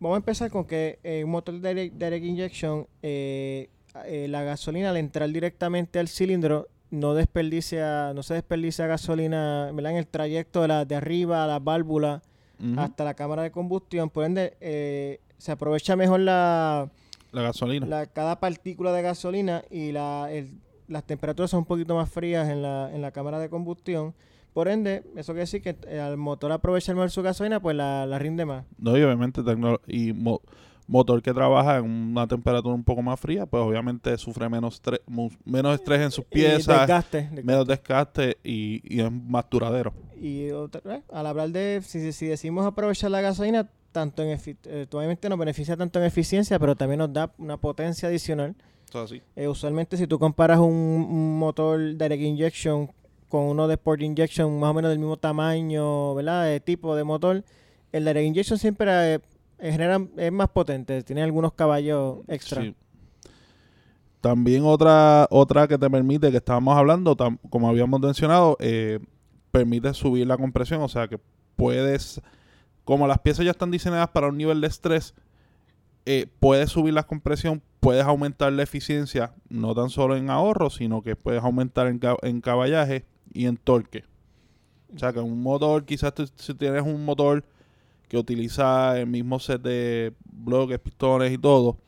Vamos 0.00 0.16
a 0.16 0.18
empezar 0.18 0.50
con 0.50 0.66
que 0.66 0.98
eh, 1.02 1.24
un 1.24 1.30
motor 1.30 1.58
direct, 1.58 1.94
direct 1.94 2.26
injection, 2.26 2.86
eh, 3.02 3.70
eh, 4.06 4.26
la 4.28 4.42
gasolina 4.42 4.90
al 4.90 4.96
entrar 4.96 5.28
directamente 5.30 5.98
al 5.98 6.08
cilindro 6.08 6.68
no 6.90 7.14
desperdicia, 7.14 8.12
no 8.14 8.22
se 8.22 8.34
desperdicia 8.34 8.86
gasolina 8.86 9.70
¿verdad? 9.72 9.92
en 9.92 9.98
el 9.98 10.06
trayecto 10.06 10.62
de, 10.62 10.68
la, 10.68 10.84
de 10.84 10.94
arriba 10.94 11.44
a 11.44 11.46
la 11.46 11.58
válvula 11.58 12.22
hasta 12.78 13.04
la 13.04 13.14
cámara 13.14 13.42
de 13.42 13.50
combustión. 13.50 14.08
Por 14.10 14.24
ende, 14.24 14.56
eh, 14.60 15.20
se 15.38 15.52
aprovecha 15.52 15.96
mejor 15.96 16.20
la, 16.20 16.88
La 17.32 17.42
gasolina. 17.42 17.84
la- 17.86 18.06
cada 18.06 18.40
partícula 18.40 18.92
de 18.92 19.02
gasolina 19.02 19.64
y 19.70 19.92
la, 19.92 20.28
el- 20.30 20.60
las 20.88 21.04
temperaturas 21.04 21.50
son 21.50 21.58
un 21.60 21.64
poquito 21.66 21.94
más 21.94 22.08
frías 22.10 22.48
en 22.48 22.62
la, 22.62 22.90
en 22.94 23.02
la 23.02 23.10
cámara 23.10 23.38
de 23.38 23.48
combustión. 23.50 24.14
Por 24.52 24.68
ende, 24.68 25.02
eso 25.16 25.32
quiere 25.32 25.40
decir 25.40 25.62
que 25.62 25.76
eh, 25.88 25.98
al 26.00 26.16
motor 26.16 26.52
aprovechar 26.52 26.94
mejor 26.94 27.10
su 27.10 27.22
gasolina, 27.22 27.58
pues 27.60 27.74
la, 27.76 28.06
la 28.06 28.18
rinde 28.20 28.44
más. 28.44 28.64
No, 28.78 28.96
y 28.96 29.02
obviamente 29.02 29.40
y 29.88 30.12
mo- 30.12 30.40
motor 30.86 31.22
que 31.22 31.32
trabaja 31.32 31.78
en 31.78 31.84
una 31.84 32.26
temperatura 32.26 32.74
un 32.74 32.84
poco 32.84 33.00
más 33.02 33.18
fría, 33.18 33.46
pues 33.46 33.62
obviamente 33.62 34.16
sufre 34.18 34.48
menos, 34.48 34.80
menos 35.44 35.74
estrés 35.76 36.00
en 36.02 36.10
sus 36.10 36.24
piezas, 36.26 36.66
desgaste, 36.80 37.18
desgaste. 37.18 37.42
menos 37.42 37.66
desgaste 37.66 38.36
y, 38.44 38.80
y 38.84 39.00
es 39.00 39.10
más 39.10 39.44
duradero. 39.50 39.94
Y 40.20 40.50
otra- 40.50 40.82
eh, 40.96 41.02
al 41.12 41.26
hablar 41.26 41.50
de, 41.50 41.80
si, 41.82 42.12
si 42.12 42.26
decimos 42.26 42.66
aprovechar 42.66 43.10
la 43.10 43.20
gasolina, 43.20 43.68
tanto 43.92 44.22
en 44.22 44.38
eh, 44.64 44.86
obviamente 44.92 45.28
nos 45.28 45.38
beneficia 45.38 45.76
tanto 45.76 45.98
en 46.00 46.04
eficiencia, 46.06 46.58
pero 46.58 46.74
también 46.76 46.98
nos 46.98 47.12
da 47.12 47.32
una 47.38 47.56
potencia 47.56 48.08
adicional. 48.08 48.54
Así. 48.92 49.22
Eh, 49.36 49.48
usualmente 49.48 49.96
si 49.96 50.06
tú 50.06 50.18
comparas 50.18 50.58
un, 50.60 50.66
un 50.72 51.38
motor 51.38 51.78
direct 51.96 52.22
injection 52.22 52.90
con 53.28 53.42
uno 53.44 53.66
de 53.66 53.74
sport 53.74 54.02
injection 54.02 54.60
más 54.60 54.70
o 54.70 54.74
menos 54.74 54.90
del 54.90 54.98
mismo 55.00 55.16
tamaño, 55.16 56.14
¿verdad? 56.14 56.44
De 56.46 56.60
tipo 56.60 56.94
de 56.94 57.02
motor, 57.04 57.42
el 57.90 58.04
direct 58.04 58.26
injection 58.26 58.58
siempre 58.58 59.14
eh, 59.14 59.20
en 59.64 59.72
general 59.72 60.10
es 60.16 60.30
más 60.32 60.48
potente, 60.50 61.02
tiene 61.02 61.22
algunos 61.22 61.52
caballos 61.54 62.18
extra. 62.28 62.62
También 64.20 64.62
otra 64.64 65.26
otra 65.30 65.68
que 65.68 65.76
te 65.76 65.90
permite, 65.90 66.30
que 66.30 66.38
estábamos 66.38 66.76
hablando, 66.76 67.16
como 67.50 67.68
habíamos 67.68 68.00
mencionado, 68.00 68.56
eh, 68.60 68.98
permite 69.50 69.92
subir 69.92 70.26
la 70.26 70.36
compresión, 70.38 70.80
o 70.82 70.88
sea 70.88 71.08
que 71.08 71.18
puedes, 71.56 72.20
como 72.84 73.06
las 73.06 73.18
piezas 73.18 73.44
ya 73.44 73.50
están 73.50 73.70
diseñadas 73.70 74.08
para 74.08 74.28
un 74.28 74.36
nivel 74.38 74.60
de 74.62 74.66
estrés, 74.66 75.14
eh, 76.06 76.26
puedes 76.40 76.70
subir 76.70 76.94
la 76.94 77.02
compresión, 77.06 77.62
puedes 77.80 78.04
aumentar 78.04 78.52
la 78.52 78.62
eficiencia, 78.62 79.34
no 79.48 79.74
tan 79.74 79.90
solo 79.90 80.16
en 80.16 80.30
ahorro, 80.30 80.70
sino 80.70 81.02
que 81.02 81.16
puedes 81.16 81.42
aumentar 81.42 81.86
en, 81.86 82.00
en 82.22 82.40
caballaje 82.40 83.04
y 83.32 83.46
en 83.46 83.56
torque. 83.58 84.04
O 84.94 84.98
sea 84.98 85.12
que 85.12 85.20
un 85.20 85.42
motor, 85.42 85.84
quizás 85.84 86.14
tú- 86.14 86.28
si 86.36 86.54
tienes 86.54 86.82
un 86.82 87.04
motor 87.04 87.44
que 88.08 88.18
utiliza 88.18 88.98
el 88.98 89.06
mismo 89.06 89.38
set 89.38 89.62
de 89.62 90.12
bloques, 90.24 90.78
pistones 90.78 91.32
y 91.32 91.38
todo, 91.38 91.78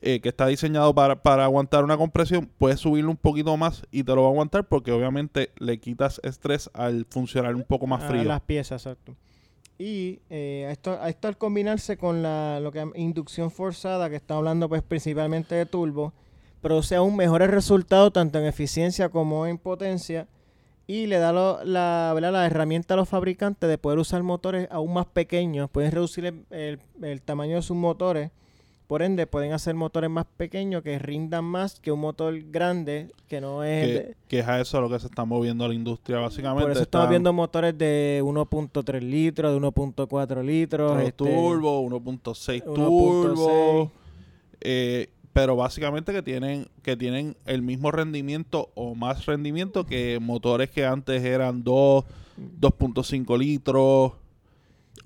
eh, 0.00 0.20
que 0.20 0.28
está 0.28 0.46
diseñado 0.46 0.94
para, 0.94 1.22
para 1.22 1.44
aguantar 1.44 1.82
una 1.82 1.96
compresión, 1.96 2.50
puedes 2.58 2.80
subirlo 2.80 3.10
un 3.10 3.16
poquito 3.16 3.56
más 3.56 3.84
y 3.90 4.04
te 4.04 4.14
lo 4.14 4.22
va 4.22 4.28
a 4.28 4.30
aguantar 4.30 4.68
porque 4.68 4.92
obviamente 4.92 5.50
le 5.58 5.78
quitas 5.78 6.20
estrés 6.22 6.70
al 6.74 7.06
funcionar 7.08 7.54
un 7.54 7.64
poco 7.64 7.86
más 7.86 8.02
a 8.02 8.08
frío. 8.08 8.24
las 8.24 8.42
piezas, 8.42 8.84
exacto. 8.84 9.16
Y 9.78 10.20
eh, 10.30 10.66
a 10.68 10.72
esto, 10.72 10.98
a 11.00 11.08
esto 11.08 11.26
al 11.26 11.36
combinarse 11.36 11.96
con 11.96 12.22
la, 12.22 12.60
lo 12.60 12.70
que 12.70 12.86
inducción 12.94 13.50
forzada, 13.50 14.08
que 14.08 14.16
está 14.16 14.36
hablando 14.36 14.68
pues 14.68 14.82
principalmente 14.82 15.54
de 15.54 15.66
turbo, 15.66 16.12
produce 16.60 16.96
aún 16.96 17.16
mejores 17.16 17.50
resultados 17.50 18.12
tanto 18.12 18.38
en 18.38 18.44
eficiencia 18.44 19.08
como 19.08 19.46
en 19.46 19.58
potencia 19.58 20.28
y 20.86 21.06
le 21.06 21.18
da 21.18 21.32
lo- 21.32 21.64
la, 21.64 22.12
¿verdad? 22.14 22.32
la 22.32 22.46
herramienta 22.46 22.94
a 22.94 22.96
los 22.96 23.08
fabricantes 23.08 23.68
de 23.68 23.78
poder 23.78 23.98
usar 23.98 24.22
motores 24.22 24.68
aún 24.70 24.92
más 24.92 25.06
pequeños, 25.06 25.70
pueden 25.70 25.92
reducir 25.92 26.26
el, 26.26 26.44
el- 26.50 26.78
el 27.02 27.22
tamaño 27.22 27.56
de 27.56 27.62
sus 27.62 27.76
motores, 27.76 28.30
por 28.86 29.00
ende 29.00 29.26
pueden 29.26 29.54
hacer 29.54 29.74
motores 29.74 30.10
más 30.10 30.26
pequeños 30.36 30.82
que 30.82 30.98
rindan 30.98 31.42
más 31.44 31.80
que 31.80 31.90
un 31.90 32.00
motor 32.00 32.38
grande 32.50 33.08
que 33.28 33.40
no 33.40 33.64
es... 33.64 33.86
de- 33.88 33.94
que, 34.04 34.14
que 34.28 34.38
es 34.40 34.46
a 34.46 34.60
eso 34.60 34.76
a 34.76 34.82
lo 34.82 34.90
que 34.90 34.98
se 34.98 35.06
está 35.06 35.24
moviendo 35.24 35.66
la 35.66 35.72
industria 35.72 36.18
básicamente. 36.18 36.64
por 36.64 36.72
eso 36.72 36.82
estamos 36.82 37.08
viendo 37.08 37.32
motores 37.32 37.76
de 37.78 38.20
1.3 38.22 39.00
litros, 39.00 39.52
de 39.54 39.58
1.4 39.66 40.42
litros. 40.44 40.98
este, 40.98 41.12
turbo, 41.12 41.82
1.6 41.88 42.62
1.6. 42.62 42.74
turbo, 42.74 43.90
eh, 44.60 45.08
pero 45.34 45.56
básicamente 45.56 46.12
que 46.12 46.22
tienen 46.22 46.68
que 46.82 46.96
tienen 46.96 47.36
el 47.44 47.60
mismo 47.60 47.90
rendimiento 47.90 48.70
o 48.74 48.94
más 48.94 49.26
rendimiento 49.26 49.84
que 49.84 50.18
motores 50.22 50.70
que 50.70 50.86
antes 50.86 51.22
eran 51.22 51.62
2, 51.64 52.04
2.5 52.60 53.36
litros. 53.38 54.12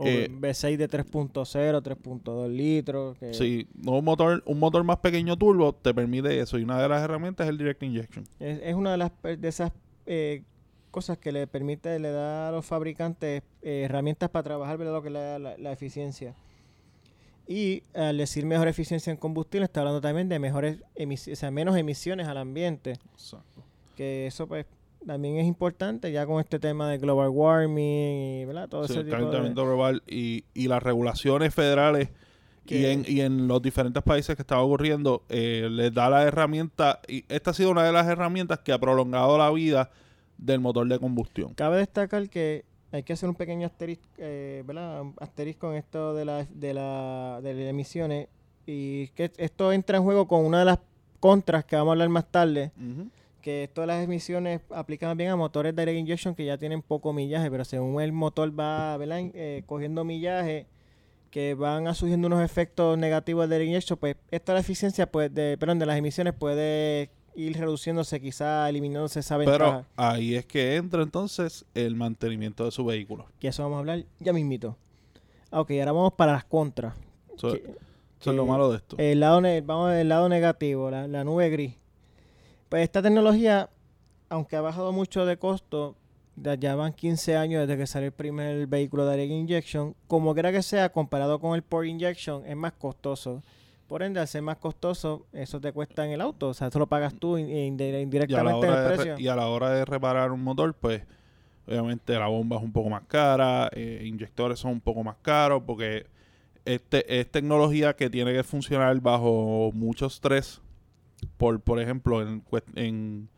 o 0.01 0.05
eh, 0.07 0.31
V6 0.31 0.77
de 0.77 0.89
3.0, 0.89 1.83
3.2 1.83 2.49
litros. 2.49 3.17
que- 3.19 3.35
Sí, 3.35 3.67
un 3.85 4.05
motor, 4.05 4.43
un 4.47 4.59
motor 4.61 4.85
más 4.85 4.99
pequeño 4.99 5.37
turbo 5.37 5.73
te 5.75 5.93
permite 5.93 6.39
eso 6.39 6.57
y 6.59 6.63
una 6.63 6.81
de 6.81 6.89
las 6.89 7.03
herramientas 7.03 7.47
es 7.47 7.51
el 7.51 7.59
direct 7.59 7.83
injection. 7.83 8.25
Es, 8.39 8.61
es 8.63 8.75
una 8.75 8.93
de 8.93 8.99
las 8.99 9.11
per- 9.11 9.39
de 9.39 9.49
esas 9.49 9.73
eh, 10.07 10.43
cosas 10.93 11.19
que 11.19 11.33
le 11.33 11.47
permite, 11.47 11.99
le 11.99 12.11
da 12.13 12.49
a 12.49 12.53
los 12.53 12.65
fabricantes 12.65 13.43
eh, 13.63 13.83
herramientas 13.87 14.29
para 14.31 14.43
trabajar 14.45 14.77
¿verdad? 14.79 14.93
lo 14.93 15.03
que 15.03 15.09
es 15.09 15.15
la, 15.15 15.39
la- 15.39 15.59
la 15.59 15.73
eficiencia. 15.73 16.35
Y 17.51 17.83
al 17.95 18.19
decir 18.19 18.45
mejor 18.45 18.69
eficiencia 18.69 19.11
en 19.11 19.17
combustible, 19.17 19.65
está 19.65 19.81
hablando 19.81 20.03
también 20.03 20.29
de 20.29 20.39
mejores 20.39 20.81
o 20.83 21.37
sea, 21.37 21.51
menos 21.51 21.77
emisiones 21.79 22.29
al 22.29 22.37
ambiente. 22.37 22.99
Que 23.97 24.27
eso 24.27 24.47
pues 24.47 24.67
también 25.07 25.39
es 25.39 25.47
importante 25.47 26.13
ya 26.13 26.27
con 26.27 26.41
este 26.41 26.59
tema 26.59 26.91
de 26.91 26.99
global 26.99 27.31
warming 27.31 28.43
y 28.43 28.45
¿verdad? 28.45 28.69
todo 28.69 28.87
Sí, 28.87 28.93
ese 28.93 29.01
el 29.01 29.07
tipo 29.07 29.31
de... 29.31 29.51
global 29.55 30.03
y, 30.07 30.45
y 30.53 30.69
las 30.69 30.83
regulaciones 30.83 31.55
federales 31.55 32.11
y 32.67 32.85
en, 32.85 33.05
y 33.09 33.23
en 33.23 33.49
los 33.49 33.63
diferentes 33.63 34.03
países 34.03 34.37
que 34.37 34.43
está 34.43 34.61
ocurriendo, 34.61 35.23
eh, 35.31 35.69
les 35.71 35.93
da 35.93 36.11
la 36.11 36.25
herramienta, 36.25 37.01
y 37.09 37.25
esta 37.29 37.53
ha 37.53 37.55
sido 37.55 37.71
una 37.71 37.83
de 37.83 37.93
las 37.93 38.07
herramientas 38.07 38.59
que 38.59 38.73
ha 38.73 38.79
prolongado 38.79 39.39
la 39.39 39.51
vida 39.51 39.91
del 40.37 40.61
motor 40.61 40.87
de 40.87 40.99
combustión. 40.99 41.55
Cabe 41.55 41.79
destacar 41.79 42.29
que 42.29 42.65
hay 42.91 43.03
que 43.03 43.13
hacer 43.13 43.29
un 43.29 43.35
pequeño 43.35 43.67
asterisco, 43.67 44.07
eh, 44.19 44.65
asterisco 45.19 45.71
en 45.71 45.79
esto 45.79 46.15
de, 46.15 46.25
la, 46.25 46.45
de, 46.45 46.75
la, 46.75 47.41
de 47.43 47.55
las 47.55 47.65
emisiones. 47.65 48.29
Y 48.67 49.09
que 49.09 49.31
esto 49.37 49.73
entra 49.73 49.97
en 49.97 50.05
juego 50.05 50.29
con 50.29 50.45
una 50.45 50.61
de 50.61 50.65
las 50.67 50.79
contras 51.21 51.65
que 51.65 51.77
vamos 51.77 51.91
a 51.91 51.93
hablar 51.93 52.09
más 52.11 52.27
tarde, 52.31 52.71
que 53.41 53.65
esto 53.65 53.81
de 53.81 53.87
las 53.87 54.05
emisiones 54.05 54.61
aplican 54.71 55.17
bien 55.17 55.31
a 55.31 55.37
motores 55.37 55.75
de 55.75 55.83
direct 55.83 55.99
injection 55.99 56.35
que 56.35 56.45
ya 56.45 56.59
tienen 56.59 56.83
poco 56.83 57.13
millaje, 57.13 57.51
pero 57.51 57.65
según 57.65 58.01
el 58.03 58.13
motor 58.13 58.59
va 58.59 58.99
eh, 59.01 59.63
cogiendo 59.67 60.05
millaje, 60.05 60.67
que 61.31 61.55
van 61.55 61.89
a 61.89 61.95
surgiendo 61.95 62.27
unos 62.27 62.43
efectos 62.43 62.99
negativos 62.99 63.49
del 63.49 63.59
direct 63.59 63.69
injection, 63.69 63.99
pues 63.99 64.17
esto 64.31 64.53
de 64.53 64.57
la 64.57 64.61
eficiencia, 64.61 65.11
pues, 65.11 65.33
de, 65.33 65.57
perdón, 65.59 65.79
de 65.79 65.87
las 65.87 65.97
emisiones 65.97 66.35
puede 66.35 67.11
ir 67.35 67.57
reduciéndose, 67.59 68.21
quizá 68.21 68.69
eliminándose 68.69 69.21
esa 69.21 69.37
ventaja. 69.37 69.59
Pero 69.59 69.85
ahí 69.97 70.35
es 70.35 70.45
que 70.47 70.77
entra 70.77 71.03
entonces 71.03 71.65
el 71.75 71.95
mantenimiento 71.95 72.65
de 72.65 72.71
su 72.71 72.85
vehículo. 72.85 73.27
que 73.41 73.49
eso 73.49 73.63
vamos 73.63 73.77
a 73.77 73.79
hablar 73.81 74.05
ya 74.21 74.33
mismito. 74.33 74.77
Ah, 75.51 75.61
Ok, 75.61 75.71
ahora 75.79 75.93
vamos 75.93 76.13
para 76.15 76.33
las 76.33 76.45
contras. 76.45 76.95
Eso, 77.37 77.53
Que- 77.53 77.59
eso 78.21 78.31
es 78.31 78.37
lo 78.37 78.45
que- 78.45 78.51
malo 78.51 78.71
de 78.71 78.77
esto. 78.79 78.97
El 78.99 79.21
lado 79.21 79.41
vamos 79.65 79.91
al 79.93 80.09
lado 80.09 80.29
negativo, 80.29 80.91
la, 80.91 81.07
la 81.07 81.25
nube 81.25 81.49
gris. 81.51 81.75
Pues 82.69 82.83
esta 82.83 83.01
tecnología, 83.01 83.71
aunque 84.29 84.57
ha 84.57 84.61
bajado 84.61 84.93
mucho 84.93 85.25
de 85.25 85.37
costo, 85.39 85.95
ya, 86.37 86.55
ya 86.55 86.75
van 86.77 86.93
15 86.93 87.37
años 87.37 87.67
desde 87.67 87.81
que 87.81 87.87
salió 87.87 88.07
el 88.09 88.13
primer 88.13 88.67
vehículo 88.67 89.07
de 89.07 89.17
direct 89.17 89.33
injection, 89.33 89.95
como 90.07 90.35
quiera 90.35 90.53
que 90.53 90.63
sea, 90.63 90.91
comparado 90.91 91.39
con 91.41 91.55
el 91.55 91.63
port 91.63 91.87
injection, 91.87 92.45
es 92.47 92.57
más 92.57 92.73
costoso. 92.75 93.43
Por 93.89 94.03
ende, 94.03 94.21
al 94.21 94.29
ser 94.29 94.43
más 94.43 94.59
costoso, 94.59 95.27
eso 95.33 95.61
te 95.61 95.73
cuesta 95.73 96.05
en 96.05 96.13
el 96.13 96.21
auto. 96.21 96.49
O 96.49 96.55
sea, 96.55 96.69
eso 96.69 96.79
lo 96.79 96.87
pagas 96.87 97.15
tú 97.15 97.37
a 97.37 97.41
la 97.41 97.47
indirectamente 98.01 98.67
en 98.67 98.73
el 98.73 98.85
precio. 98.85 99.19
y 99.19 99.29
a 99.29 99.37
la 99.37 99.47
hora 99.47 99.71
de 99.71 99.85
reparar 99.85 100.31
un 100.31 100.43
motor, 100.45 100.75
pues 100.75 101.03
obviamente 101.67 102.13
la 102.19 102.27
bomba 102.27 102.57
es 102.57 102.63
un 102.63 102.73
poco 102.73 102.91
más 102.91 103.03
cara, 103.07 103.71
eh, 103.73 104.03
inyectores 104.05 104.59
son 104.59 104.73
un 104.73 104.81
poco 104.81 105.03
más 105.03 105.17
caros, 105.23 105.63
porque 105.67 106.07
este 106.65 107.19
es 107.21 107.31
tecnología 107.31 107.95
que 107.97 108.11
tiene 108.11 108.33
que 108.33 108.43
funcionar 108.43 109.01
bajo 109.01 109.71
mucho 109.75 110.07
estrés. 110.07 110.61
Por, 111.37 111.61
por 111.61 111.81
ejemplo, 111.81 112.23
en, 112.23 112.43
en- 112.75 113.29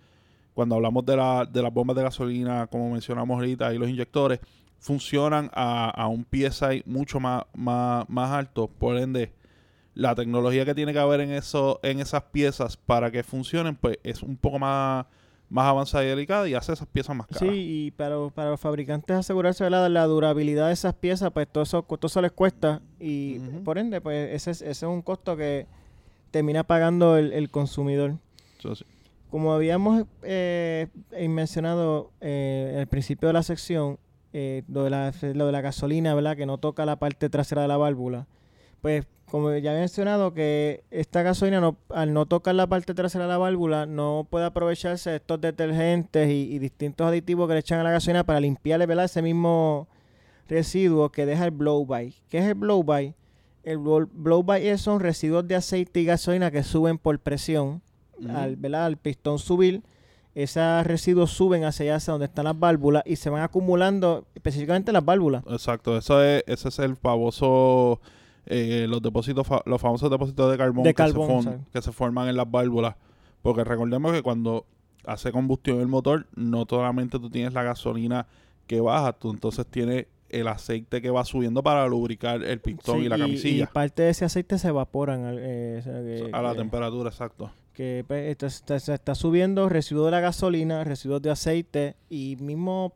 cuando 0.54 0.74
hablamos 0.74 1.06
de, 1.06 1.16
la, 1.16 1.46
de 1.50 1.62
las 1.62 1.72
bombas 1.72 1.96
de 1.96 2.02
gasolina, 2.02 2.66
como 2.66 2.90
mencionamos 2.90 3.34
ahorita, 3.36 3.72
y 3.72 3.78
los 3.78 3.88
inyectores, 3.88 4.40
funcionan 4.78 5.50
a, 5.54 5.90
a 5.90 6.08
un 6.08 6.24
PSI 6.24 6.82
mucho 6.86 7.20
más, 7.20 7.44
más, 7.54 8.08
más 8.08 8.30
alto. 8.32 8.68
Por 8.68 8.96
ende, 8.98 9.32
la 9.94 10.14
tecnología 10.14 10.64
que 10.64 10.74
tiene 10.74 10.92
que 10.92 10.98
haber 10.98 11.20
en 11.20 11.32
eso, 11.32 11.80
en 11.82 12.00
esas 12.00 12.22
piezas 12.24 12.76
para 12.76 13.10
que 13.10 13.22
funcionen, 13.22 13.76
pues 13.76 13.98
es 14.04 14.22
un 14.22 14.36
poco 14.36 14.58
más, 14.58 15.06
más 15.48 15.66
avanzada 15.66 16.04
y 16.04 16.08
delicada 16.08 16.48
y 16.48 16.54
hace 16.54 16.72
esas 16.72 16.86
piezas 16.86 17.16
más 17.16 17.26
caras. 17.26 17.40
Sí, 17.40 17.86
y 17.86 17.90
para, 17.90 18.16
para 18.28 18.50
los 18.50 18.60
fabricantes 18.60 19.16
asegurarse 19.16 19.64
de 19.64 19.70
la, 19.70 19.88
la 19.88 20.06
durabilidad 20.06 20.68
de 20.68 20.72
esas 20.74 20.94
piezas, 20.94 21.30
pues 21.32 21.48
todo 21.48 21.64
eso, 21.64 21.82
todo 21.82 22.06
eso 22.06 22.22
les 22.22 22.32
cuesta 22.32 22.80
y 22.98 23.38
por 23.64 23.78
ende, 23.78 24.00
pues 24.00 24.32
ese 24.34 24.52
es, 24.52 24.62
ese 24.62 24.70
es 24.70 24.90
un 24.90 25.02
costo 25.02 25.36
que 25.36 25.66
termina 26.30 26.62
pagando 26.64 27.16
el, 27.16 27.32
el 27.32 27.50
consumidor. 27.50 28.14
Eso 28.58 28.76
sí. 28.76 28.84
Como 29.30 29.52
habíamos 29.52 30.06
eh, 30.22 30.88
mencionado 31.28 32.10
eh, 32.20 32.76
al 32.80 32.88
principio 32.88 33.28
de 33.28 33.32
la 33.32 33.44
sección, 33.44 33.98
eh, 34.32 34.64
lo, 34.68 34.82
de 34.82 34.90
la, 34.90 35.12
lo 35.34 35.46
de 35.46 35.52
la 35.52 35.60
gasolina, 35.60 36.14
¿verdad? 36.14 36.36
Que 36.36 36.46
no 36.46 36.58
toca 36.58 36.84
la 36.84 36.96
parte 36.96 37.28
trasera 37.30 37.62
de 37.62 37.68
la 37.68 37.76
válvula. 37.76 38.26
Pues, 38.80 39.06
como 39.30 39.52
ya 39.56 39.74
he 39.74 39.78
mencionado, 39.80 40.34
que 40.34 40.82
esta 40.90 41.22
gasolina, 41.22 41.60
no, 41.60 41.76
al 41.90 42.12
no 42.12 42.26
tocar 42.26 42.54
la 42.54 42.66
parte 42.66 42.94
trasera 42.94 43.24
de 43.24 43.30
la 43.30 43.38
válvula, 43.38 43.86
no 43.86 44.26
puede 44.28 44.44
aprovecharse 44.46 45.10
de 45.10 45.16
estos 45.16 45.40
detergentes 45.40 46.28
y, 46.28 46.52
y 46.54 46.58
distintos 46.58 47.06
aditivos 47.06 47.46
que 47.48 47.54
le 47.54 47.60
echan 47.60 47.80
a 47.80 47.84
la 47.84 47.90
gasolina 47.92 48.24
para 48.24 48.40
limpiarle, 48.40 48.86
¿verdad? 48.86 49.04
Ese 49.06 49.22
mismo 49.22 49.88
residuo 50.48 51.10
que 51.10 51.26
deja 51.26 51.44
el 51.44 51.50
blow-by. 51.52 52.12
¿Qué 52.28 52.38
es 52.38 52.44
el 52.44 52.54
blow-by? 52.54 53.14
El 53.62 53.78
blow- 53.78 54.08
blow-by 54.12 54.66
es- 54.66 54.80
son 54.80 55.00
residuos 55.00 55.46
de 55.46 55.54
aceite 55.54 56.00
y 56.00 56.04
gasolina 56.04 56.50
que 56.50 56.62
suben 56.62 56.98
por 56.98 57.18
presión 57.18 57.82
al, 58.34 58.56
¿verdad? 58.56 58.84
al 58.86 58.96
pistón 58.98 59.38
subir, 59.38 59.82
esos 60.34 60.86
residuos 60.86 61.30
suben 61.30 61.64
hacia 61.64 61.84
allá, 61.84 61.96
hacia 61.96 62.12
donde 62.12 62.26
están 62.26 62.44
las 62.44 62.58
válvulas 62.58 63.02
y 63.06 63.16
se 63.16 63.30
van 63.30 63.42
acumulando 63.42 64.26
específicamente 64.34 64.90
en 64.90 64.94
las 64.94 65.04
válvulas. 65.04 65.42
Exacto, 65.50 65.96
eso 65.96 66.22
es, 66.22 66.44
ese 66.46 66.68
es 66.68 66.78
el 66.80 66.96
famoso, 66.96 68.00
eh, 68.46 68.86
los 68.88 69.00
depósitos, 69.02 69.46
fa- 69.46 69.62
los 69.66 69.80
famosos 69.80 70.10
depósitos 70.10 70.50
de 70.50 70.58
carbón, 70.58 70.84
De 70.84 70.94
que, 70.94 71.06
se 71.08 71.58
que 71.72 71.82
se 71.82 71.92
forman 71.92 72.28
en 72.28 72.36
las 72.36 72.50
válvulas. 72.50 72.96
Porque 73.42 73.64
recordemos 73.64 74.12
que 74.12 74.22
cuando 74.22 74.66
hace 75.04 75.32
combustión 75.32 75.80
el 75.80 75.86
motor, 75.88 76.26
no 76.36 76.66
solamente 76.68 77.18
tú 77.18 77.30
tienes 77.30 77.52
la 77.54 77.62
gasolina 77.62 78.26
que 78.66 78.80
baja, 78.80 79.12
tú 79.14 79.30
entonces 79.30 79.66
tienes 79.66 80.06
el 80.28 80.46
aceite 80.46 81.02
que 81.02 81.10
va 81.10 81.24
subiendo 81.24 81.62
para 81.62 81.86
lubricar 81.88 82.44
el 82.44 82.60
pistón 82.60 83.00
Sí, 83.00 83.06
y 83.06 83.08
la 83.08 83.18
camisilla. 83.18 83.66
parte 83.66 84.02
de 84.02 84.10
ese 84.10 84.24
aceite 84.24 84.58
se 84.58 84.68
evaporan 84.68 85.22
eh, 85.40 85.78
o 85.80 85.82
sea, 85.82 85.92
que, 85.94 86.30
a 86.32 86.42
la 86.42 86.52
que- 86.52 86.58
temperatura, 86.58 87.10
exacto. 87.10 87.50
que, 87.72 88.04
pues, 88.06 88.30
esto 88.30 88.46
está, 88.46 88.78
se 88.78 88.94
está 88.94 89.14
subiendo 89.16 89.68
residuos 89.68 90.04
de 90.06 90.10
la 90.12 90.20
gasolina, 90.20 90.84
residuos 90.84 91.20
de 91.22 91.30
aceite 91.30 91.96
y 92.08 92.36
mismo 92.38 92.92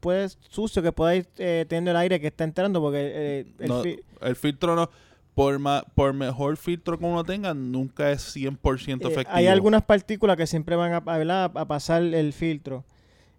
pues 0.00 0.38
sucio 0.48 0.82
que 0.82 0.92
pueda 0.92 1.14
ir 1.16 1.26
eh, 1.38 1.64
teniendo 1.68 1.90
el 1.92 1.96
aire 1.96 2.20
que 2.20 2.26
está 2.28 2.44
entrando 2.44 2.80
porque 2.80 2.98
eh, 3.14 3.46
el 3.58 3.68
No, 3.68 3.82
fi- 3.82 4.00
el 4.20 4.36
filtro 4.36 4.74
no, 4.76 4.90
por, 5.34 5.58
ma- 5.58 5.84
por 5.94 6.12
mejor 6.14 6.56
filtro 6.56 6.98
que 6.98 7.04
uno 7.04 7.24
tenga, 7.24 7.54
nunca 7.54 8.10
es 8.10 8.34
100% 8.36 9.04
Eh, 9.08 9.12
efectivo. 9.12 9.36
hay 9.36 9.46
algunas 9.46 9.82
partículas 9.84 10.36
que 10.36 10.46
siempre 10.46 10.76
van 10.76 10.92
a, 10.92 10.96
a, 10.98 11.18
¿verdad? 11.18 11.50
a 11.54 11.64
pasar 11.66 12.02
el 12.02 12.32
filtro. 12.32 12.84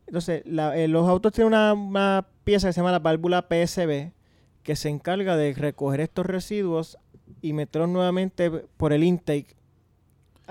Entonces, 0.08 0.42
la- 0.46 0.76
los 0.88 1.08
autos 1.08 1.34
tienen 1.34 1.54
una, 1.54 1.74
una 1.74 2.26
pieza 2.44 2.68
que 2.68 2.74
se 2.74 2.80
llama 2.80 2.92
la 2.92 3.00
válvula 3.00 3.48
PSB 3.48 4.12
que 4.64 4.76
se 4.76 4.90
encarga 4.90 5.36
de 5.38 5.54
recoger 5.54 6.00
estos 6.02 6.26
residuos 6.26 6.98
y 7.42 7.54
meterlos 7.54 7.90
nuevamente 7.90 8.50
por 8.50 8.92
el 8.94 9.04
intake. 9.04 9.56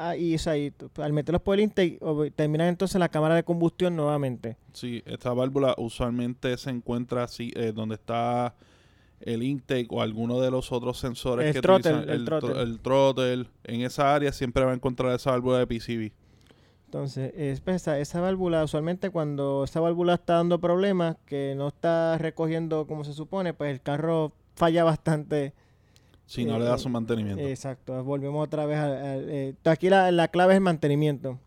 Ah, 0.00 0.16
y, 0.16 0.36
o 0.36 0.38
sea, 0.38 0.56
y 0.56 0.70
t- 0.70 0.86
al 1.02 1.12
meterlos 1.12 1.42
por 1.42 1.56
el 1.56 1.62
intake, 1.64 1.98
o- 2.00 2.30
terminan 2.30 2.68
entonces 2.68 2.94
en 2.94 3.00
la 3.00 3.08
cámara 3.08 3.34
de 3.34 3.42
combustión 3.42 3.96
nuevamente. 3.96 4.56
Sí, 4.72 5.02
esta 5.06 5.32
válvula 5.32 5.74
usualmente 5.76 6.56
se 6.56 6.70
encuentra 6.70 7.24
así, 7.24 7.52
eh, 7.56 7.72
donde 7.74 7.96
está 7.96 8.54
el 9.20 9.42
intake 9.42 9.88
o 9.90 10.00
alguno 10.00 10.40
de 10.40 10.52
los 10.52 10.70
otros 10.70 10.98
sensores 10.98 11.46
El 11.46 11.52
que 11.52 11.58
utilizan, 11.58 12.02
el 12.04 12.10
el 12.10 12.78
throttle. 12.80 13.46
En 13.64 13.80
esa 13.80 14.14
área 14.14 14.30
siempre 14.32 14.64
va 14.64 14.70
a 14.70 14.74
encontrar 14.74 15.12
esa 15.16 15.32
válvula 15.32 15.58
de 15.58 15.66
PCB. 15.66 16.12
Entonces, 16.84 17.32
es, 17.36 17.60
pues, 17.60 17.76
esa, 17.82 17.98
esa 17.98 18.20
válvula, 18.20 18.64
usualmente 18.64 19.10
cuando 19.10 19.64
esa 19.64 19.80
válvula 19.80 20.14
está 20.14 20.34
dando 20.34 20.58
problemas, 20.60 21.16
que 21.26 21.54
no 21.56 21.68
está 21.68 22.16
recogiendo 22.18 22.86
como 22.86 23.02
se 23.04 23.12
supone, 23.12 23.52
pues 23.52 23.72
el 23.72 23.80
carro 23.82 24.32
falla 24.54 24.84
bastante. 24.84 25.52
Si 26.28 26.44
no 26.44 26.56
Eh, 26.56 26.58
le 26.58 26.64
da 26.66 26.74
eh, 26.74 26.78
su 26.78 26.88
mantenimiento. 26.90 27.42
Exacto, 27.42 28.04
volvemos 28.04 28.44
otra 28.44 28.66
vez 28.66 28.78
al- 28.78 29.30
eh, 29.30 29.54
aquí 29.64 29.88
la, 29.88 30.10
la 30.12 30.28
clave 30.28 30.52
es 30.52 30.56
el 30.58 30.62
mantenimiento. 30.62 31.38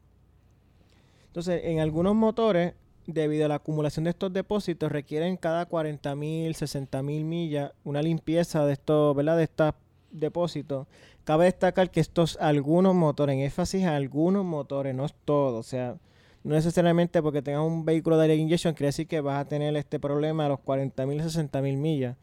Entonces, 1.27 1.61
en 1.65 1.79
algunos 1.79 2.15
motores, 2.15 2.73
debido 3.05 3.45
a 3.45 3.47
la 3.47 3.55
acumulación 3.55 4.03
de 4.05 4.09
estos 4.09 4.33
depósitos, 4.33 4.91
requieren 4.91 5.37
cada 5.37 5.65
40 5.67 6.15
mil, 6.15 6.55
60 6.55 7.01
mil 7.03 7.23
millas 7.25 7.71
una 7.83 8.01
limpieza 8.01 8.65
de 8.65 8.73
estos, 8.73 9.15
¿verdad? 9.15 9.37
De 9.37 9.43
estos 9.43 9.73
depósitos. 10.11 10.87
Cabe 11.23 11.45
destacar 11.45 11.91
que 11.91 11.99
estos 11.99 12.37
algunos 12.41 12.95
motores, 12.95 13.35
en 13.35 13.41
énfasis 13.41 13.85
a 13.85 13.95
algunos 13.95 14.43
motores, 14.43 14.95
no 14.95 15.05
es 15.05 15.13
todo, 15.25 15.59
o 15.59 15.63
sea, 15.63 15.95
no 16.43 16.55
necesariamente 16.55 17.21
porque 17.21 17.43
tengas 17.43 17.61
un 17.61 17.85
vehículo 17.85 18.17
de 18.17 18.25
air 18.33 18.39
injection 18.39 18.73
quiere 18.73 18.87
decir 18.87 19.07
que 19.07 19.21
vas 19.21 19.39
a 19.39 19.47
tener 19.47 19.75
este 19.77 19.99
problema 19.99 20.47
a 20.47 20.49
los 20.49 20.59
40 20.59 21.05
mil, 21.05 21.21
60 21.21 21.61
mil 21.61 21.77
millas. 21.77 22.17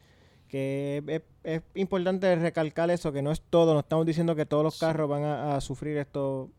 Que 0.48 1.02
es, 1.06 1.22
es 1.44 1.62
importante 1.74 2.34
recalcar 2.36 2.90
eso, 2.90 3.12
que 3.12 3.20
no 3.22 3.30
es 3.30 3.42
todo, 3.42 3.74
no 3.74 3.80
estamos 3.80 4.06
diciendo 4.06 4.34
que 4.34 4.46
todos 4.46 4.64
los 4.64 4.78
carros 4.78 5.08
van 5.08 5.22
a, 5.24 5.56
a 5.56 5.60
sufrir 5.60 5.96
esto 5.98 6.50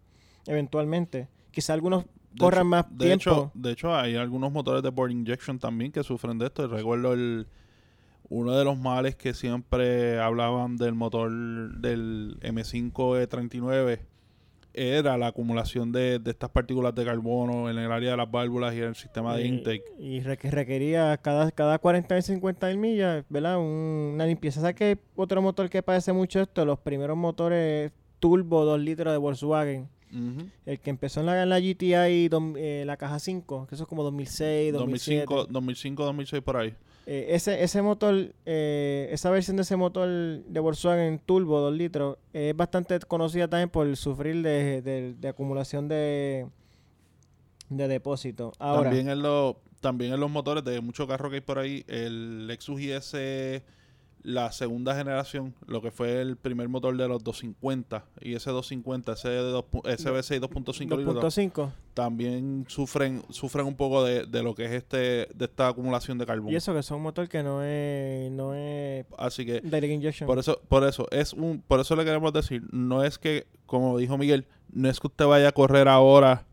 eventualmente. 0.45 1.27
Quizá 1.51 1.73
algunos 1.73 2.03
De 2.05 2.39
corran 2.39 2.61
hecho- 2.61 2.69
más 2.69 2.85
de 2.91 3.05
tiempo. 3.05 3.21
Hecho, 3.31 3.51
de 3.55 3.71
hecho, 3.71 3.95
hay 3.95 4.15
algunos 4.15 4.51
motores 4.51 4.83
de 4.83 4.89
board 4.89 5.11
injection 5.11 5.57
también 5.59 5.91
que 5.91 6.03
sufren 6.03 6.37
de 6.37 6.45
esto. 6.45 6.63
Y 6.65 6.67
recuerdo 6.67 7.13
el 7.13 7.47
uno 8.29 8.55
de 8.55 8.63
los 8.63 8.77
males 8.77 9.15
que 9.15 9.33
siempre 9.33 10.19
hablaban 10.19 10.77
del 10.77 10.93
motor 10.93 11.31
del 11.31 12.37
M5E39 12.41 13.99
era 14.73 15.17
la 15.17 15.27
acumulación 15.27 15.91
de, 15.91 16.19
de 16.19 16.31
estas 16.31 16.49
partículas 16.49 16.93
de 16.95 17.03
carbono 17.05 17.69
en 17.69 17.77
el 17.77 17.91
área 17.91 18.11
de 18.11 18.17
las 18.17 18.29
válvulas 18.29 18.73
y 18.75 18.77
en 18.79 18.83
el 18.85 18.95
sistema 18.95 19.35
de 19.35 19.43
Eh, 19.43 19.47
intake. 19.47 19.83
Y 19.99 20.19
re- 20.21 20.37
que 20.37 20.51
requería 20.51 21.17
cada, 21.17 21.49
cada 21.51 21.79
40 21.79 22.17
y 22.17 22.21
50 22.21 22.67
mil 22.67 22.77
millas, 22.77 23.25
¿verdad? 23.29 23.57
Un- 23.57 24.11
una 24.15 24.25
limpieza. 24.25 24.61
¿Sabes 24.61 24.75
qué 24.75 24.97
otro 25.15 25.41
motor 25.41 25.69
que 25.69 25.81
padece 25.83 26.13
mucho 26.13 26.39
esto? 26.41 26.65
Los 26.65 26.79
primeros 26.79 27.17
motores 27.17 27.91
turbo 28.19 28.65
2 28.65 28.79
litros 28.79 29.11
de 29.11 29.17
Volkswagen. 29.17 29.89
El 30.65 30.79
que 30.79 30.89
empezó 30.89 31.19
en 31.19 31.25
la, 31.27 31.43
en 31.43 31.49
la 31.49 31.59
GTI, 31.59 32.29
eh, 32.57 32.83
la 32.85 32.97
caja 32.97 33.19
5, 33.19 33.67
que 33.67 33.75
eso 33.75 33.83
es 33.83 33.87
como 33.89 34.03
2006, 34.03 34.73
2007. 34.73 35.25
2005, 35.27 35.51
2005, 35.51 36.03
2006 36.05 36.41
por 36.43 36.57
ahí. 36.57 36.73
Eh, 37.05 37.27
ese, 37.29 37.63
ese 37.63 37.81
motor, 37.81 38.33
eh, 38.45 39.09
esa 39.11 39.29
versión 39.31 39.55
de 39.57 39.63
ese 39.63 39.75
motor 39.75 40.07
de 40.09 40.59
Volkswagen 40.59 41.19
Turbo 41.25 41.59
2 41.59 41.73
litros 41.73 42.17
es 42.33 42.55
bastante 42.55 42.99
conocida 42.99 43.47
también 43.47 43.69
por 43.69 43.95
sufrir 43.97 44.41
de, 44.43 44.81
de- 44.81 45.13
de 45.15 45.27
acumulación 45.27 45.87
de, 45.87 46.45
de 47.69 47.87
depósito. 47.87 48.51
Ahora, 48.59 48.83
También 48.89 49.09
en, 49.09 49.21
los 49.21 49.55
también 49.79 50.13
en 50.13 50.19
los 50.19 50.29
motores 50.29 50.63
de 50.63 50.81
muchos 50.81 51.07
carros 51.07 51.29
que 51.29 51.35
hay 51.37 51.41
por 51.41 51.57
ahí, 51.59 51.83
el 51.87 52.45
Lexus 52.47 52.79
IS, 52.81 53.15
la 54.21 54.51
segunda 54.51 54.95
generación, 54.95 55.53
lo 55.65 55.81
que 55.81 55.91
fue 55.91 56.21
el 56.21 56.35
primer 56.35 56.67
motor 56.67 56.95
de 56.95 57.07
los 57.07 57.23
250, 57.23 58.03
y 58.21 58.33
ese 58.33 58.49
250, 58.49 59.13
ese, 59.13 59.29
de 59.29 59.63
ese 59.85 60.09
V6 60.09 60.39
2.5 60.41 60.97
litros, 60.97 61.35
2.5. 61.37 61.71
también 61.93 62.65
sufren 62.67 63.23
sufren 63.29 63.65
un 63.65 63.75
poco 63.75 64.03
de, 64.03 64.25
de 64.25 64.43
lo 64.43 64.55
que 64.55 64.65
es 64.65 64.71
este 64.71 65.27
de 65.33 65.45
esta 65.45 65.69
acumulación 65.69 66.17
de 66.17 66.25
carbón. 66.25 66.51
Y 66.51 66.55
eso 66.55 66.73
que 66.73 66.83
son 66.83 66.97
un 66.97 67.03
motor 67.03 67.29
que 67.29 67.43
no 67.43 67.63
es, 67.63 68.31
no 68.31 68.53
es 68.53 69.05
Así 69.17 69.45
que 69.45 69.61
direct 69.61 69.93
injection. 69.93 70.27
por 70.27 70.39
eso 70.39 70.61
por 70.67 70.83
eso 70.83 71.07
es 71.11 71.33
un 71.33 71.61
por 71.65 71.79
eso 71.79 71.95
le 71.95 72.03
queremos 72.03 72.33
decir, 72.33 72.63
no 72.71 73.03
es 73.03 73.17
que 73.17 73.47
como 73.65 73.97
dijo 73.97 74.17
Miguel, 74.17 74.45
no 74.71 74.89
es 74.89 74.99
que 74.99 75.07
usted 75.07 75.25
vaya 75.25 75.49
a 75.49 75.51
correr 75.51 75.87
ahora 75.87 76.45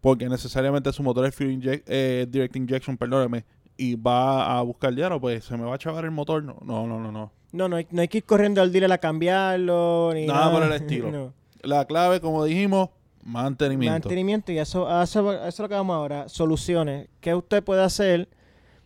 porque 0.00 0.28
necesariamente 0.28 0.92
su 0.92 1.02
motor 1.02 1.26
es 1.26 1.34
fuel 1.34 1.50
inject, 1.50 1.84
eh, 1.88 2.26
direct 2.28 2.54
injection, 2.56 2.96
perdóneme, 2.96 3.44
y 3.78 3.94
va 3.94 4.58
a 4.58 4.62
buscar 4.62 4.92
diario, 4.92 5.20
pues 5.20 5.44
se 5.44 5.56
me 5.56 5.64
va 5.64 5.76
a 5.76 5.78
chavar 5.78 6.04
el 6.04 6.10
motor. 6.10 6.42
No, 6.42 6.58
no, 6.62 6.86
no, 6.86 7.00
no. 7.00 7.12
no. 7.12 7.32
no, 7.52 7.68
no 7.68 7.76
hay, 7.76 7.86
no 7.90 8.02
hay 8.02 8.08
que 8.08 8.18
ir 8.18 8.24
corriendo 8.24 8.60
al 8.60 8.72
dealer 8.72 8.92
a 8.92 8.98
cambiarlo. 8.98 10.10
Ni 10.12 10.26
Nada 10.26 10.40
nada, 10.40 10.52
por 10.52 10.62
el 10.64 10.72
estilo. 10.72 11.10
No. 11.12 11.32
La 11.62 11.84
clave, 11.86 12.20
como 12.20 12.44
dijimos, 12.44 12.90
mantenimiento. 13.24 13.92
Mantenimiento 13.92 14.52
y 14.52 14.58
eso, 14.58 14.86
eso, 15.02 15.32
eso 15.32 15.46
es 15.46 15.58
lo 15.58 15.68
que 15.68 15.74
vamos 15.74 15.94
ahora. 15.94 16.28
Soluciones. 16.28 17.08
¿Qué 17.20 17.34
usted 17.34 17.62
puede 17.64 17.82
hacer 17.82 18.28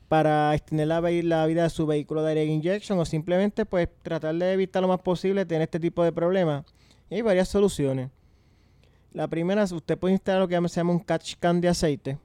para 0.09 0.55
extender 0.55 0.88
la, 0.88 1.00
vida 1.00 1.62
de 1.62 1.70
su 1.70 1.87
vehículo 1.87 2.22
de 2.22 2.35
direct 2.35 2.50
injection 2.50 2.98
o 2.98 3.05
simplemente 3.05 3.64
pues 3.66 3.88
tratar 4.02 4.35
de 4.35 4.52
evitar 4.52 4.83
lo 4.83 4.88
más 4.88 5.00
posible 5.00 5.44
tener 5.46 5.62
este 5.62 5.81
tipo 5.81 6.05
de 6.05 6.12
problemas? 6.12 6.64
Y 7.11 7.16
hay 7.16 7.22
varias 7.22 7.48
soluciones. 7.48 8.11
La 9.12 9.28
primera 9.28 9.64
usted 9.64 9.98
puede 9.98 10.14
instalar 10.14 10.40
lo 10.40 10.48
que 10.48 10.68
se 10.68 10.81
llama 10.81 10.92
un 10.92 11.00
catch 11.00 11.35
can 11.38 11.61
de 11.61 11.68
aceite. 11.68 12.18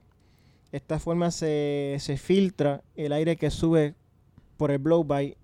Esta 0.70 0.98
forma 0.98 1.30
se, 1.30 1.96
se 1.98 2.16
filtra 2.16 2.82
el 2.94 3.12
aire 3.12 3.36
que 3.36 3.50
sube 3.50 3.94
por 4.56 4.70
el 4.70 4.78
blow 4.78 5.04
by 5.04 5.36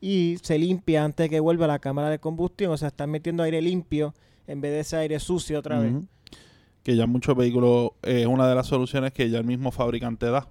y 0.00 0.36
se 0.42 0.58
limpia 0.58 1.04
antes 1.04 1.24
de 1.24 1.30
que 1.30 1.40
vuelva 1.40 1.64
a 1.64 1.68
la 1.68 1.78
cámara 1.78 2.10
de 2.10 2.18
combustión. 2.18 2.72
O 2.72 2.76
sea, 2.76 2.88
están 2.88 3.10
metiendo 3.10 3.42
aire 3.42 3.62
limpio 3.62 4.14
en 4.46 4.60
vez 4.60 4.72
de 4.72 4.80
ese 4.80 4.96
aire 4.96 5.18
sucio 5.18 5.58
otra 5.58 5.78
vez. 5.78 5.94
Que 6.82 6.94
ya 6.94 7.06
muchos 7.06 7.36
vehículos 7.36 7.92
eh, 8.02 8.20
es 8.20 8.26
una 8.26 8.48
de 8.48 8.54
las 8.54 8.66
soluciones 8.66 9.12
que 9.12 9.28
ya 9.30 9.38
el 9.38 9.44
mismo 9.44 9.72
fabricante 9.72 10.26
da. 10.26 10.48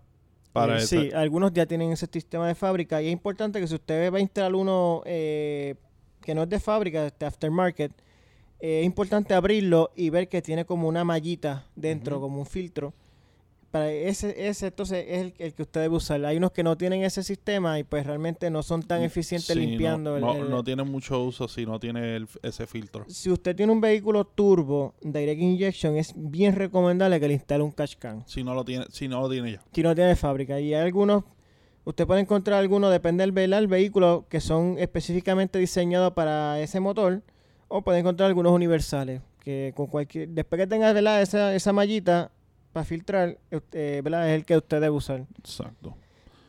Para 0.51 0.77
Eh, 0.77 0.81
sí, 0.81 1.09
algunos 1.13 1.53
ya 1.53 1.65
tienen 1.65 1.91
ese 1.91 2.07
sistema 2.11 2.47
de 2.47 2.55
fábrica 2.55 3.01
y 3.01 3.07
es 3.07 3.13
importante 3.13 3.59
que 3.59 3.67
si 3.67 3.75
usted 3.75 4.11
va 4.11 4.17
a 4.17 4.21
instalar 4.21 4.55
uno 4.55 5.01
eh, 5.05 5.75
que 6.21 6.33
no 6.33 6.43
es 6.43 6.49
de 6.49 6.59
fábrica, 6.59 7.05
este 7.05 7.25
aftermarket, 7.25 7.91
es 8.59 8.85
importante 8.85 9.33
abrirlo 9.33 9.91
y 9.95 10.09
ver 10.09 10.27
que 10.27 10.41
tiene 10.41 10.65
como 10.65 10.87
una 10.87 11.03
mallita 11.03 11.67
dentro, 11.75 12.19
como 12.19 12.39
un 12.39 12.45
filtro. 12.45 12.93
Para 13.75 13.91
ese, 13.91 14.47
ese 14.47 14.67
entonces 14.67 15.05
es 15.05 15.19
el, 15.21 15.33
el 15.37 15.53
que 15.53 15.63
usted 15.63 15.81
debe 15.81 15.97
usar. 15.97 16.23
Hay 16.23 16.37
unos 16.37 16.53
que 16.53 16.63
no 16.63 16.77
tienen 16.77 17.03
ese 17.03 17.23
sistema 17.23 17.77
y 17.77 17.83
pues 17.83 18.05
realmente 18.05 18.49
no 18.49 18.63
son 18.63 18.81
tan 18.83 19.03
eficientes 19.03 19.47
Sí, 19.47 19.53
no- 19.55 19.59
limpiando. 19.59 20.15
el- 20.15 20.21
No, 20.21 20.33
el- 20.33 20.49
no 20.49 20.63
tiene 20.63 20.83
mucho 20.83 21.21
uso 21.21 21.49
si 21.49 21.65
no 21.65 21.77
tiene 21.77 22.25
ese 22.41 22.67
filtro. 22.67 23.03
Si 23.09 23.29
usted 23.29 23.53
tiene 23.53 23.73
un 23.73 23.81
vehículo 23.81 24.23
turbo 24.23 24.93
Direct 25.01 25.41
Injection, 25.41 25.97
es 25.97 26.13
bien 26.15 26.55
recomendable 26.55 27.19
que 27.19 27.27
le 27.27 27.33
instale 27.33 27.65
un 27.65 27.71
catch 27.71 27.95
can. 27.97 28.23
Si 28.27 28.45
no 28.45 28.53
lo 28.53 28.63
tiene, 28.63 28.85
si 28.91 29.09
no 29.09 29.19
lo 29.19 29.29
tiene 29.29 29.51
ya. 29.51 29.61
Si 29.73 29.83
no 29.83 29.93
tiene 29.93 30.11
de 30.11 30.15
fábrica. 30.15 30.57
Y 30.57 30.73
hay 30.73 30.81
algunos, 30.85 31.25
usted 31.83 32.07
puede 32.07 32.21
encontrar 32.21 32.61
algunos, 32.61 32.93
depende 32.93 33.23
del 33.29 33.67
vehículo, 33.67 34.25
que 34.29 34.39
son 34.39 34.77
específicamente 34.79 35.59
diseñados 35.59 36.13
para 36.13 36.61
ese 36.61 36.79
motor. 36.79 37.23
O 37.67 37.81
puede 37.81 37.99
encontrar 37.99 38.27
algunos 38.29 38.53
universales. 38.53 39.19
Que 39.43 39.73
con 39.75 39.87
cualquier, 39.87 40.29
después 40.29 40.61
que 40.61 40.65
tenga 40.65 40.93
¿verdad? 40.93 41.21
Esa, 41.21 41.53
esa 41.53 41.73
mallita 41.73 42.31
para 42.75 42.83
filtrar, 42.85 43.37
es 43.49 43.61
el 43.71 44.43
que 44.43 44.57
usted 44.57 44.81
debe 44.81 44.89
usar. 44.89 45.23
Exacto. 45.39 45.95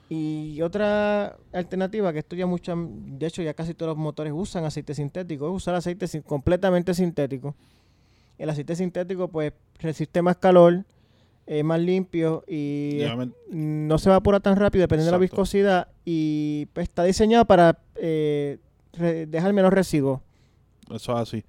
Y 0.08 0.60
otra 0.60 1.36
alternativa, 1.52 2.12
que 2.12 2.18
esto 2.18 2.34
ya 2.34 2.46
muchas, 2.46 2.76
de 2.80 3.26
hecho 3.28 3.42
ya 3.42 3.54
casi 3.54 3.74
todos 3.74 3.90
los 3.90 3.96
motores 3.96 4.32
usan 4.34 4.64
aceite 4.64 4.92
sintético, 4.92 5.48
es 5.48 5.54
usar 5.54 5.76
aceite 5.76 6.08
sin- 6.08 6.22
completamente 6.22 6.94
sintético. 6.94 7.54
El 8.38 8.50
aceite 8.50 8.74
sintético 8.74 9.28
pues 9.28 9.52
resiste 9.78 10.20
más 10.20 10.36
calor, 10.36 10.84
es 11.46 11.62
más 11.64 11.78
limpio 11.80 12.42
y 12.48 12.98
no 13.50 13.98
se 13.98 14.08
evapora 14.08 14.40
tan 14.40 14.56
rápido 14.56 14.82
dependiendo 14.82 15.10
de 15.12 15.12
la 15.12 15.18
viscosidad 15.20 15.88
y 16.04 16.66
pues, 16.72 16.88
está 16.88 17.04
diseñado 17.04 17.44
para 17.44 17.78
eh, 17.94 18.58
re- 18.94 19.26
dejar 19.26 19.52
menos 19.52 19.72
residuos. 19.72 20.20
Eso 20.90 21.12
es 21.14 21.18
así. 21.20 21.44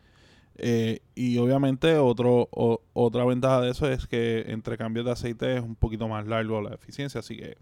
Eh, 0.60 1.00
y 1.16 1.38
obviamente 1.38 1.98
otro 1.98 2.48
o- 2.52 2.82
otra 2.94 3.24
ventaja 3.26 3.62
de 3.62 3.72
eso 3.72 3.90
es 3.90 4.08
que 4.08 4.46
entre 4.48 4.78
cambios 4.78 5.06
de 5.06 5.12
aceite 5.12 5.56
es 5.58 5.62
un 5.62 5.76
poquito 5.76 6.08
más 6.08 6.26
largo 6.28 6.62
la 6.62 6.74
eficiencia, 6.76 7.20
así 7.20 7.38
que 7.38 7.58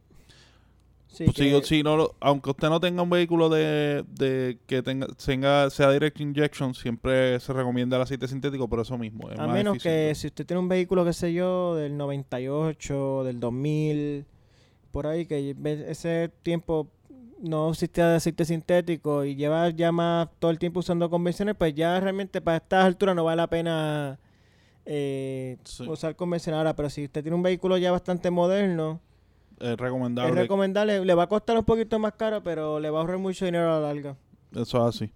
Sí, 1.08 1.24
Pues, 1.26 1.38
si- 1.38 1.44
que- 1.50 1.62
si 1.64 1.82
no 1.84 1.96
lo- 1.96 2.16
aunque 2.20 2.50
usted 2.50 2.68
no 2.68 2.82
tenga 2.82 3.02
un 3.02 3.10
vehículo 3.10 3.48
de, 3.48 4.04
de 4.18 4.58
que 4.68 4.82
tenga, 4.84 5.08
tenga 5.24 5.70
sea 5.70 5.90
direct 5.92 6.20
injection, 6.20 6.74
siempre 6.74 7.40
se 7.40 7.54
recomienda 7.54 7.96
el 7.96 8.04
aceite 8.04 8.28
sintético 8.28 8.68
por 8.68 8.82
eso 8.82 8.98
mismo. 8.98 9.30
es 9.32 9.40
a 9.40 9.48
más 9.48 9.56
menos 9.56 9.82
que 9.82 10.14
si 10.14 10.28
usted 10.28 10.46
tiene 10.46 10.60
un 10.60 10.68
vehículo, 10.68 11.06
qué 11.06 11.14
sé 11.14 11.32
yo, 11.32 11.74
del 11.76 11.96
98, 11.96 13.24
del 13.24 13.40
2000, 13.40 14.26
por 14.92 15.08
ahí, 15.08 15.26
que 15.26 15.56
ese 15.88 16.32
tiempo 16.44 16.90
no 17.40 17.70
existía 17.72 18.16
aceite 18.16 18.46
sintético 18.46 19.24
y 19.26 19.36
lleva 19.36 19.70
ya 19.70 19.92
más 19.92 20.30
todo 20.40 20.52
el 20.52 20.60
tiempo 20.60 20.80
usando 20.80 21.10
convenciones, 21.10 21.56
pues 21.58 21.74
ya 21.76 22.00
realmente 22.00 22.42
para 22.42 22.58
estas 22.58 22.86
alturas 22.86 23.16
no 23.16 23.24
vale 23.24 23.38
la 23.38 23.48
pena 23.48 24.20
eh, 24.86 25.58
Sí. 25.64 25.88
usar 25.88 26.16
convencional. 26.16 26.60
Ahora, 26.60 26.76
pero 26.76 26.90
si 26.90 27.06
usted 27.06 27.22
tiene 27.24 27.36
un 27.36 27.44
vehículo 27.44 27.78
ya 27.78 27.92
bastante 27.92 28.30
moderno, 28.32 29.00
es 29.60 29.78
recomendable. 29.78 30.32
es 30.32 30.38
recomendable, 30.38 31.04
le 31.06 31.14
va 31.14 31.24
a 31.24 31.28
costar 31.28 31.58
un 31.58 31.64
poquito 31.66 31.98
más 32.00 32.14
caro, 32.14 32.44
pero 32.44 32.80
le 32.80 32.90
va 32.90 33.00
a 33.00 33.02
ahorrar 33.02 33.18
mucho 33.18 33.46
dinero 33.46 33.72
a 33.74 33.80
la 33.80 33.88
larga. 33.94 34.16
Eso 34.54 34.88
es 34.88 34.96
así. 34.96 35.12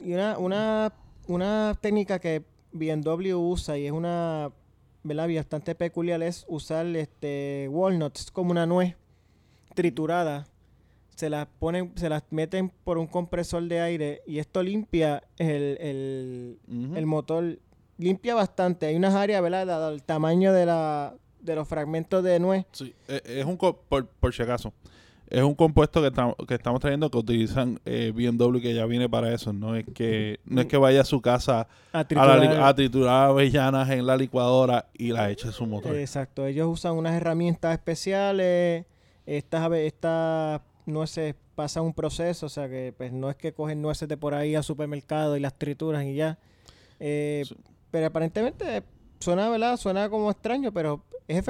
Y 0.00 0.12
una, 0.14 0.38
una, 0.38 0.92
una 1.26 1.76
técnica 1.80 2.18
que 2.18 2.42
BMW 2.72 3.34
usa 3.34 3.78
y 3.78 3.86
es 3.86 3.92
una 3.92 4.50
¿verdad? 5.02 5.28
bastante 5.34 5.74
peculiar 5.74 6.22
es 6.22 6.44
usar 6.48 6.86
este 6.86 7.68
walnuts 7.70 8.30
como 8.30 8.50
una 8.50 8.66
nuez 8.66 8.94
triturada. 9.74 10.46
Se 11.18 11.28
las 11.28 11.48
ponen, 11.58 11.90
se 11.96 12.08
las 12.08 12.22
meten 12.30 12.70
por 12.84 12.96
un 12.96 13.08
compresor 13.08 13.64
de 13.64 13.80
aire 13.80 14.22
y 14.24 14.38
esto 14.38 14.62
limpia 14.62 15.24
el, 15.36 15.76
el, 15.80 16.58
el 16.94 17.06
motor. 17.06 17.58
Limpia 17.96 18.36
bastante. 18.36 18.86
Hay 18.86 18.94
unas 18.94 19.14
áreas, 19.16 19.42
¿verdad? 19.42 19.66
Dado 19.66 19.90
el 19.92 20.04
tamaño 20.04 20.52
de 20.52 20.64
la 20.66 21.14
de 21.40 21.56
los 21.56 21.66
fragmentos 21.66 22.22
de 22.22 22.38
nuez. 22.38 22.66
Sí, 22.70 22.94
e- 23.08 23.20
es 23.40 23.44
un 23.44 23.56
por, 23.56 24.06
por 24.06 24.32
si 24.32 24.42
acaso. 24.42 24.72
Es 25.28 25.42
un 25.42 25.56
compuesto 25.56 26.00
que, 26.00 26.06
estamos 26.06 26.36
que 26.46 26.54
estamos 26.54 26.80
trayendo 26.80 27.10
que 27.10 27.18
utilizan 27.18 27.80
eh, 27.84 28.12
BMW 28.14 28.60
que 28.60 28.72
ya 28.72 28.86
viene 28.86 29.08
para 29.08 29.34
eso. 29.34 29.52
No 29.52 29.74
es 29.74 29.86
que 29.92 30.38
no 30.44 30.60
es 30.60 30.68
que 30.68 30.76
vaya 30.76 31.00
a 31.00 31.04
su 31.04 31.20
casa 31.20 31.66
A 31.92 31.98
a, 31.98 32.02
la 32.02 32.04
triturar. 32.06 32.40
li- 32.40 32.62
a 32.62 32.74
triturar 32.76 33.30
avellanas 33.30 33.90
en 33.90 34.06
la 34.06 34.16
licuadora 34.16 34.86
y 34.94 35.08
la 35.08 35.30
eche 35.32 35.50
su 35.50 35.66
motor. 35.66 35.96
Exacto, 35.96 36.46
ellos 36.46 36.68
usan 36.70 36.94
unas 36.94 37.14
herramientas 37.14 37.72
especiales, 37.72 38.86
estas, 39.26 39.70
estas 39.72 40.60
nueces 40.88 41.34
pasan 41.54 41.84
un 41.84 41.94
proceso, 41.94 42.46
o 42.46 42.48
sea 42.48 42.68
que 42.68 42.94
pues 42.96 43.12
no 43.12 43.30
es 43.30 43.36
que 43.36 43.52
cogen 43.52 43.82
nueces 43.82 44.08
de 44.08 44.16
por 44.16 44.34
ahí 44.34 44.54
al 44.54 44.64
supermercado 44.64 45.36
y 45.36 45.40
las 45.40 45.58
trituran 45.58 46.06
y 46.06 46.14
ya. 46.14 46.38
Eh, 47.00 47.44
Sí. 47.46 47.56
Pero 47.90 48.06
aparentemente 48.06 48.82
suena, 49.20 49.48
¿verdad? 49.48 49.76
Suena 49.76 50.10
como 50.10 50.30
extraño, 50.30 50.72
pero 50.72 51.02
es 51.26 51.42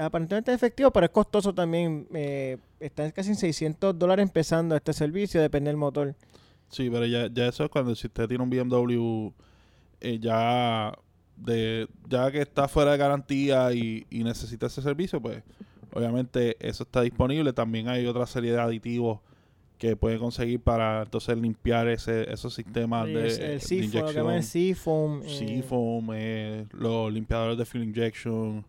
aparentemente 0.00 0.50
es 0.50 0.56
efectivo, 0.56 0.90
pero 0.90 1.06
es 1.06 1.12
costoso 1.12 1.54
también. 1.54 2.06
Eh, 2.14 2.58
está 2.80 3.04
en 3.04 3.10
casi 3.10 3.30
en 3.30 3.36
600 3.36 3.98
dólares 3.98 4.22
empezando 4.22 4.74
este 4.74 4.92
servicio, 4.92 5.40
depende 5.40 5.68
del 5.68 5.76
motor. 5.76 6.14
Sí, 6.70 6.88
pero 6.90 7.04
ya, 7.04 7.28
ya 7.30 7.48
eso 7.48 7.64
es 7.64 7.70
cuando 7.70 7.94
si 7.94 8.06
usted 8.06 8.26
tiene 8.26 8.42
un 8.42 8.48
BMW 8.50 9.28
eh, 10.00 10.18
ya 10.18 10.92
de 11.36 11.86
ya 12.08 12.30
que 12.30 12.40
está 12.40 12.68
fuera 12.68 12.92
de 12.92 12.98
garantía 12.98 13.72
y, 13.72 14.06
y 14.08 14.24
necesita 14.24 14.66
ese 14.66 14.80
servicio, 14.80 15.20
pues 15.20 15.42
obviamente 15.94 16.56
eso 16.60 16.84
está 16.84 17.02
disponible. 17.02 17.52
También 17.52 17.88
hay 17.88 18.06
otra 18.06 18.26
serie 18.26 18.52
de 18.52 18.60
aditivos 18.60 19.20
que 19.78 19.96
puede 19.96 20.18
conseguir 20.18 20.60
para 20.60 21.02
entonces 21.02 21.36
limpiar 21.36 21.88
ese 21.88 22.32
esos 22.32 22.54
sistemas 22.54 23.06
de, 23.06 23.12
el 23.12 23.38
de 23.38 23.60
Seafoam, 23.60 24.02
lo 24.02 24.06
que 24.06 24.14
llaman 24.14 24.34
el 24.36 24.42
Seafoam. 24.44 25.22
eh, 25.24 25.28
Seafoam, 25.28 26.08
eh, 26.14 26.66
los 26.70 27.12
limpiadores 27.12 27.58
de 27.58 27.64
fuel 27.64 27.84
injection 27.84 28.64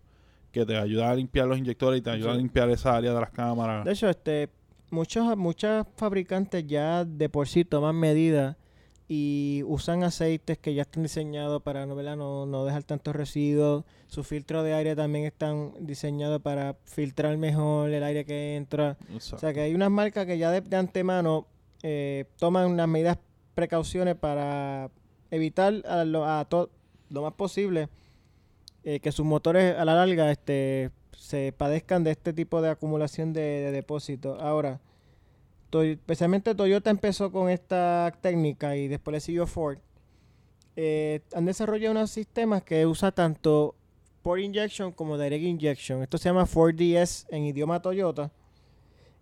que 0.51 0.65
te 0.65 0.75
ayudan 0.77 1.09
a 1.09 1.15
limpiar 1.15 1.47
los 1.47 1.57
inyectores 1.57 1.99
y 1.99 2.01
te 2.03 2.09
ayudan 2.09 2.33
a 2.33 2.37
limpiar 2.37 2.69
esa 2.69 2.95
área 2.95 3.13
de 3.13 3.19
las 3.19 3.31
cámaras. 3.31 3.85
De 3.85 3.91
hecho, 3.91 4.09
este, 4.09 4.49
muchos, 4.89 5.35
muchos 5.37 5.85
fabricantes 5.97 6.65
ya 6.65 7.05
de 7.05 7.29
por 7.29 7.47
sí 7.47 7.65
toman 7.65 7.95
medidas 7.95 8.55
y 9.07 9.63
usan 9.65 10.03
aceites 10.03 10.57
que 10.57 10.73
ya 10.73 10.83
están 10.83 11.03
diseñados 11.03 11.61
para 11.61 11.85
no, 11.85 11.95
¿verdad? 11.95 12.15
no, 12.15 12.45
no 12.45 12.65
dejar 12.65 12.83
tantos 12.83 13.15
residuos. 13.15 13.83
Sus 14.07 14.25
filtros 14.25 14.63
de 14.63 14.73
aire 14.73 14.95
también 14.95 15.25
están 15.25 15.73
diseñados 15.79 16.41
para 16.41 16.75
filtrar 16.85 17.37
mejor 17.37 17.89
el 17.89 18.03
aire 18.03 18.25
que 18.25 18.55
entra. 18.55 18.97
O 19.35 19.39
sea 19.39 19.53
que 19.53 19.61
hay 19.61 19.75
unas 19.75 19.91
marcas 19.91 20.25
que 20.25 20.37
ya 20.37 20.51
de, 20.51 20.61
de 20.61 20.77
antemano 20.77 21.47
eh, 21.83 22.25
toman 22.37 22.71
unas 22.71 22.87
medidas, 22.87 23.17
precauciones 23.55 24.15
para 24.15 24.89
evitar 25.31 25.73
a 25.85 26.05
lo, 26.05 26.25
a 26.25 26.45
to- 26.45 26.69
lo 27.09 27.21
más 27.21 27.33
posible 27.33 27.89
eh, 28.83 28.99
que 28.99 29.11
sus 29.11 29.25
motores 29.25 29.77
a 29.77 29.85
la 29.85 29.93
larga 29.95 30.31
este, 30.31 30.89
se 31.11 31.53
padezcan 31.55 32.03
de 32.03 32.11
este 32.11 32.33
tipo 32.33 32.61
de 32.61 32.69
acumulación 32.69 33.31
de, 33.33 33.41
de 33.41 33.71
depósitos. 33.71 34.41
Ahora, 34.41 34.79
especialmente 35.81 36.53
Toyota 36.55 36.89
empezó 36.89 37.31
con 37.31 37.49
esta 37.49 38.13
técnica 38.21 38.75
y 38.77 38.87
después 38.87 39.13
le 39.13 39.19
siguió 39.19 39.47
Ford. 39.47 39.79
Eh, 40.75 41.21
han 41.33 41.45
desarrollado 41.45 41.91
unos 41.91 42.11
sistemas 42.11 42.63
que 42.63 42.85
usa 42.85 43.11
tanto 43.11 43.75
Port 44.21 44.41
Injection 44.41 44.91
como 44.91 45.17
Direct 45.17 45.43
Injection. 45.43 46.01
Esto 46.03 46.17
se 46.17 46.29
llama 46.29 46.45
4DS 46.45 47.25
en 47.29 47.43
idioma 47.45 47.81
Toyota. 47.81 48.31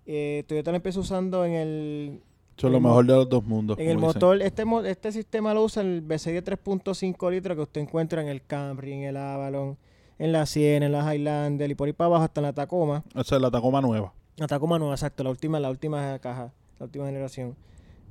Eh, 0.06 0.44
Toyota 0.48 0.72
lo 0.72 0.78
empezó 0.78 1.02
usando 1.02 1.46
en 1.46 1.54
el, 1.54 2.22
lo 2.62 2.68
el 2.68 2.74
mo- 2.82 2.90
mejor 2.90 3.06
de 3.06 3.14
los 3.14 3.30
dos 3.30 3.44
mundos. 3.44 3.78
en 3.80 3.90
el 3.90 3.96
como 3.96 4.08
dicen. 4.08 4.20
motor. 4.22 4.42
Este, 4.42 4.64
este 4.90 5.12
sistema 5.12 5.54
lo 5.54 5.64
usa 5.64 5.84
el 5.84 6.02
BCI 6.02 6.32
de 6.34 6.44
3.5 6.44 7.32
litros 7.32 7.56
que 7.56 7.62
usted 7.64 7.82
encuentra 7.82 8.22
en 8.22 8.28
el 8.28 8.44
Camry, 8.46 8.94
en 8.94 9.04
el 9.04 9.18
Avalon, 9.18 9.78
en 10.20 10.32
la 10.32 10.46
Siena, 10.46 10.86
en 10.86 10.92
la 10.92 11.14
Highlander 11.16 11.70
y 11.70 11.76
por 11.76 11.88
ahí 11.88 11.94
para 11.94 12.08
abajo 12.08 12.24
hasta 12.24 12.40
en 12.42 12.46
la 12.46 12.54
Tacoma. 12.54 13.04
Esa 13.16 13.36
es 13.36 13.42
la 13.42 13.52
Tacoma 13.52 13.82
nueva. 13.82 14.14
La 14.42 14.48
Tacoma 14.48 14.80
nueva, 14.80 14.96
exacto, 14.96 15.24
la 15.24 15.30
última, 15.30 15.60
la 15.60 15.70
última 15.70 16.18
caja, 16.18 16.52
la 16.80 16.86
última 16.88 17.06
generación. 17.06 17.56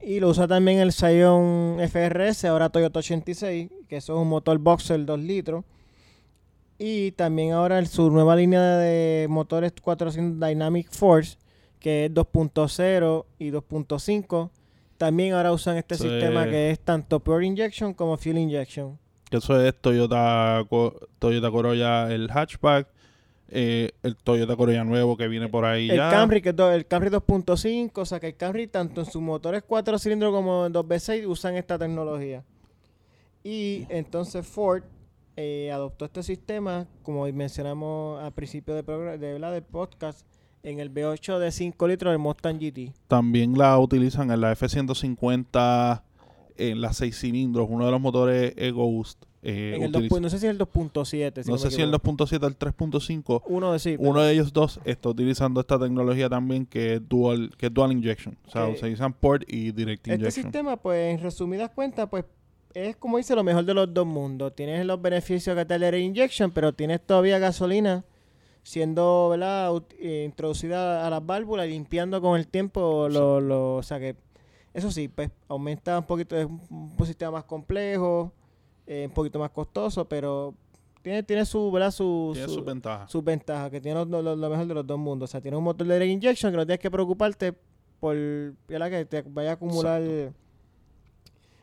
Y 0.00 0.20
lo 0.20 0.28
usa 0.28 0.46
también 0.46 0.78
el 0.78 0.92
Scion 0.92 1.78
FRS, 1.80 2.44
ahora 2.44 2.68
Toyota 2.68 3.00
86, 3.00 3.68
que 3.88 3.96
eso 3.96 4.12
es 4.14 4.18
un 4.22 4.28
motor 4.28 4.57
boxer 4.59 5.05
2 5.05 5.18
litros. 5.18 5.64
Y 6.78 7.11
también 7.12 7.50
ahora 7.50 7.80
el- 7.80 7.88
su 7.88 8.12
nueva 8.12 8.36
línea 8.36 8.61
de 8.76 9.26
motores 9.28 9.72
400 9.82 10.38
Dynamic 10.48 10.88
Force, 10.92 11.36
que 11.80 12.05
es 12.05 12.14
2.0 12.14 13.26
y 13.40 13.50
2.5. 13.50 14.52
También 14.98 15.34
ahora 15.34 15.50
usan 15.52 15.78
este 15.78 15.96
Sí. 15.96 16.05
sistema 16.05 16.44
que 16.44 16.70
es 16.70 16.78
tanto 16.78 17.18
Pure 17.18 17.44
Injection 17.44 17.92
como 17.92 18.16
Fuel 18.16 18.38
Injection. 18.38 18.96
Eso 19.32 19.61
es 19.61 19.74
Toyota, 19.80 20.64
Toyota 21.18 21.50
Corolla, 21.50 22.12
el 22.12 22.30
hatchback. 22.30 22.86
Eh, 23.53 23.90
el 24.03 24.16
Toyota 24.16 24.55
Corolla 24.57 24.84
nuevo 24.84 25.16
que 25.16 25.26
viene 25.28 25.48
por 25.48 25.64
ahí 25.64 25.90
El 25.90 25.96
ya. 25.96 26.11
Camry, 26.11 26.40
que 26.40 26.53
do- 26.53 26.70
el 26.72 26.86
Camry 26.86 27.11
2.5, 27.11 27.90
o 27.94 28.05
sea 28.05 28.20
que 28.20 28.28
el 28.28 28.36
Camry 28.36 28.66
tanto 28.68 29.01
en 29.01 29.07
sus 29.07 29.20
motores 29.20 29.62
4 29.66 29.98
cilindros 29.98 30.32
como 30.32 30.66
en 30.66 30.72
2V6 30.72 31.26
usan 31.26 31.57
esta 31.57 31.78
tecnología. 31.78 32.44
Y 33.42 33.86
entonces 33.88 34.46
Ford 34.46 34.82
eh, 35.36 35.70
adoptó 35.72 36.05
este 36.05 36.22
sistema, 36.22 36.86
como 37.03 37.24
mencionamos 37.32 38.22
al 38.22 38.32
principio 38.32 38.74
del, 38.74 38.84
programa, 38.84 39.16
de, 39.16 39.32
¿verdad? 39.32 39.53
del 39.53 39.62
podcast, 39.62 40.26
en 40.62 40.78
el 40.78 40.92
V8 40.92 41.38
de 41.38 41.51
5 41.51 41.88
litros 41.88 42.12
del 42.12 42.18
Mustang 42.18 42.59
GT. 42.59 42.92
También 43.09 43.57
la 43.57 43.78
utilizan 43.78 44.30
en 44.30 44.40
la 44.42 44.53
F-150 44.53 46.03
en 46.57 46.80
las 46.82 46.98
seis 46.98 47.18
cilindros, 47.18 47.66
uno 47.70 47.86
de 47.86 47.90
los 47.90 48.01
motores 48.01 48.55
Ghost. 48.74 49.24
Eh, 49.43 49.72
En 49.76 49.82
el 49.84 49.88
utiliza- 49.91 50.14
2 50.16 50.20
no 50.20 50.28
sé 50.30 50.38
si 50.38 50.47
el 50.47 50.59
2.7. 50.59 51.43
si 51.43 51.49
no 51.49 51.55
me 51.55 51.59
sé 51.59 51.70
si 51.70 51.76
el 51.80 51.88
equivoco. 51.95 52.24
2.7 52.26 52.45
al 52.47 52.57
3.5. 52.59 53.43
Uno 53.47 53.72
de 53.72 53.78
sí. 53.78 53.97
Uno 53.99 54.20
de 54.20 54.32
ellos 54.32 54.53
dos 54.53 54.80
está 54.84 55.09
utilizando 55.09 55.61
esta 55.61 55.78
tecnología 55.78 56.28
también 56.28 56.66
que 56.66 56.95
es 56.97 57.09
dual, 57.09 57.51
que 57.57 57.66
es 57.66 57.74
dual 57.74 57.93
injection. 57.93 58.36
O 58.47 58.51
sea, 58.51 58.66
Ok. 58.66 58.76
utilizan 58.76 59.12
port 59.14 59.43
y 59.49 59.72
direct 59.72 60.07
Este 60.07 60.14
injection. 60.20 60.45
sistema, 60.45 60.76
pues, 60.76 61.14
en 61.14 61.22
resumidas 61.22 61.70
cuentas, 61.70 62.07
pues, 62.11 62.24
es 62.74 62.97
como 62.97 63.16
dice 63.16 63.34
lo 63.34 63.43
mejor 63.43 63.64
de 63.64 63.72
los 63.72 63.93
dos 63.95 64.07
mundos. 64.07 64.55
Tienes 64.55 64.84
los 64.84 65.01
beneficios 65.01 65.57
que 65.57 65.64
te 65.64 65.78
da 65.78 65.88
el 65.88 65.95
injection, 66.03 66.51
pero 66.51 66.72
tienes 66.74 67.01
todavía 67.01 67.38
gasolina 67.38 68.05
siendo, 68.62 69.28
¿verdad? 69.30 69.70
ut- 69.72 69.95
eh, 69.99 70.24
introducida 70.26 71.07
a 71.07 71.11
las 71.11 71.24
válvulas, 71.24 71.66
limpiando 71.66 72.20
con 72.20 72.38
el 72.38 72.47
tiempo 72.47 73.09
lo, 73.09 73.41
lo- 73.41 73.76
o 73.76 73.82
sea 73.82 73.99
que 73.99 74.16
eso 74.74 74.91
sí, 74.91 75.09
pues 75.09 75.30
aumenta 75.49 75.99
un 75.99 76.05
poquito, 76.05 76.36
es 76.36 76.45
un, 76.47 76.61
un 76.99 77.07
sistema 77.07 77.32
más 77.32 77.45
complejo, 77.45 78.32
eh, 78.93 79.05
un 79.07 79.12
poquito 79.14 79.38
más 79.38 79.51
costoso, 79.53 80.05
pero 80.07 80.53
tiene, 81.03 81.22
tiene 81.22 81.45
su, 81.47 81.70
¿verdad? 81.70 81.93
Su, 81.93 82.30
Tiene 82.34 82.49
su- 82.49 82.55
sus 82.57 82.64
ventajas. 82.64 83.09
sus 83.11 83.22
ventajas, 83.22 83.70
que 83.70 83.80
tiene 83.80 84.05
lo, 84.05 84.20
lo- 84.20 84.34
lo 84.36 84.51
mejor 84.51 84.66
de 84.66 84.74
los 84.74 84.84
dos 84.86 84.99
mundos. 84.99 85.30
O 85.30 85.32
sea, 85.32 85.41
tiene 85.41 85.57
un 85.57 85.62
motor 85.64 85.86
de 85.86 85.95
direct 85.95 86.12
injection 86.12 86.51
que 86.53 86.57
no 86.57 86.66
tienes 86.66 86.80
que 86.80 86.91
preocuparte 86.91 87.55
por 88.01 88.16
¿verdad? 88.68 88.91
que 88.91 89.05
te 89.05 89.22
vaya 89.22 89.51
a 89.51 89.53
acumular 89.55 90.03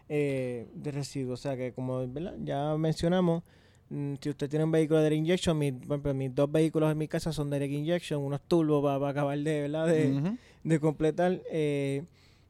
eh, 0.09 0.67
de 0.73 0.91
residuos. 0.91 1.39
O 1.39 1.41
sea, 1.43 1.57
que 1.57 1.73
como 1.73 2.07
¿verdad? 2.07 2.35
ya 2.43 2.75
mencionamos, 2.77 3.43
mm, 3.89 4.13
si 4.21 4.29
usted 4.29 4.49
tiene 4.49 4.65
un 4.65 4.71
vehículo 4.71 4.99
de 4.99 5.09
direct 5.09 5.19
injection, 5.19 5.57
mi- 5.57 5.71
mis 6.13 6.33
dos 6.35 6.51
vehículos 6.51 6.91
en 6.91 6.97
mi 6.97 7.07
casa 7.07 7.31
son 7.33 7.49
direct 7.49 7.73
injection, 7.73 8.21
unos 8.21 8.41
turbos 8.47 8.81
para, 8.83 9.09
acabar 9.11 9.37
de, 9.37 9.61
¿verdad? 9.63 9.87
de, 9.87 10.37
de 10.63 10.79
completar. 10.79 11.41
eh, 11.51 12.03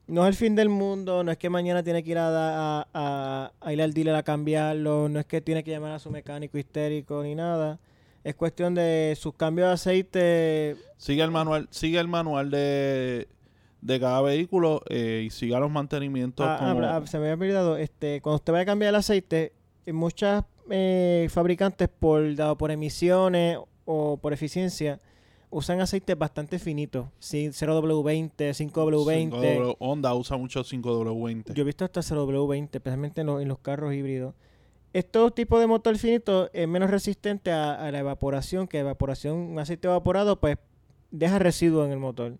no 0.08 0.22
es 0.24 0.28
el 0.28 0.34
fin 0.34 0.54
del 0.56 0.68
mundo, 0.68 1.22
no 1.22 1.30
es 1.30 1.38
que 1.38 1.48
mañana 1.50 1.82
tiene 1.82 2.02
que 2.02 2.10
ir 2.10 2.18
a, 2.18 2.30
da- 2.30 2.80
a, 2.80 2.86
a- 2.94 3.52
a 3.60 3.72
ir 3.72 3.80
al 3.82 3.92
dealer 3.94 4.14
a 4.14 4.22
cambiarlo, 4.22 5.08
no 5.08 5.20
es 5.20 5.26
que 5.26 5.40
tiene 5.40 5.62
que 5.62 5.70
llamar 5.70 5.92
a 5.92 5.98
su 5.98 6.10
mecánico 6.10 6.58
histérico 6.58 7.22
ni 7.22 7.34
nada. 7.34 7.78
Es 8.24 8.34
cuestión 8.34 8.74
de 8.74 9.16
sus 9.18 9.34
cambios 9.34 9.68
de 9.68 9.72
aceite. 9.74 10.76
Sigue 10.96 11.22
el 11.22 11.30
manual, 11.30 11.68
sigue 11.70 11.98
el 12.00 12.08
manual 12.08 12.50
de, 12.50 13.28
de 13.80 14.00
cada 14.00 14.20
vehículo 14.22 14.82
eh, 14.90 15.22
y 15.26 15.30
siga 15.30 15.60
los 15.60 15.70
mantenimientos 15.70 16.44
Ah, 16.46 16.56
como... 16.58 16.82
ah, 16.84 16.96
ah, 17.02 17.06
se 17.06 17.18
me 17.18 17.30
había 17.30 17.34
olvidado, 17.44 17.76
este, 17.76 18.20
cuando 18.20 18.36
usted 18.36 18.52
vaya 18.52 18.62
a 18.64 18.66
cambiar 18.66 18.88
el 18.90 18.96
aceite, 18.96 19.52
eh, 19.86 19.92
muchas 19.92 20.44
eh, 20.70 21.28
fabricantes, 21.30 21.88
por, 21.88 22.34
dado 22.34 22.58
por 22.58 22.70
emisiones 22.70 23.58
o 23.84 24.16
por 24.18 24.32
eficiencia, 24.32 24.98
usan 25.50 25.80
aceites 25.80 26.18
bastante 26.18 26.58
finitos. 26.58 27.06
Sí, 27.18 27.48
0W20, 27.48 28.32
5W20. 28.36 29.30
5W 29.30 29.76
Honda 29.78 30.14
usa 30.14 30.36
mucho 30.36 30.62
5W20. 30.62 31.52
Yo 31.54 31.62
he 31.62 31.66
visto 31.66 31.84
hasta 31.84 32.00
0W20, 32.00 32.68
especialmente 32.72 33.20
en 33.22 33.26
los, 33.28 33.42
en 33.42 33.48
los 33.48 33.58
carros 33.58 33.94
híbridos. 33.94 34.34
Estos 34.92 35.34
tipos 35.34 35.60
de 35.60 35.66
motor 35.66 35.96
finito 35.98 36.50
es 36.52 36.66
menos 36.66 36.90
resistente 36.90 37.50
a, 37.52 37.74
a 37.74 37.90
la 37.92 37.98
evaporación, 37.98 38.66
que 38.66 38.78
evaporación, 38.78 39.36
un 39.36 39.58
aceite 39.58 39.86
evaporado, 39.86 40.40
pues 40.40 40.56
deja 41.10 41.38
residuos 41.38 41.86
en 41.86 41.92
el 41.92 41.98
motor. 41.98 42.38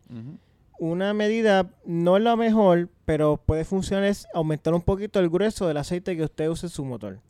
Una 0.79 1.13
medida 1.13 1.71
no 1.85 2.17
es 2.17 2.23
la 2.23 2.37
mejor, 2.37 2.89
pero 3.05 3.37
puede 3.37 3.65
funcionar 3.65 4.05
es 4.05 4.27
aumentar 4.33 4.75
un 4.75 4.83
poquito 4.83 5.19
el 5.19 5.29
grueso 5.29 5.67
del 5.67 5.77
aceite 5.77 6.17
que 6.17 6.23
usted 6.23 6.49
use 6.49 6.67
en 6.67 6.71
su 6.71 6.85
motor. 6.85 7.21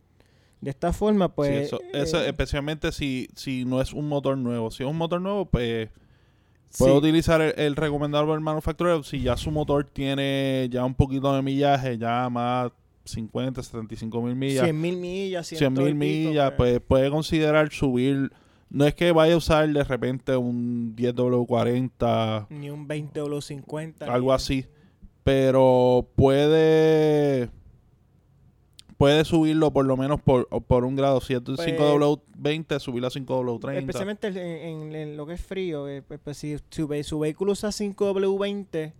De 0.60 0.70
esta 0.70 0.92
forma, 0.92 1.26
Sí, 1.26 1.32
pues... 1.36 1.66
eso, 1.66 1.80
eso 1.92 2.20
eh, 2.22 2.28
especialmente 2.28 2.90
si, 2.92 3.28
si 3.34 3.64
no 3.64 3.80
es 3.80 3.92
un 3.92 4.08
motor 4.08 4.36
nuevo. 4.36 4.70
Si 4.70 4.82
es 4.82 4.88
un 4.88 4.96
motor 4.96 5.20
nuevo, 5.20 5.46
pues 5.46 5.88
puede 6.76 6.92
sí. 6.92 6.98
utilizar 6.98 7.40
el, 7.40 7.54
el 7.56 7.76
recomendado 7.76 8.26
por 8.26 8.34
el 8.34 8.40
manufacturero. 8.42 9.02
Si 9.04 9.20
ya 9.22 9.36
su 9.36 9.50
motor 9.50 9.84
tiene 9.84 10.68
ya 10.70 10.84
un 10.84 10.94
poquito 10.94 11.32
de 11.34 11.42
millaje, 11.42 11.96
ya 11.96 12.28
más 12.28 12.72
50, 13.04 13.62
75 13.62 14.20
mil 14.20 14.34
millas, 14.34 14.64
100 14.64 14.80
mil 14.80 14.96
millas, 14.98 15.46
100 15.46 15.72
mil 15.72 15.94
millas, 15.94 16.52
pues 16.56 16.80
puede 16.80 17.08
considerar 17.10 17.70
subir. 17.72 18.32
No 18.70 18.84
es 18.84 18.94
que 18.94 19.12
vaya 19.12 19.32
a 19.32 19.36
usar 19.38 19.66
de 19.72 19.82
repente 19.84 20.36
un 20.36 20.94
10W40, 20.94 22.48
Ni 22.50 22.68
un 22.68 22.86
20 22.86 23.20
o 23.22 23.28
los 23.28 23.46
50. 23.46 24.12
algo 24.12 24.28
ni- 24.28 24.34
así, 24.34 24.66
pero 25.24 26.06
puede 26.16 27.48
puede 28.98 29.24
subirlo 29.24 29.70
por 29.72 29.86
lo 29.86 29.96
menos 29.96 30.20
por, 30.20 30.46
por 30.64 30.84
un 30.84 30.96
grado. 30.96 31.20
Si 31.20 31.32
es 31.32 31.40
Pues- 31.40 31.58
5W20, 31.60 32.78
subirlo 32.80 33.06
a 33.06 33.10
5W30. 33.10 33.78
Especialmente 33.78 34.26
en, 34.28 34.36
en- 34.36 34.94
en 34.94 35.16
lo 35.16 35.24
que 35.26 35.34
es 35.34 35.40
frío. 35.40 35.88
eh, 35.88 36.02
pues, 36.02 36.20
pues, 36.22 36.36
si 36.36 36.56
su, 36.68 36.88
su 37.04 37.18
vehículo 37.18 37.52
usa 37.52 37.70
5W20 37.70 38.92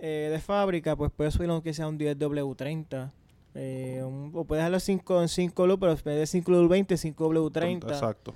eh, 0.00 0.28
de 0.30 0.38
fábrica, 0.40 0.96
pues 0.96 1.10
puede 1.12 1.30
subirlo 1.30 1.54
aunque 1.54 1.74
sea 1.74 1.86
un 1.88 1.98
10W30. 1.98 3.12
Eh, 3.54 4.02
un- 4.04 4.30
o 4.34 4.44
puede 4.44 4.60
dejarlo 4.60 4.80
5 4.80 5.22
en 5.22 5.28
5W, 5.28 5.78
pero 5.78 5.92
en 5.92 5.98
vez 6.04 6.32
de 6.32 6.40
5W20, 6.40 6.96
5W30. 6.96 7.88
Exacto. 7.88 8.34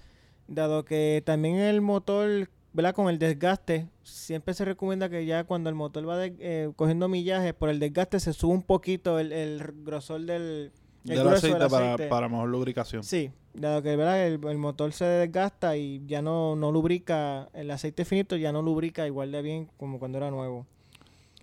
Dado 0.49 0.85
que 0.85 1.23
también 1.25 1.57
el 1.57 1.81
motor, 1.81 2.49
¿verdad? 2.73 2.95
Con 2.95 3.09
el 3.09 3.19
desgaste, 3.19 3.87
siempre 4.03 4.53
se 4.55 4.65
recomienda 4.65 5.09
que 5.09 5.25
ya 5.25 5.45
cuando 5.45 5.71
el 5.71 5.77
motor 5.77 6.09
va 6.09 6.19
de- 6.19 6.35
eh, 6.41 6.71
cogiendo 6.77 7.09
millaje, 7.09 7.55
por 7.55 7.69
el 7.69 7.79
desgaste 7.79 8.19
se 8.21 8.33
sube 8.33 8.53
un 8.55 8.63
poquito 8.63 9.19
el, 9.21 9.33
el 9.33 9.63
grosor 9.85 10.23
del 10.23 10.73
el 11.05 11.17
Del 11.17 11.29
aceite, 11.29 11.59
del 11.59 11.69
Para, 11.69 11.95
aceite. 11.95 12.09
para 12.09 12.29
mejor 12.29 12.49
lubricación. 12.49 13.03
Sí, 13.03 13.31
dado 13.55 13.83
que 13.83 13.97
¿verdad? 13.97 14.27
El, 14.27 14.41
el 14.47 14.59
motor 14.59 14.93
se 14.93 15.05
desgasta 15.05 15.77
y 15.77 16.03
ya 16.07 16.23
no, 16.23 16.55
no 16.57 16.71
lubrica, 16.71 17.49
el 17.55 17.71
aceite 17.71 18.05
finito 18.05 18.37
ya 18.37 18.53
no 18.53 18.63
lubrica 18.63 19.07
igual 19.07 19.33
de 19.33 19.43
bien 19.43 19.71
como 19.77 19.99
cuando 19.99 20.19
era 20.19 20.31
nuevo. 20.31 20.67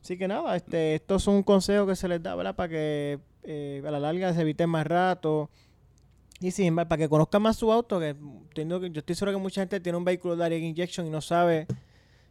Así 0.02 0.18
que 0.18 0.28
nada, 0.28 0.56
este, 0.56 0.96
estos 0.96 1.24
son 1.24 1.36
un 1.36 1.44
consejo 1.44 1.86
que 1.86 1.96
se 1.96 2.08
les 2.08 2.24
da, 2.24 2.36
¿verdad? 2.36 2.56
Para 2.56 2.70
que 2.70 3.20
eh, 3.44 3.84
a 3.86 3.92
la 3.92 4.00
larga 4.00 4.34
se 4.34 4.42
eviten 4.42 4.70
más 4.70 4.88
rato. 4.88 5.50
Y 6.40 6.52
sin 6.52 6.68
embargo, 6.68 6.90
para 6.90 7.00
que 7.00 7.10
conozcan 7.10 7.42
más 7.42 7.58
su 7.58 7.72
auto, 7.72 8.00
que, 8.00 8.10
entiendo 8.10 8.80
que 8.80 8.90
yo 8.92 9.00
estoy 9.00 9.16
seguro 9.16 9.34
que 9.38 9.42
mucha 9.44 9.62
gente 9.62 9.80
tiene 9.82 9.98
un 9.98 10.06
vehículo 10.06 10.38
de 10.38 10.46
direct 10.46 10.64
injection 10.64 11.06
y 11.06 11.10
no 11.10 11.20
sabe 11.20 11.68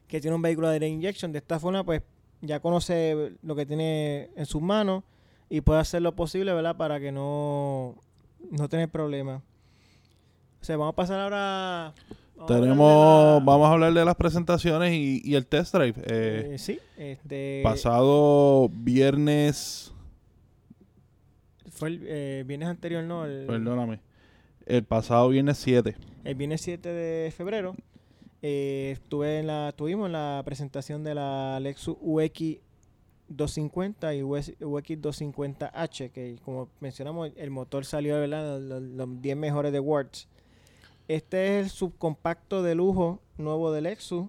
que 0.07 0.19
tiene 0.21 0.35
un 0.35 0.41
vehículo 0.41 0.69
de 0.69 0.75
direct 0.75 0.95
injection. 0.95 1.31
De 1.31 1.39
esta 1.39 1.61
forma, 1.61 1.85
pues 1.85 2.03
ya 2.41 2.61
conoce 2.61 3.33
lo 3.43 3.55
que 3.55 3.67
tiene 3.67 4.31
en 4.35 4.47
sus 4.47 4.63
manos 4.63 5.05
y 5.51 5.61
puede 5.61 5.81
hacer 5.81 6.03
lo 6.03 6.15
posible, 6.15 6.53
¿verdad? 6.53 6.77
Para 6.77 7.01
que 7.01 7.13
no, 7.13 7.97
no 8.51 8.69
tener 8.69 8.89
problemas. 8.89 9.43
O 10.61 10.65
sea, 10.65 10.77
vamos 10.77 10.93
a 10.93 10.97
pasar 10.97 11.21
ahora... 11.21 11.95
vamos 12.37 12.51
a 12.51 12.55
Tenemos, 12.61 13.39
la- 13.41 13.45
vamos 13.45 13.69
a 13.69 13.73
hablar 13.73 13.93
de 13.93 14.05
las 14.05 14.15
presentaciones 14.17 14.93
y, 14.93 15.21
y 15.25 15.35
el 15.37 15.47
test 15.47 15.75
drive. 15.75 15.95
Eh, 16.07 16.51
eh, 16.55 16.59
sí, 16.59 16.79
este... 16.97 17.61
pasado 17.63 18.69
viernes, 18.73 19.93
Fue 21.71 21.89
el 21.91 22.01
eh, 22.07 22.45
viernes 22.47 22.69
anterior, 22.69 23.05
¿no? 23.05 23.25
El, 23.25 23.47
perdóname, 23.47 24.01
el 24.67 24.85
pasado 24.85 25.29
viernes 25.29 25.59
7. 25.59 25.97
el 26.25 26.35
viernes 26.35 26.61
7 26.63 26.89
de 26.89 27.31
febrero. 27.31 27.75
eh, 28.43 28.91
estuve 28.93 29.39
en 29.41 29.47
la, 29.47 29.73
tuvimos 29.77 30.07
en 30.07 30.13
la 30.13 30.43
presentación 30.45 31.05
de 31.05 31.15
la 31.15 31.59
Lexus 31.61 31.97
UX 32.01 32.59
250 33.29 34.15
y 34.15 34.23
UX 34.23 34.53
250H, 34.61 36.11
que 36.11 36.37
como 36.45 36.69
mencionamos, 36.81 37.31
el 37.37 37.51
motor 37.51 37.85
salió, 37.85 38.15
¿verdad? 38.19 38.59
Los, 38.61 38.83
los- 38.83 39.09
los 39.09 39.23
10 39.23 39.37
mejores 39.37 39.73
de 39.73 39.81
Words. 39.81 40.29
Este 41.09 41.59
es 41.59 41.65
el 41.65 41.71
subcompacto 41.71 42.63
de 42.63 42.75
lujo 42.75 43.21
nuevo 43.39 43.73
de 43.73 43.81
Lexus. 43.83 44.27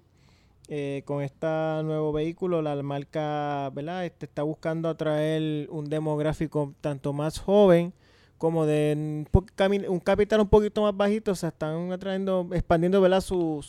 Eh, 0.71 1.01
con 1.05 1.23
este 1.23 1.47
nuevo 1.47 2.11
vehículo, 2.13 2.61
la 2.61 2.75
marca. 2.83 3.71
Este 4.03 4.25
está 4.27 4.43
buscando 4.43 4.87
atraer 4.87 5.67
un 5.71 5.89
demográfico 5.89 6.73
tanto 6.79 7.11
más 7.11 7.39
joven 7.39 7.91
como 8.37 8.65
de 8.67 8.93
un, 8.95 9.27
un 9.89 9.99
capital 9.99 10.39
un 10.41 10.47
poquito 10.47 10.83
más 10.83 10.95
bajito. 10.95 11.31
O 11.31 11.35
sea, 11.35 11.49
están 11.49 11.91
atrayendo, 11.91 12.47
expandiendo, 12.53 13.01
¿verdad? 13.01 13.21
Su, 13.21 13.65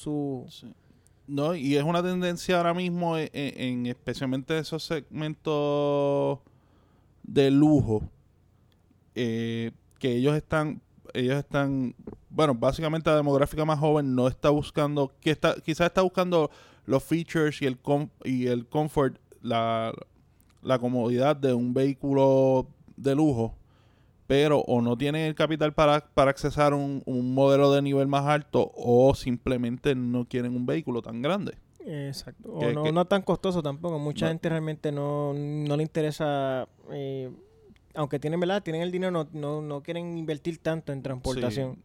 No, 1.32 1.54
y 1.54 1.76
es 1.76 1.84
una 1.84 2.02
tendencia 2.02 2.56
ahora 2.56 2.74
mismo 2.74 3.16
en, 3.16 3.30
en- 3.32 3.60
en 3.60 3.86
especialmente 3.86 4.58
esos 4.58 4.82
segmentos 4.82 6.40
de 7.22 7.50
lujo 7.52 8.02
eh, 9.14 9.70
que 9.98 10.16
ellos 10.16 10.36
están 10.36 10.80
ellos 11.12 11.36
están 11.36 11.94
bueno 12.30 12.54
básicamente 12.54 13.10
la 13.10 13.16
demográfica 13.16 13.64
más 13.64 13.78
joven 13.78 14.14
no 14.14 14.28
está 14.28 14.50
buscando 14.50 15.12
que 15.20 15.30
está 15.30 15.54
quizás 15.60 15.86
está 15.88 16.02
buscando 16.02 16.50
los 16.86 17.02
features 17.04 17.60
y 17.62 17.66
el 17.66 17.78
com- 17.78 18.08
y 18.24 18.46
el 18.46 18.66
comfort 18.66 19.16
la, 19.42 19.92
la 20.62 20.78
comodidad 20.78 21.36
de 21.36 21.52
un 21.54 21.74
vehículo 21.74 22.68
de 22.96 23.14
lujo 23.14 23.54
pero 24.30 24.60
o 24.60 24.80
no 24.80 24.96
tienen 24.96 25.22
el 25.22 25.34
capital 25.34 25.72
para, 25.74 26.06
para 26.14 26.30
accesar 26.30 26.72
un, 26.72 27.02
un 27.04 27.34
modelo 27.34 27.72
de 27.72 27.82
nivel 27.82 28.06
más 28.06 28.24
alto 28.26 28.70
o 28.76 29.12
simplemente 29.16 29.96
no 29.96 30.24
quieren 30.24 30.54
un 30.54 30.66
vehículo 30.66 31.02
tan 31.02 31.20
grande. 31.20 31.54
Exacto. 31.84 32.48
O 32.52 32.60
Que- 32.60 32.72
no, 32.72 32.84
que- 32.84 32.92
no 32.92 33.04
tan 33.06 33.22
costoso 33.22 33.60
tampoco. 33.60 33.98
Mucha 33.98 34.26
No. 34.26 34.30
gente 34.30 34.48
realmente 34.48 34.92
no, 34.92 35.32
no 35.34 35.76
le 35.76 35.82
interesa, 35.82 36.68
eh, 36.92 37.28
aunque 37.94 38.20
tienen, 38.20 38.38
¿verdad? 38.38 38.62
Tienen 38.62 38.82
el 38.82 38.92
dinero, 38.92 39.10
no, 39.10 39.26
no, 39.32 39.62
no 39.62 39.82
quieren 39.82 40.16
invertir 40.16 40.58
tanto 40.58 40.92
en 40.92 41.02
transportación. 41.02 41.78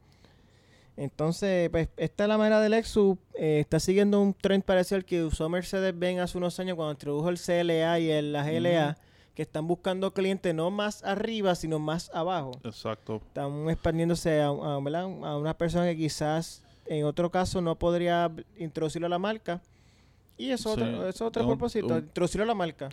Entonces, 0.98 1.70
pues, 1.72 1.90
esta 1.98 2.24
es 2.26 2.30
la 2.30 2.38
manera 2.38 2.62
del 2.62 2.72
Lexus. 2.72 3.18
eh, 3.40 3.60
está 3.60 3.80
siguiendo 3.80 4.22
un 4.22 4.36
trend 4.36 4.64
parecido 4.64 4.98
al 4.98 5.06
que 5.06 5.24
usó 5.24 5.50
Mercedes-Benz 5.50 6.20
hace 6.22 6.38
unos 6.38 6.60
años 6.60 6.76
cuando 6.76 6.92
introdujo 6.94 7.28
el 7.30 7.40
CLA 7.40 8.00
y 8.00 8.12
el, 8.12 8.32
la 8.34 8.44
GLA, 8.44 8.98
que 9.36 9.42
están 9.44 9.68
buscando 9.68 10.14
clientes 10.14 10.56
no 10.56 10.72
más 10.72 11.04
arriba, 11.04 11.54
sino 11.56 11.78
más 11.78 12.10
abajo. 12.14 12.52
Exacto. 12.64 13.22
Están 13.28 13.70
expandiéndose 13.70 14.42
a, 14.42 14.48
a, 14.48 14.50
a 14.76 15.38
una 15.38 15.54
persona 15.58 15.86
que 15.88 15.98
quizás 15.98 16.64
en 16.88 17.04
otro 17.06 17.30
caso 17.30 17.62
no 17.62 17.76
podría 17.76 18.32
introducirlo 18.58 19.08
a 19.08 19.10
la 19.10 19.20
marca. 19.20 19.62
Y 20.38 20.52
eso 20.52 20.76
Sí, 20.76 20.82
es 20.82 20.88
otro, 20.88 21.00
eso 21.02 21.10
es 21.10 21.22
otro 21.22 21.42
es 21.42 21.48
un- 21.48 21.54
propósito, 21.58 21.88
un- 21.88 21.98
introducirlo 22.00 22.44
a 22.44 22.48
la 22.48 22.54
marca. 22.56 22.90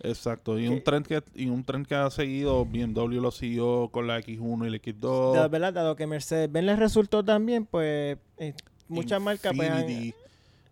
Exacto. 0.00 0.58
Y 0.58 0.66
un 0.66 0.82
tren 0.82 1.04
que 1.04 1.22
y 1.34 1.48
un 1.48 1.62
tren 1.64 1.84
que 1.84 1.94
ha 1.94 2.10
seguido, 2.10 2.64
BMW 2.64 3.20
lo 3.20 3.30
siguió 3.30 3.88
con 3.90 4.06
la 4.08 4.18
X1 4.20 4.66
y 4.66 4.70
la 4.70 4.76
X2. 4.78 5.40
De 5.42 5.48
verdad, 5.48 5.72
dado 5.72 5.94
que 5.96 6.06
Mercedes-Benz 6.08 6.66
les 6.66 6.78
resultó 6.78 7.24
también, 7.24 7.64
pues 7.64 8.18
eh, 8.38 8.54
muchas 8.88 9.22
marcas 9.22 9.52
pues, 9.56 9.70
han- 9.70 9.86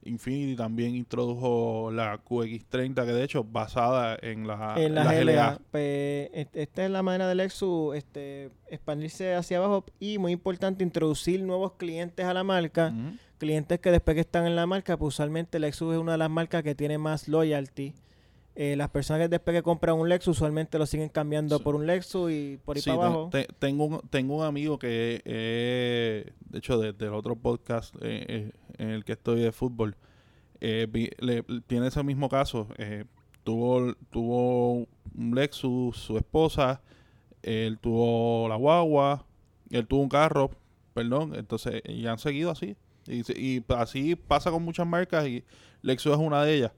Infinity 0.04 0.56
también 0.56 0.94
introdujo 0.96 1.90
la 1.92 2.22
QX30, 2.24 2.94
que 3.06 3.12
de 3.12 3.24
hecho 3.24 3.44
basada 3.44 4.16
en 4.20 4.46
la, 4.46 4.74
en 4.76 4.94
la 4.94 5.04
las 5.04 5.14
GLA. 5.14 5.32
LA. 5.32 5.58
Pues, 5.70 6.30
et- 6.32 6.56
esta 6.56 6.84
es 6.84 6.90
la 6.90 7.02
manera 7.02 7.28
del 7.28 7.38
Lexus 7.38 7.94
este, 7.96 8.50
expandirse 8.68 9.34
hacia 9.34 9.58
abajo 9.58 9.84
y 10.00 10.18
muy 10.18 10.32
importante 10.32 10.82
introducir 10.84 11.42
nuevos 11.42 11.72
clientes 11.74 12.24
a 12.26 12.34
la 12.34 12.42
marca. 12.44 12.92
Clientes 13.38 13.80
que 13.80 13.90
después 13.90 14.14
que 14.14 14.20
están 14.20 14.46
en 14.46 14.54
la 14.56 14.66
marca, 14.66 14.96
pues 14.96 15.14
usualmente 15.14 15.58
Lexus 15.58 15.94
es 15.94 16.00
una 16.00 16.12
de 16.12 16.18
las 16.18 16.30
marcas 16.30 16.62
que 16.62 16.74
tiene 16.74 16.98
más 16.98 17.26
loyalty. 17.28 17.92
Eh, 18.54 18.76
las 18.76 18.90
personas 18.90 19.22
que 19.22 19.28
después 19.28 19.56
que 19.56 19.62
compran 19.62 19.96
un 19.96 20.08
Lexus 20.10 20.36
usualmente 20.36 20.78
lo 20.78 20.84
siguen 20.84 21.08
cambiando 21.08 21.56
Sí. 21.58 21.64
por 21.64 21.74
un 21.74 21.86
Lexus 21.86 22.30
y 22.30 22.58
por 22.64 22.76
ahí 22.76 22.82
Sí, 22.82 22.90
para 22.90 23.06
abajo. 23.06 23.28
te- 23.32 23.48
tengo, 23.58 23.86
un, 23.86 24.00
tengo 24.10 24.36
un 24.36 24.44
amigo 24.44 24.78
que, 24.78 25.22
eh, 25.24 26.30
de 26.50 26.58
hecho, 26.58 26.78
desde 26.78 27.06
el 27.06 27.14
otro 27.14 27.34
podcast 27.36 27.94
eh, 28.02 28.52
en 28.76 28.90
el 28.90 29.04
que 29.04 29.12
estoy 29.12 29.40
de 29.40 29.52
fútbol, 29.52 29.96
vi- 30.60 31.10
le- 31.18 31.42
tiene 31.66 31.86
ese 31.88 32.02
mismo 32.02 32.28
caso. 32.28 32.68
tuvo, 33.42 33.94
tuvo 34.10 34.72
un 35.16 35.34
Lexus, 35.34 35.96
su 35.96 36.16
esposa, 36.16 36.80
él 37.42 37.78
tuvo 37.80 38.48
la 38.48 38.54
guagua, 38.56 39.26
él 39.70 39.86
tuvo 39.86 40.02
un 40.02 40.08
carro, 40.08 40.50
perdón, 40.94 41.34
entonces, 41.34 41.82
y 41.88 42.06
han 42.06 42.18
seguido 42.18 42.50
así. 42.50 42.76
Y, 43.08 43.22
y 43.32 43.64
así 43.70 44.14
pasa 44.14 44.50
con 44.52 44.62
muchas 44.62 44.86
marcas 44.86 45.26
y 45.26 45.42
Lexus 45.80 46.12
es 46.12 46.18
una 46.18 46.44
de 46.44 46.54
ellas. 46.54 46.72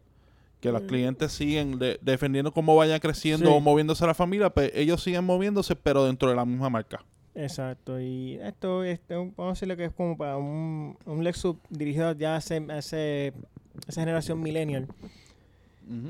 Que 0.64 0.72
los 0.72 0.82
Mm. 0.82 0.86
clientes 0.86 1.30
siguen 1.32 1.78
de- 1.78 1.98
defendiendo 2.02 2.50
cómo 2.52 2.74
vayan 2.74 2.98
creciendo 2.98 3.50
Sí. 3.50 3.54
o 3.54 3.60
moviéndose 3.60 4.06
la 4.06 4.14
familia, 4.14 4.48
pues 4.50 4.70
ellos 4.74 5.02
siguen 5.02 5.22
moviéndose, 5.24 5.76
pero 5.76 6.04
dentro 6.06 6.30
de 6.30 6.34
la 6.36 6.44
misma 6.44 6.70
marca. 6.70 7.04
Exacto, 7.34 8.00
y 8.00 8.38
esto, 8.42 8.78
un- 8.80 9.34
vamos 9.36 9.50
a 9.50 9.54
decirle 9.54 9.76
que 9.76 9.84
es 9.86 9.92
como 9.92 10.16
para 10.16 10.36
un, 10.38 10.96
un 11.04 11.22
Lexus 11.22 11.56
dirigido 11.68 12.12
ya 12.12 12.36
a, 12.36 12.38
ese- 12.38 12.64
a 12.70 12.78
ese- 12.78 13.32
a 13.86 13.90
esa 13.90 14.00
generación 14.00 14.40
millennial. 14.40 14.86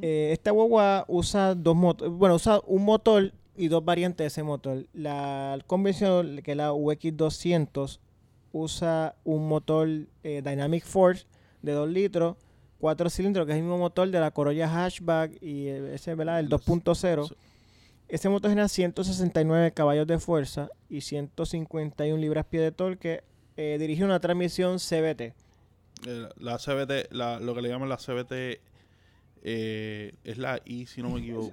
Eh, 0.02 0.30
esta 0.32 0.52
guagua 0.52 1.04
usa 1.08 1.54
dos 1.56 1.74
motos, 1.74 2.08
bueno, 2.12 2.36
usa 2.36 2.60
un 2.66 2.84
motor 2.84 3.32
y 3.56 3.66
dos 3.66 3.84
variantes 3.84 4.18
de 4.18 4.26
ese 4.28 4.42
motor. 4.44 4.86
La 4.92 5.58
convencional, 5.66 6.42
que 6.44 6.52
es 6.52 6.56
la 6.56 6.72
UX200, 6.72 7.98
usa 8.52 9.16
un 9.24 9.48
motor 9.48 9.88
eh, 10.22 10.42
Dynamic 10.44 10.84
Force 10.84 11.26
de 11.62 11.72
2 11.72 11.88
litros, 11.88 12.36
4 12.84 13.08
cilindros, 13.08 13.46
que 13.46 13.52
es 13.52 13.56
el 13.56 13.62
mismo 13.62 13.78
motor 13.78 14.10
de 14.10 14.20
la 14.20 14.30
Corolla 14.30 14.68
Hatchback 14.68 15.42
y 15.42 15.68
ese, 15.68 16.14
¿verdad? 16.14 16.40
El 16.40 16.50
Los- 16.50 16.60
2.0. 16.66 17.28
sí. 17.28 17.34
Ese 18.10 18.28
motor 18.28 18.50
genera 18.50 18.68
169 18.68 19.72
caballos 19.72 20.06
de 20.06 20.18
fuerza 20.18 20.68
y 20.90 21.00
151 21.00 22.20
libras-pie 22.20 22.60
de 22.60 22.72
torque. 22.72 23.22
Eh, 23.56 23.78
dirige 23.80 24.04
una 24.04 24.20
transmisión 24.20 24.76
CVT. 24.78 25.32
Eh, 26.06 26.28
la 26.36 26.58
CBT, 26.58 27.10
la, 27.12 27.40
lo 27.40 27.54
que 27.54 27.62
le 27.62 27.70
llaman 27.70 27.88
la 27.88 27.96
CBT, 27.96 28.60
eh, 29.42 30.12
es 30.22 30.36
la 30.36 30.60
I, 30.66 30.84
si 30.84 31.00
no 31.00 31.08
me 31.08 31.20
equivoco. 31.20 31.52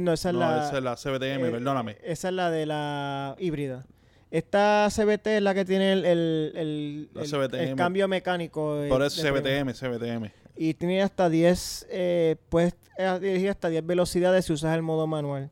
No, 0.00 0.12
esa 0.12 0.28
es 0.30 0.34
no, 0.34 0.40
la... 0.40 0.66
esa 0.66 0.78
es 0.78 0.82
la 0.82 0.96
CBTM, 0.96 1.52
perdóname. 1.52 1.98
Esa 2.02 2.28
es 2.30 2.34
la 2.34 2.50
de 2.50 2.66
la 2.66 3.36
híbrida. 3.38 3.86
Esta 4.32 4.88
CBT 4.90 5.26
es 5.28 5.42
la 5.42 5.54
que 5.54 5.64
tiene 5.64 5.92
el, 5.92 6.04
el, 6.04 7.08
el- 7.14 7.74
cambio 7.76 8.08
mecánico. 8.08 8.84
Por 8.88 9.02
eso. 9.04 9.22
CBTM, 9.22 9.72
CBTM. 9.72 10.43
Y 10.56 10.74
tiene 10.74 11.02
hasta 11.02 11.28
10, 11.28 11.86
eh, 11.90 12.36
puedes 12.48 12.74
eh, 12.96 13.18
dirigir 13.20 13.50
hasta 13.50 13.68
10 13.68 13.84
velocidades 13.84 14.44
si 14.44 14.52
usas 14.52 14.74
el 14.76 14.82
modo 14.82 15.06
manual. 15.06 15.50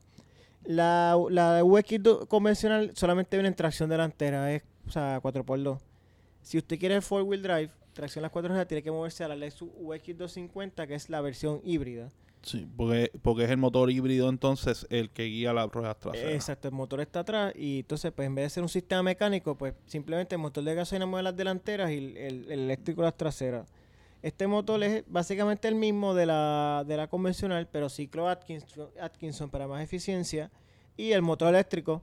La, 0.64 1.16
la 1.30 1.64
UX 1.64 2.00
do- 2.00 2.26
convencional 2.26 2.92
solamente 2.94 3.36
viene 3.36 3.48
en 3.48 3.54
tracción 3.56 3.90
delantera, 3.90 4.52
es 4.52 4.62
o 4.86 4.90
sea, 4.90 5.20
4x2. 5.20 5.78
Si 6.42 6.58
usted 6.58 6.78
quiere 6.78 6.94
el 6.96 7.02
4-wheel 7.02 7.42
drive, 7.42 7.70
tracción 7.94 8.22
a 8.22 8.26
las 8.26 8.32
4 8.32 8.48
ruedas, 8.48 8.68
tiene 8.68 8.82
que 8.82 8.90
moverse 8.92 9.24
a 9.24 9.28
la 9.28 9.34
Lexus 9.36 9.68
UX250, 9.80 10.86
que 10.86 10.94
es 10.94 11.08
la 11.10 11.20
versión 11.20 11.60
híbrida. 11.64 12.10
Sí, 12.42 12.66
porque, 12.76 13.10
porque 13.22 13.44
es 13.44 13.50
el 13.50 13.56
motor 13.58 13.88
híbrido 13.90 14.28
entonces 14.28 14.86
el 14.90 15.10
que 15.10 15.24
guía 15.24 15.52
las 15.52 15.70
ruedas 15.70 15.96
traseras. 15.98 16.32
Exacto, 16.34 16.66
el 16.68 16.74
motor 16.74 17.00
está 17.00 17.20
atrás 17.20 17.52
y 17.56 17.80
entonces 17.80 18.10
pues 18.12 18.26
en 18.26 18.34
vez 18.34 18.46
de 18.46 18.50
ser 18.50 18.62
un 18.64 18.68
sistema 18.68 19.02
mecánico, 19.04 19.56
pues 19.56 19.74
simplemente 19.86 20.34
el 20.34 20.40
motor 20.40 20.64
de 20.64 20.74
gasolina 20.74 21.06
mueve 21.06 21.22
las 21.22 21.36
delanteras 21.36 21.90
y 21.92 21.98
el, 21.98 22.16
el- 22.16 22.44
el 22.50 22.60
eléctrico 22.60 23.02
las 23.02 23.16
traseras. 23.16 23.68
Este 24.22 24.46
motor 24.46 24.82
es 24.84 25.02
básicamente 25.08 25.66
el 25.66 25.74
mismo 25.74 26.14
de 26.14 26.26
la, 26.26 26.84
de 26.86 26.96
la 26.96 27.08
convencional, 27.08 27.68
pero 27.70 27.88
ciclo 27.88 28.28
Atkinson, 28.28 28.88
Atkinson 29.00 29.50
para 29.50 29.66
más 29.66 29.82
eficiencia. 29.82 30.50
Y 30.96 31.10
el 31.10 31.22
motor 31.22 31.48
eléctrico, 31.48 32.02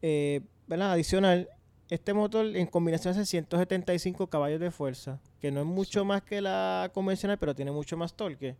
eh, 0.00 0.40
¿verdad? 0.66 0.92
Adicional, 0.92 1.48
este 1.90 2.14
motor 2.14 2.46
en 2.56 2.66
combinación 2.66 3.12
hace 3.12 3.26
175 3.26 4.28
caballos 4.28 4.60
de 4.60 4.70
fuerza, 4.70 5.20
que 5.40 5.50
no 5.50 5.60
es 5.60 5.66
mucho 5.66 6.04
más 6.04 6.22
que 6.22 6.40
la 6.40 6.90
convencional, 6.94 7.38
pero 7.38 7.54
tiene 7.54 7.70
mucho 7.70 7.96
más 7.96 8.14
torque. 8.14 8.56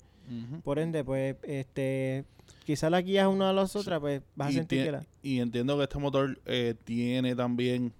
Por 0.64 0.80
ende, 0.80 1.04
pues, 1.04 1.36
este, 1.44 2.24
quizás 2.64 2.90
las 2.90 3.04
guías 3.04 3.28
una 3.28 3.50
a 3.50 3.52
las 3.52 3.76
otras, 3.76 4.00
pues 4.00 4.22
vas 4.34 4.48
a 4.48 4.52
sentir 4.52 4.84
que 4.84 4.90
la... 4.90 5.06
y 5.22 5.38
entiendo 5.38 5.76
que 5.76 5.84
este 5.84 5.98
motor 5.98 6.40
eh, 6.46 6.74
tiene 6.82 7.36
también 7.36 7.92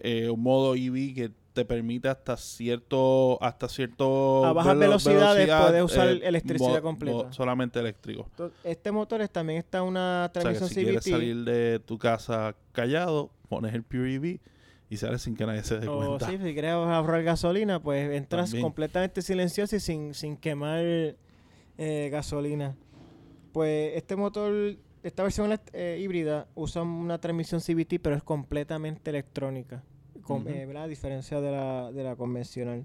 eh, 0.00 0.30
un 0.30 0.40
modo 0.40 0.74
EV 0.74 1.14
que 1.14 1.30
te 1.52 1.64
permite 1.64 2.08
hasta 2.08 2.36
cierto 2.36 3.42
hasta 3.42 3.68
cierto 3.68 4.44
A 4.44 4.52
bajas 4.52 4.74
velo- 4.74 4.80
velocidades 4.90 5.36
velocidad, 5.46 5.66
puedes 5.68 5.82
usar 5.84 6.08
eh, 6.08 6.20
electricidad 6.24 6.80
completa. 6.82 7.32
solamente 7.32 7.78
eléctrico. 7.80 8.26
Entonces, 8.30 8.58
Este 8.64 8.90
motor 8.92 9.20
es- 9.20 9.30
también 9.30 9.58
está 9.58 9.82
una 9.82 10.30
O 10.30 10.32
sea 10.32 10.42
transmisión 10.42 10.68
si 10.70 10.74
quieres 10.82 11.04
salir 11.04 11.44
de 11.44 11.78
tu 11.80 11.98
casa 11.98 12.54
callado, 12.72 13.30
pones 13.48 13.74
el 13.74 13.82
Pure 13.82 14.14
EV 14.14 14.40
y 14.88 14.96
sales 14.96 15.22
sin 15.22 15.36
que 15.36 15.44
nadie 15.46 15.62
se 15.62 15.78
dé 15.78 15.88
O 15.88 15.96
cuenta. 15.96 16.26
sí, 16.30 16.38
si 16.38 16.52
quieres 16.52 16.72
ahorrar 16.72 17.22
gasolina, 17.22 17.80
pues 17.80 18.10
entras 18.12 18.46
También. 18.50 18.62
completamente 18.62 19.20
silencioso 19.22 19.76
y 19.76 19.80
sin, 19.80 20.14
sin 20.14 20.36
quemar 20.36 20.82
eh, 21.78 22.08
gasolina. 22.10 22.74
Pues 23.52 23.96
este 23.96 24.16
motor, 24.16 24.76
esta 25.02 25.22
versión 25.22 25.58
eh, 25.72 25.98
híbrida 26.02 26.46
usa 26.54 26.82
una 26.82 27.18
transmisión 27.18 27.60
CVT, 27.60 27.98
pero 28.00 28.16
es 28.16 28.22
completamente 28.22 29.10
electrónica. 29.10 29.82
Con, 30.22 30.46
eh, 30.48 30.66
¿verdad? 30.66 30.84
A 30.84 30.88
diferencia 30.88 31.40
de 31.40 31.50
la, 31.50 31.90
de 31.92 32.04
la 32.04 32.16
convencional. 32.16 32.84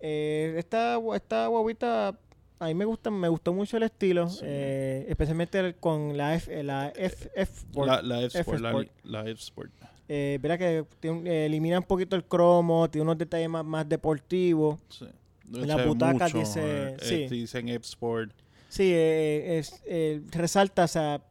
Eh, 0.00 0.54
esta, 0.58 0.98
esta 1.14 1.46
guaguita, 1.48 2.18
a 2.60 2.66
mí 2.66 2.74
me 2.74 2.84
gusta, 2.84 3.10
me 3.10 3.28
gustó 3.28 3.52
mucho 3.52 3.76
el 3.76 3.82
estilo, 3.84 4.28
Sí. 4.28 4.40
eh, 4.44 5.06
especialmente 5.08 5.58
el- 5.58 5.74
con 5.76 6.16
la 6.16 6.34
F, 6.34 6.62
la 6.62 6.88
F, 6.96 7.30
F 7.34 7.52
Sport. 7.60 7.88
La, 7.88 8.02
la 8.02 8.20
la, 8.20 8.26
F-Sport. 8.26 8.88
la 9.04 9.20
F-Sport. 9.28 9.72
Eh, 10.10 10.38
verá 10.40 10.56
que 10.56 10.84
tiene 11.00 11.46
elimina 11.46 11.78
un 11.78 11.84
poquito 11.84 12.16
el 12.16 12.24
cromo, 12.24 12.88
tiene 12.88 13.02
unos 13.02 13.18
detalles 13.18 13.48
más, 13.48 13.64
más 13.64 13.88
deportivos. 13.88 14.78
Sí. 14.88 15.06
En 15.52 15.66
ve 15.76 15.86
butacas 15.86 16.34
mucho, 16.34 16.38
dice- 16.46 16.96
sí. 17.02 17.26
dicen 17.28 17.68
F-Sport. 17.68 18.32
Sí, 18.68 18.90
eh, 18.94 19.58
es, 19.58 19.82
resalta, 20.30 20.84
o 20.84 20.88
sea, 20.88 21.22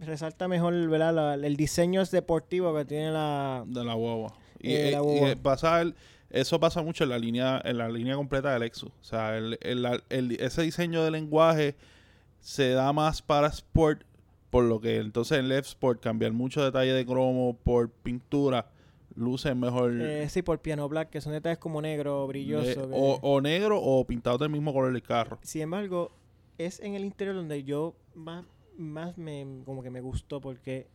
resalta 0.00 0.46
mejor 0.48 0.74
¿verdad? 0.88 1.14
La- 1.14 1.34
el 1.46 1.56
diseño 1.56 2.04
deportivo 2.04 2.74
que 2.76 2.84
tiene 2.84 3.10
la... 3.10 3.64
de 3.66 3.84
la 3.84 3.94
guagua. 3.94 4.34
Y, 4.62 4.72
Eh, 4.74 4.92
eh, 4.94 5.00
y, 5.04 5.24
eh, 5.30 5.36
pasa 5.36 5.80
el- 5.82 5.94
eso 6.30 6.58
pasa 6.58 6.80
mucho 6.82 7.04
en 7.04 7.10
la 7.10 7.18
línea 7.18 7.60
en 7.64 7.76
la 7.78 7.88
línea 7.90 8.14
completa 8.14 8.52
del 8.52 8.60
Lexus. 8.60 8.90
O 8.90 9.04
sea, 9.04 9.36
el, 9.36 9.58
el- 9.62 10.40
ese 10.40 10.62
diseño 10.62 11.04
de 11.04 11.10
lenguaje 11.10 11.74
se 12.40 12.70
da 12.70 12.92
más 12.92 13.20
para 13.22 13.48
Sport, 13.48 14.02
por 14.50 14.64
lo 14.64 14.80
que 14.80 14.96
entonces 14.96 15.38
el 15.38 15.50
F-Sport 15.52 16.00
cambiar 16.02 16.32
mucho 16.32 16.64
detalle 16.64 16.92
de 16.92 17.04
cromo 17.06 17.56
por 17.62 17.90
pintura 17.90 18.66
luce 19.14 19.54
mejor 19.54 19.92
eh, 20.00 20.26
sí, 20.30 20.40
por 20.40 20.60
piano 20.60 20.88
black, 20.88 21.10
que 21.10 21.20
son 21.20 21.32
detalles 21.34 21.58
como 21.58 21.82
negro, 21.82 22.26
brilloso. 22.26 22.88
o 22.90 23.40
negro 23.42 23.78
o 23.80 24.04
pintado 24.06 24.38
del 24.38 24.48
mismo 24.50 24.72
color 24.72 24.92
del 24.92 25.02
carro. 25.02 25.38
Sin 25.42 25.62
embargo, 25.62 26.12
es 26.56 26.80
en 26.80 26.94
el 26.94 27.04
interior 27.04 27.36
donde 27.36 27.62
yo 27.62 27.94
más, 28.14 28.44
más 28.78 29.18
me, 29.18 29.46
como 29.66 29.82
que 29.82 29.90
me 29.90 30.00
gustó 30.00 30.40
porque 30.40 30.86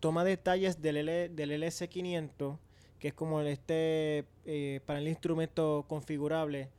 toma 0.00 0.24
detalles 0.24 0.82
del, 0.82 0.98
L, 0.98 1.30
del 1.30 1.52
LS500, 1.62 2.58
que 3.04 3.08
es 3.08 3.14
como 3.14 3.42
este 3.42 4.24
eh, 4.46 4.80
para 4.86 4.98
el 4.98 5.06
instrumento 5.08 5.84
configurable, 5.86 6.70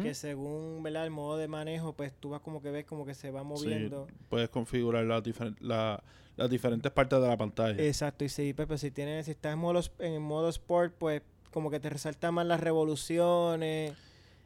que 0.00 0.14
según 0.14 0.82
¿verdad? 0.82 1.04
el 1.04 1.10
modo 1.10 1.36
de 1.36 1.46
manejo, 1.46 1.92
pues 1.92 2.10
tú 2.18 2.30
vas 2.30 2.40
como 2.40 2.62
que 2.62 2.70
ves 2.70 2.86
como 2.86 3.04
que 3.04 3.12
se 3.12 3.30
va 3.30 3.42
moviendo. 3.42 4.06
Puedes 4.30 4.48
configurar 4.48 5.04
las, 5.04 5.22
la- 5.60 6.02
las 6.36 6.48
diferentes 6.48 6.90
partes 6.90 7.20
de 7.20 7.28
la 7.28 7.36
pantalla. 7.36 7.82
Exacto, 7.84 8.24
y 8.24 8.30
si, 8.30 8.54
pues, 8.54 8.66
pues, 8.66 8.80
si 8.80 8.90
tienes, 8.92 9.26
si 9.26 9.32
estás 9.32 9.52
en 9.52 9.58
modo, 9.58 9.82
en 9.98 10.22
modo 10.22 10.48
sport, 10.48 10.94
pues 10.96 11.20
como 11.50 11.70
que 11.70 11.80
te 11.80 11.90
resalta 11.90 12.32
más 12.32 12.46
las 12.46 12.60
revoluciones. 12.60 13.92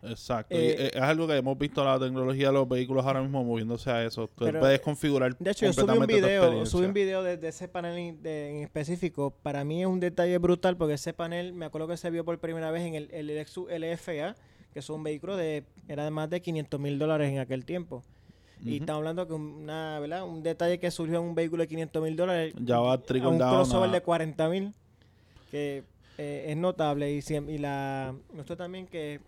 Exacto. 0.02 0.54
Eh, 0.54 0.76
y, 0.78 0.82
eh, 0.82 0.90
es 0.94 1.00
algo 1.02 1.26
que 1.26 1.36
hemos 1.36 1.58
visto 1.58 1.84
la 1.84 1.98
tecnología 1.98 2.48
de 2.48 2.52
los 2.52 2.68
vehículos 2.68 3.04
ahora 3.04 3.20
mismo 3.20 3.42
moviéndose 3.44 3.90
a 3.90 4.04
eso. 4.04 4.28
Tú 4.28 4.46
puedes 4.60 4.80
configurar 4.80 5.36
De 5.36 5.50
hecho, 5.50 5.66
yo 5.66 5.72
subí 5.72 5.98
un 5.98 6.06
video, 6.06 6.66
subí 6.66 6.86
un 6.86 6.92
video 6.92 7.22
de, 7.22 7.36
de 7.36 7.48
ese 7.48 7.66
panel 7.68 7.98
en, 7.98 8.22
de- 8.22 8.50
en 8.50 8.62
específico. 8.62 9.30
Para 9.42 9.64
mí 9.64 9.80
es 9.82 9.86
un 9.88 9.98
detalle 10.00 10.38
brutal 10.38 10.76
porque 10.76 10.94
ese 10.94 11.12
panel, 11.12 11.52
me 11.52 11.64
acuerdo 11.64 11.88
que 11.88 11.96
se 11.96 12.10
vio 12.10 12.24
por 12.24 12.38
primera 12.38 12.70
vez 12.70 12.82
en 12.86 12.94
el, 12.94 13.08
el 13.12 13.26
Lexus 13.26 13.66
LFA, 13.70 14.36
que 14.72 14.78
es 14.78 14.88
un 14.90 15.02
vehículo 15.02 15.36
de, 15.36 15.64
era 15.88 16.04
de 16.04 16.10
más 16.10 16.30
de 16.30 16.40
500 16.42 16.78
mil 16.78 16.98
dólares 16.98 17.30
en 17.32 17.38
aquel 17.40 17.64
tiempo. 17.64 18.02
Y 18.64 18.78
estamos 18.78 18.98
hablando 19.00 19.26
que 19.28 19.34
una, 19.34 20.00
¿verdad? 20.00 20.24
un 20.26 20.42
detalle 20.42 20.78
que 20.80 20.90
surgió 20.90 21.18
en 21.20 21.24
un 21.28 21.34
vehículo 21.34 21.62
de 21.62 21.68
500 21.68 22.02
mil 22.02 22.16
dólares 22.16 22.54
Ya 22.60 22.80
va 22.80 22.92
a 22.94 22.96
un 22.96 23.38
crossover 23.38 23.88
a- 23.90 23.92
de 23.92 24.00
40 24.00 24.48
mil, 24.48 24.72
que 25.50 25.84
eh, 26.18 26.46
es 26.48 26.56
notable. 26.56 27.12
Y, 27.12 27.20
y 27.48 27.58
la, 27.58 28.14
esto 28.36 28.56
también 28.56 28.86
que 28.88 29.20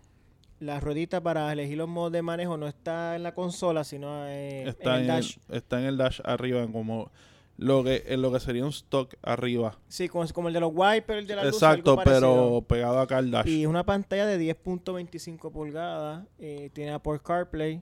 la 0.61 0.79
ruedita 0.79 1.21
para 1.21 1.51
elegir 1.51 1.77
los 1.77 1.89
modos 1.89 2.11
de 2.11 2.21
manejo 2.21 2.55
no 2.55 2.67
está 2.67 3.15
en 3.15 3.23
la 3.23 3.33
consola, 3.33 3.83
sino 3.83 4.27
eh, 4.27 4.69
está, 4.69 4.95
en 4.95 5.01
el 5.01 5.07
dash. 5.07 5.37
está 5.49 5.79
en 5.79 5.85
el 5.87 5.97
dash 5.97 6.19
arriba, 6.23 6.61
en 6.63 6.71
como 6.71 7.11
lo 7.57 7.83
que, 7.83 8.03
en 8.07 8.21
lo 8.21 8.31
que 8.31 8.39
sería 8.39 8.63
un 8.63 8.69
stock 8.69 9.13
arriba. 9.23 9.77
Sí, 9.87 10.07
como, 10.07 10.27
como 10.29 10.47
el 10.47 10.53
de 10.53 10.59
los 10.59 10.71
wipers, 10.73 11.19
el 11.19 11.27
de 11.27 11.35
la 11.35 11.43
luz, 11.45 11.53
Exacto, 11.53 11.97
pero 12.03 12.63
pegado 12.67 12.99
acá 12.99 13.17
al 13.17 13.29
dash. 13.31 13.47
Y 13.47 13.61
es 13.63 13.67
una 13.67 13.83
pantalla 13.85 14.25
de 14.25 14.39
10.25 14.55 15.51
pulgadas, 15.51 16.25
eh, 16.39 16.69
tiene 16.73 16.91
Apple 16.91 17.19
CarPlay. 17.23 17.81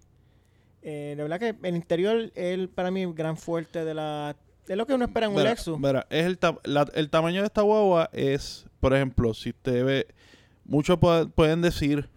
Eh, 0.81 1.13
de 1.17 1.23
verdad 1.23 1.39
que 1.39 1.55
el 1.67 1.75
interior 1.75 2.31
es 2.35 2.67
para 2.69 2.89
mí 2.91 3.01
el 3.03 3.13
gran 3.13 3.35
fuerte 3.37 3.83
de 3.83 3.93
la... 3.93 4.35
Es 4.67 4.77
lo 4.77 4.85
que 4.85 4.93
uno 4.93 5.03
espera 5.05 5.25
en 5.25 5.33
un 5.35 5.43
Lexus. 5.43 5.79
mira, 5.79 6.05
es 6.09 6.25
el, 6.25 6.37
ta- 6.37 6.57
la- 6.63 6.87
el 6.93 7.09
tamaño 7.09 7.41
de 7.41 7.47
esta 7.47 7.61
guagua 7.63 8.09
es, 8.13 8.65
por 8.79 8.93
ejemplo, 8.93 9.33
si 9.33 9.49
usted 9.49 9.83
ve, 9.83 10.07
muchos 10.63 10.97
puede- 10.99 11.25
pueden 11.25 11.61
decir 11.61 12.07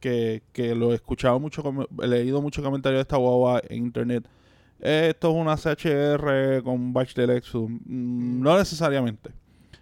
que, 0.00 0.42
que 0.52 0.74
lo 0.74 0.92
he 0.92 0.94
escuchado 0.94 1.38
mucho, 1.40 1.62
he 2.02 2.06
leído 2.06 2.40
muchos 2.42 2.64
comentarios 2.64 2.98
de 2.98 3.02
esta 3.02 3.16
guagua 3.16 3.60
en 3.68 3.78
internet. 3.86 4.24
"Eh, 4.80 5.08
Esto 5.10 5.30
es 5.30 5.36
una 5.36 5.56
CHR 5.56 6.62
con 6.62 6.92
batch 6.92 7.14
de 7.14 7.26
Lexus. 7.26 7.68
Mm, 7.68 8.40
No 8.42 8.56
necesariamente. 8.58 9.30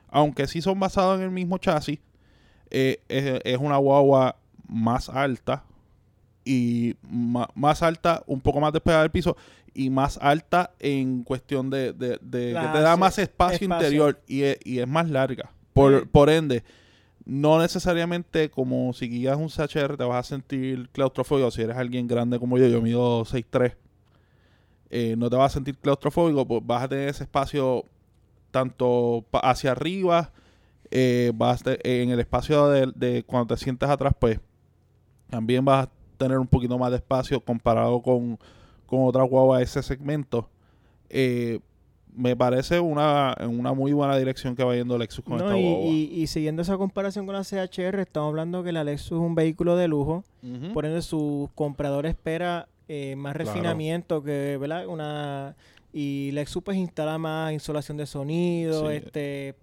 Aunque 0.08 0.46
sí 0.46 0.62
son 0.62 0.78
basados 0.80 1.18
en 1.18 1.24
el 1.24 1.30
mismo 1.30 1.58
chasis, 1.58 1.98
eh, 2.70 3.00
es, 3.08 3.40
es 3.44 3.58
una 3.58 3.76
guagua 3.76 4.36
más 4.68 5.08
alta 5.08 5.64
y 6.44 6.94
ma- 7.10 7.48
más 7.54 7.82
alta, 7.82 8.22
un 8.26 8.40
poco 8.40 8.60
más 8.60 8.72
despegada 8.72 9.02
del 9.02 9.10
piso 9.10 9.36
y 9.74 9.90
más 9.90 10.18
alta 10.22 10.72
en 10.78 11.22
cuestión 11.24 11.68
de, 11.70 11.92
de- 11.92 12.18
de 12.22 12.52
La- 12.52 12.62
que 12.62 12.68
te 12.78 12.80
da 12.80 12.96
más 12.96 13.18
espacio, 13.18 13.54
espacio. 13.64 13.66
interior 13.86 14.20
y 14.26 14.42
es, 14.42 14.58
y 14.64 14.78
es 14.78 14.88
más 14.88 15.08
larga. 15.10 15.50
Por, 15.74 16.08
por 16.08 16.30
ende, 16.30 16.64
no 17.26 17.60
necesariamente 17.60 18.50
como 18.50 18.92
si 18.92 19.08
guías 19.08 19.36
un 19.36 19.48
CHR 19.48 19.96
te 19.96 20.04
vas 20.04 20.26
a 20.26 20.28
sentir 20.36 20.88
claustrofóbico. 20.90 21.50
Si 21.50 21.60
eres 21.60 21.76
alguien 21.76 22.06
grande 22.06 22.38
como 22.38 22.56
yo, 22.56 22.68
yo 22.68 22.80
mido 22.80 23.24
6'3", 23.24 23.76
eh, 24.90 25.16
no 25.18 25.28
te 25.28 25.36
vas 25.36 25.52
a 25.52 25.54
sentir 25.54 25.76
claustrofóbico, 25.76 26.46
pues 26.46 26.62
vas 26.64 26.84
a 26.84 26.88
tener 26.88 27.08
ese 27.08 27.24
espacio 27.24 27.84
tanto 28.52 29.24
hacia 29.42 29.72
arriba, 29.72 30.32
eh, 30.90 31.32
vas 31.34 31.62
en 31.66 32.10
el 32.10 32.20
espacio 32.20 32.68
de, 32.68 32.92
de 32.94 33.24
cuando 33.24 33.54
te 33.54 33.62
sientas 33.62 33.90
atrás, 33.90 34.14
pues 34.18 34.38
también 35.28 35.64
vas 35.64 35.86
a 35.86 35.90
tener 36.16 36.38
un 36.38 36.46
poquito 36.46 36.78
más 36.78 36.90
de 36.90 36.96
espacio 36.96 37.40
comparado 37.40 38.00
con, 38.00 38.38
con 38.86 39.04
otra 39.04 39.24
guagua 39.24 39.58
de 39.58 39.64
ese 39.64 39.82
segmento. 39.82 40.48
Eh, 41.10 41.58
me 42.16 42.34
parece 42.34 42.80
una, 42.80 43.36
una 43.48 43.72
muy 43.74 43.92
buena 43.92 44.16
dirección 44.16 44.56
que 44.56 44.64
va 44.64 44.74
yendo 44.74 44.96
Lexus 44.98 45.24
con 45.24 45.38
No, 45.38 45.44
esta 45.44 45.54
guagua. 45.54 45.84
y- 45.90 46.10
y 46.22 46.26
siguiendo 46.26 46.62
esa 46.62 46.76
comparación 46.78 47.26
con 47.26 47.34
la 47.34 47.44
CHR, 47.44 48.00
estamos 48.00 48.30
hablando 48.30 48.64
que 48.64 48.72
la 48.72 48.84
Lexus 48.84 49.12
es 49.18 49.24
un 49.24 49.34
vehículo 49.34 49.76
de 49.76 49.86
lujo. 49.88 50.24
Por 50.72 50.86
ende, 50.86 51.02
su 51.02 51.50
comprador 51.54 52.06
espera 52.06 52.68
eh, 52.88 53.16
más 53.16 53.34
Claro. 53.34 53.50
refinamiento 53.52 54.22
que, 54.22 54.56
¿verdad? 54.60 54.86
Una... 54.86 55.56
Y 55.92 56.30
Lexus 56.32 56.62
pues 56.62 56.76
instala 56.76 57.18
más 57.18 57.52
insolación 57.52 57.96
de 57.96 58.06
sonido, 58.06 58.88
Sí. 58.90 58.96
este... 58.96 59.54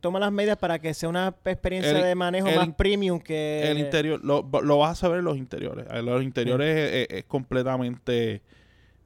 Toma 0.00 0.18
las 0.18 0.32
medidas 0.32 0.58
para 0.58 0.80
que 0.80 0.92
sea 0.94 1.08
una 1.08 1.28
experiencia 1.44 1.92
El- 1.92 2.02
de 2.02 2.14
manejo 2.16 2.48
el 2.48 2.56
más 2.56 2.70
premium 2.74 3.20
que... 3.20 3.70
el 3.70 3.78
interior, 3.78 4.20
lo, 4.24 4.44
lo 4.62 4.78
vas 4.78 4.90
a 4.92 4.94
saber 4.96 5.20
en 5.20 5.24
los 5.26 5.36
interiores. 5.38 5.86
En 5.88 6.04
Los 6.04 6.24
interiores 6.24 6.76
es, 6.76 7.06
es- 7.08 7.18
es 7.18 7.24
completamente 7.24 8.42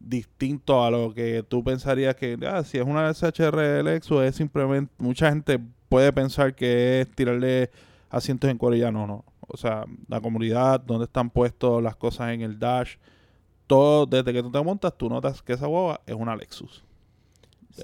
distinto 0.09 0.85
a 0.85 0.91
lo 0.91 1.13
que 1.13 1.43
tú 1.43 1.63
pensarías 1.65 2.15
que, 2.15 2.39
ah, 2.47 2.63
si 2.65 2.79
es 2.79 2.85
una 2.85 3.11
SHR 3.11 3.83
Lexus, 3.83 4.23
es 4.23 4.37
simplemente, 4.37 4.93
mucha 4.99 5.31
gente 5.31 5.59
puede 5.89 6.13
pensar 6.13 6.55
que 6.55 7.01
es 7.01 7.11
tirarle 7.15 7.71
asientos 8.11 8.51
en 8.51 8.59
cuero 8.59 8.77
y 8.77 8.81
ya 8.81 8.91
no, 8.91 9.07
no. 9.07 9.25
O 9.49 9.57
sea, 9.57 9.85
la 10.09 10.21
comunidad, 10.21 10.81
donde 10.81 11.05
están 11.05 11.31
puestos 11.31 11.83
las 11.83 11.97
cosas 11.97 12.33
en 12.33 12.43
el 12.43 12.59
dash, 12.59 12.97
todo, 13.67 14.07
desde 14.07 14.33
que 14.33 14.43
tú 14.43 14.51
te 14.51 14.63
montas, 14.63 14.97
tú 14.97 15.09
notas 15.09 15.43
que 15.43 15.53
esa 15.53 15.67
guagua 15.67 16.01
es 16.07 16.15
una 16.15 16.37
Lexus. 16.37 16.85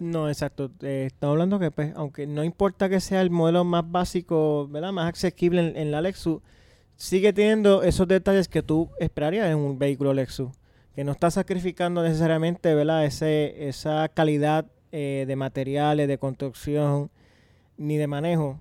No, 0.00 0.28
exacto. 0.28 0.70
Eh, 0.80 1.04
estamos 1.06 1.34
hablando 1.34 1.58
que, 1.58 1.70
pues, 1.70 1.92
aunque 1.96 2.26
no 2.26 2.44
importa 2.44 2.88
que 2.88 3.00
sea 3.00 3.20
el 3.20 3.30
modelo 3.30 3.62
más 3.64 3.88
básico, 3.90 4.66
¿verdad? 4.68 4.92
Más 4.92 5.08
accesible 5.08 5.68
en, 5.68 5.76
en 5.76 5.90
la 5.90 6.00
Lexus, 6.00 6.40
sigue 6.96 7.32
teniendo 7.32 7.82
esos 7.82 8.08
detalles 8.08 8.48
que 8.48 8.62
tú 8.62 8.90
esperarías 8.98 9.50
en 9.50 9.58
un 9.58 9.78
vehículo 9.78 10.14
Lexus. 10.14 10.50
Que 10.94 11.04
no 11.04 11.12
está 11.12 11.30
sacrificando 11.30 12.02
necesariamente, 12.02 12.74
¿verdad? 12.74 13.04
Esa 13.04 14.08
calidad 14.08 14.66
eh, 14.90 15.24
de 15.26 15.36
materiales, 15.36 16.06
de 16.06 16.18
construcción, 16.18 17.10
ni 17.78 17.96
de 17.96 18.06
manejo, 18.06 18.60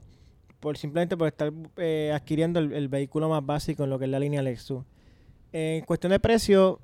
por 0.61 0.77
simplemente 0.77 1.17
por 1.17 1.27
estar 1.27 1.51
eh, 1.77 2.11
adquiriendo 2.13 2.59
el, 2.59 2.87
vehículo 2.87 3.27
más 3.27 3.45
básico 3.45 3.83
en 3.83 3.89
lo 3.89 3.99
que 3.99 4.05
es 4.05 4.11
la 4.11 4.19
línea 4.19 4.41
Lexus. 4.41 4.83
en 5.51 5.83
cuestión 5.83 6.11
de 6.11 6.19
precio, 6.19 6.79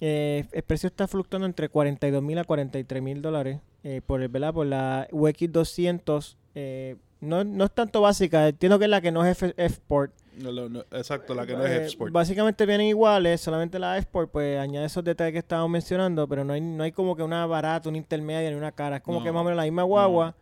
eh, 0.00 0.44
el 0.52 0.62
precio 0.62 0.86
está 0.88 1.08
fluctuando 1.08 1.46
entre 1.46 1.68
42 1.68 2.22
mil 2.22 2.38
a 2.38 2.44
43 2.44 3.02
mil 3.02 3.22
dólares 3.22 3.60
por 4.04 4.20
el 4.20 4.28
¿verdad? 4.28 4.52
por 4.52 4.66
la 4.66 5.08
UX 5.12 5.50
200 5.50 6.36
eh, 6.54 6.96
no, 7.20 7.44
no 7.44 7.64
es 7.64 7.70
tanto 7.70 8.00
básica 8.00 8.48
entiendo 8.48 8.78
que 8.78 8.86
es 8.86 8.90
la 8.90 9.00
que 9.00 9.12
no 9.12 9.24
es 9.24 9.42
F-Sport 9.42 10.12
No, 10.36 10.52
no, 10.52 10.68
no, 10.68 10.80
exacto, 10.92 11.34
la 11.34 11.46
que 11.46 11.54
no 11.54 11.64
es 11.64 11.70
Eh, 11.70 11.76
F-Sport. 11.78 12.12
básicamente 12.12 12.66
vienen 12.66 12.86
iguales 12.88 13.40
solamente 13.40 13.78
la 13.78 13.96
F-Sport 13.96 14.30
pues 14.30 14.58
añade 14.58 14.86
esos 14.86 15.02
detalles 15.02 15.32
que 15.32 15.38
estábamos 15.38 15.70
mencionando 15.70 16.28
pero 16.28 16.44
no 16.44 16.52
hay, 16.52 16.60
no 16.60 16.82
hay 16.84 16.92
como 16.92 17.16
que 17.16 17.22
una 17.22 17.46
barata 17.46 17.88
una 17.88 17.98
intermedia 17.98 18.50
ni 18.50 18.56
una 18.56 18.72
cara. 18.72 18.96
Es 18.96 19.02
como 19.02 19.18
No, 19.18 19.24
que 19.24 19.32
más 19.32 19.40
o 19.40 19.44
menos 19.44 19.56
la 19.56 19.62
misma 19.64 19.82
guagua 19.84 20.34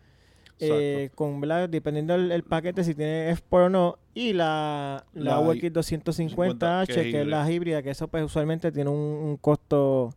eh, 0.60 1.10
con 1.14 1.40
¿verdad? 1.40 1.68
dependiendo 1.68 2.12
del 2.14 2.32
el 2.32 2.42
paquete 2.42 2.82
si 2.84 2.94
tiene 2.94 3.30
F-Sport 3.30 3.66
o 3.66 3.68
no. 3.70 3.98
Y 4.14 4.32
la, 4.32 5.04
la, 5.12 5.32
La 5.32 5.40
UX 5.40 5.62
hi- 5.64 5.70
250H 5.70 6.86
que 6.86 7.10
que, 7.10 7.20
es 7.22 7.26
la 7.26 7.50
híbrida 7.50 7.82
que 7.82 7.90
eso 7.90 8.08
pues 8.08 8.24
usualmente 8.24 8.70
tiene 8.72 8.90
un, 8.90 8.96
un 8.98 9.36
costo 9.36 10.10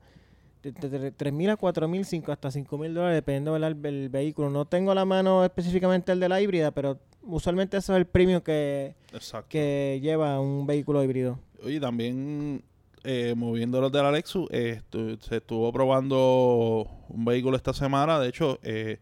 de, 0.72 0.90
de, 0.90 1.00
de 1.00 1.12
3 1.12 1.34
mil 1.34 1.50
a 1.50 1.58
4 1.58 1.88
mil 1.88 2.06
5 2.06 2.32
hasta 2.32 2.52
5 2.52 2.78
mil 2.78 2.94
dólares 2.94 3.16
dependiendo 3.16 3.54
¿verdad? 3.54 3.72
el, 3.72 3.86
el 3.86 4.10
vehículo 4.10 4.50
no 4.50 4.66
tengo 4.66 4.94
la 4.94 5.06
mano 5.06 5.44
específicamente 5.44 6.12
el 6.12 6.20
de 6.20 6.30
la 6.30 6.42
híbrida 6.42 6.72
pero 6.72 7.00
usualmente 7.24 7.78
eso 7.78 7.94
es 7.94 7.98
el 7.98 8.06
premio 8.06 8.44
que, 8.44 8.96
Exacto. 9.14 9.48
que 9.50 10.00
lleva 10.02 10.40
un 10.40 10.66
vehículo 10.66 11.04
híbrido 11.04 11.40
Oye, 11.64 11.80
también 11.80 12.64
eh, 13.04 13.34
moviendo 13.36 13.82
los 13.82 13.92
de 13.92 14.02
la 14.04 14.12
Lexus, 14.12 14.48
eh, 14.52 14.82
estu- 14.92 15.20
se 15.22 15.38
estuvo 15.38 15.72
probando 15.74 16.88
un 17.10 17.26
vehículo 17.26 17.56
esta 17.58 17.74
semana. 17.74 18.20
De 18.20 18.28
hecho, 18.30 18.60
eh, 18.62 19.00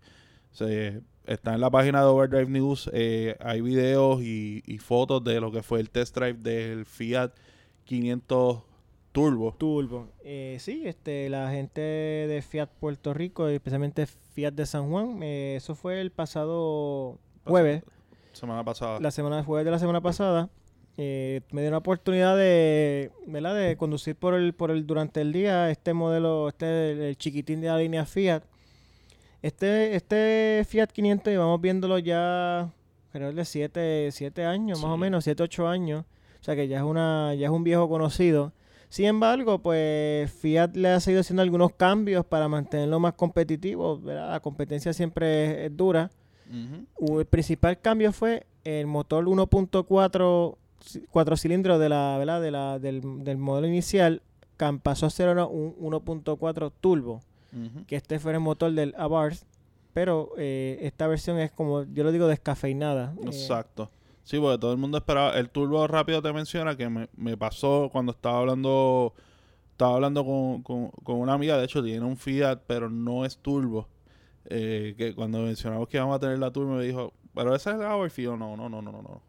se, 0.52 1.02
está 1.26 1.54
en 1.54 1.60
la 1.62 1.70
página 1.70 2.00
de 2.02 2.06
Overdrive 2.06 2.50
News. 2.50 2.90
eh, 2.94 3.36
hay 3.42 3.60
videos 3.62 4.22
y, 4.22 4.64
y 4.66 4.78
fotos 4.78 5.24
de 5.24 5.42
lo 5.42 5.52
que 5.52 5.64
fue 5.64 5.80
el 5.82 5.90
test 5.90 6.16
drive 6.16 6.36
del 6.40 6.86
Fiat 6.86 7.32
500 7.84 8.64
Turbo. 9.16 9.56
Turbo. 9.58 10.10
Eh, 10.26 10.58
sí, 10.60 10.84
este, 10.86 11.30
la 11.30 11.50
gente 11.50 11.80
de 11.80 12.42
Fiat 12.42 12.70
Puerto 12.80 13.14
Rico, 13.14 13.48
especialmente 13.48 14.06
Fiat 14.06 14.54
de 14.54 14.66
San 14.66 14.90
Juan, 14.90 15.24
eh, 15.24 15.56
eso 15.56 15.74
fue 15.74 16.02
el 16.02 16.12
pasado 16.12 17.18
jueves, 17.46 17.84
Semana 18.34 18.66
pasada. 18.66 19.00
la 19.00 19.12
semana 19.12 19.42
jueves 19.42 19.64
de 19.64 19.72
la 19.72 19.80
semana 19.80 20.02
pasada. 20.02 20.50
Eh, 20.98 21.42
me 21.52 21.62
dio 21.62 21.70
una 21.70 21.78
oportunidad 21.78 22.36
de, 22.36 23.12
¿verdad? 23.26 23.56
de 23.56 23.78
conducir 23.78 24.16
por 24.18 24.34
el, 24.34 24.54
por 24.54 24.70
el 24.70 24.86
durante 24.86 25.22
el 25.22 25.32
día 25.32 25.70
este 25.70 25.94
modelo, 25.94 26.50
este 26.50 26.92
el, 26.92 27.02
el 27.02 27.18
chiquitín 27.18 27.62
de 27.62 27.68
la 27.68 27.78
línea 27.78 28.06
Fiat. 28.06 28.44
Este, 29.42 29.96
este 29.96 30.66
Fiat 30.68 30.88
500 30.92 31.32
llevamos 31.32 31.62
viéndolo 31.62 32.00
ya 32.00 32.70
alrededor 33.14 33.36
de 33.36 33.46
7 33.46 34.10
siete, 34.12 34.44
años, 34.44 34.82
más 34.82 34.92
o 34.92 34.98
menos, 34.98 35.24
7, 35.24 35.42
8 35.42 35.68
años. 35.70 36.04
O 36.42 36.44
sea 36.44 36.56
que 36.56 36.68
ya 36.68 36.78
es 36.78 36.84
una, 36.84 37.34
ya 37.36 37.46
es 37.46 37.52
un 37.52 37.64
viejo 37.64 37.88
conocido. 37.88 38.52
Sin 38.90 39.06
embargo, 39.06 39.60
pues 39.60 40.32
Fiat 40.32 40.76
le 40.76 40.90
ha 40.90 41.00
seguido 41.00 41.22
haciendo 41.22 41.42
algunos 41.42 41.74
cambios 41.74 42.26
para 42.26 42.48
mantenerlo 42.48 43.00
más 43.00 43.14
competitivo. 43.14 44.00
¿verdad? 44.00 44.32
La 44.32 44.40
competencia 44.40 44.94
siempre 44.94 45.66
es, 45.66 45.76
dura. 45.76 46.12
El 47.18 47.26
principal 47.26 47.80
cambio 47.80 48.12
fue 48.14 48.46
el 48.64 48.86
motor 48.88 49.26
1.4 49.26 50.56
ci- 50.84 51.04
cuatro 51.10 51.36
cilindros 51.38 51.80
de 51.80 51.90
la, 51.90 52.16
¿verdad? 52.18 52.42
De 52.42 52.52
la, 52.52 52.80
del, 52.80 53.24
del 53.24 53.38
modelo 53.38 53.68
inicial 53.68 54.22
pasó 54.84 55.06
a 55.08 55.10
ser 55.10 55.30
un 55.30 55.76
1.4 55.78 56.72
turbo, 56.80 57.22
que 57.88 57.96
este 57.96 58.20
fue 58.20 58.32
el 58.34 58.40
motor 58.40 58.72
del 58.74 58.94
Abarth, 58.98 59.40
pero 59.94 60.32
eh, 60.38 60.78
esta 60.82 61.08
versión 61.08 61.40
es 61.40 61.52
como 61.52 61.84
yo 61.84 62.04
lo 62.04 62.12
digo 62.12 62.28
descafeinada. 62.28 63.14
eh, 63.22 63.26
Exacto. 63.26 63.90
Sí, 64.26 64.40
porque 64.40 64.58
todo 64.58 64.72
el 64.74 64.78
mundo 64.78 64.98
esperaba. 64.98 65.38
El 65.38 65.50
turbo 65.50 65.88
rápido 65.88 66.22
te 66.22 66.34
menciona 66.34 66.76
que 66.76 66.90
me, 66.90 67.08
me 67.16 67.38
pasó 67.38 67.90
cuando 67.92 68.12
estaba 68.12 68.40
hablando. 68.40 69.14
Estaba 69.72 69.96
hablando 69.96 70.26
con, 70.26 70.64
con, 70.64 70.90
con 70.90 71.18
una 71.18 71.34
amiga, 71.34 71.58
de 71.58 71.66
hecho 71.66 71.84
tiene 71.84 72.06
un 72.06 72.18
Fiat, 72.18 72.62
pero 72.66 72.90
no 72.90 73.24
es 73.26 73.38
turbo. 73.38 73.88
Eh, 74.46 74.96
que 74.98 75.14
cuando 75.16 75.42
mencionamos 75.42 75.88
que 75.88 75.98
íbamos 75.98 76.16
a 76.16 76.20
tener 76.20 76.40
la 76.40 76.52
turbo 76.52 76.76
me 76.76 76.84
dijo, 76.84 77.14
pero 77.34 77.56
esa 77.56 77.72
es 77.72 77.78
la 77.78 77.96
Overfield. 77.96 78.38
No, 78.38 78.58
no, 78.58 78.70
no, 78.70 78.82
no, 78.82 78.92
no, 78.92 79.02
no. 79.02 79.22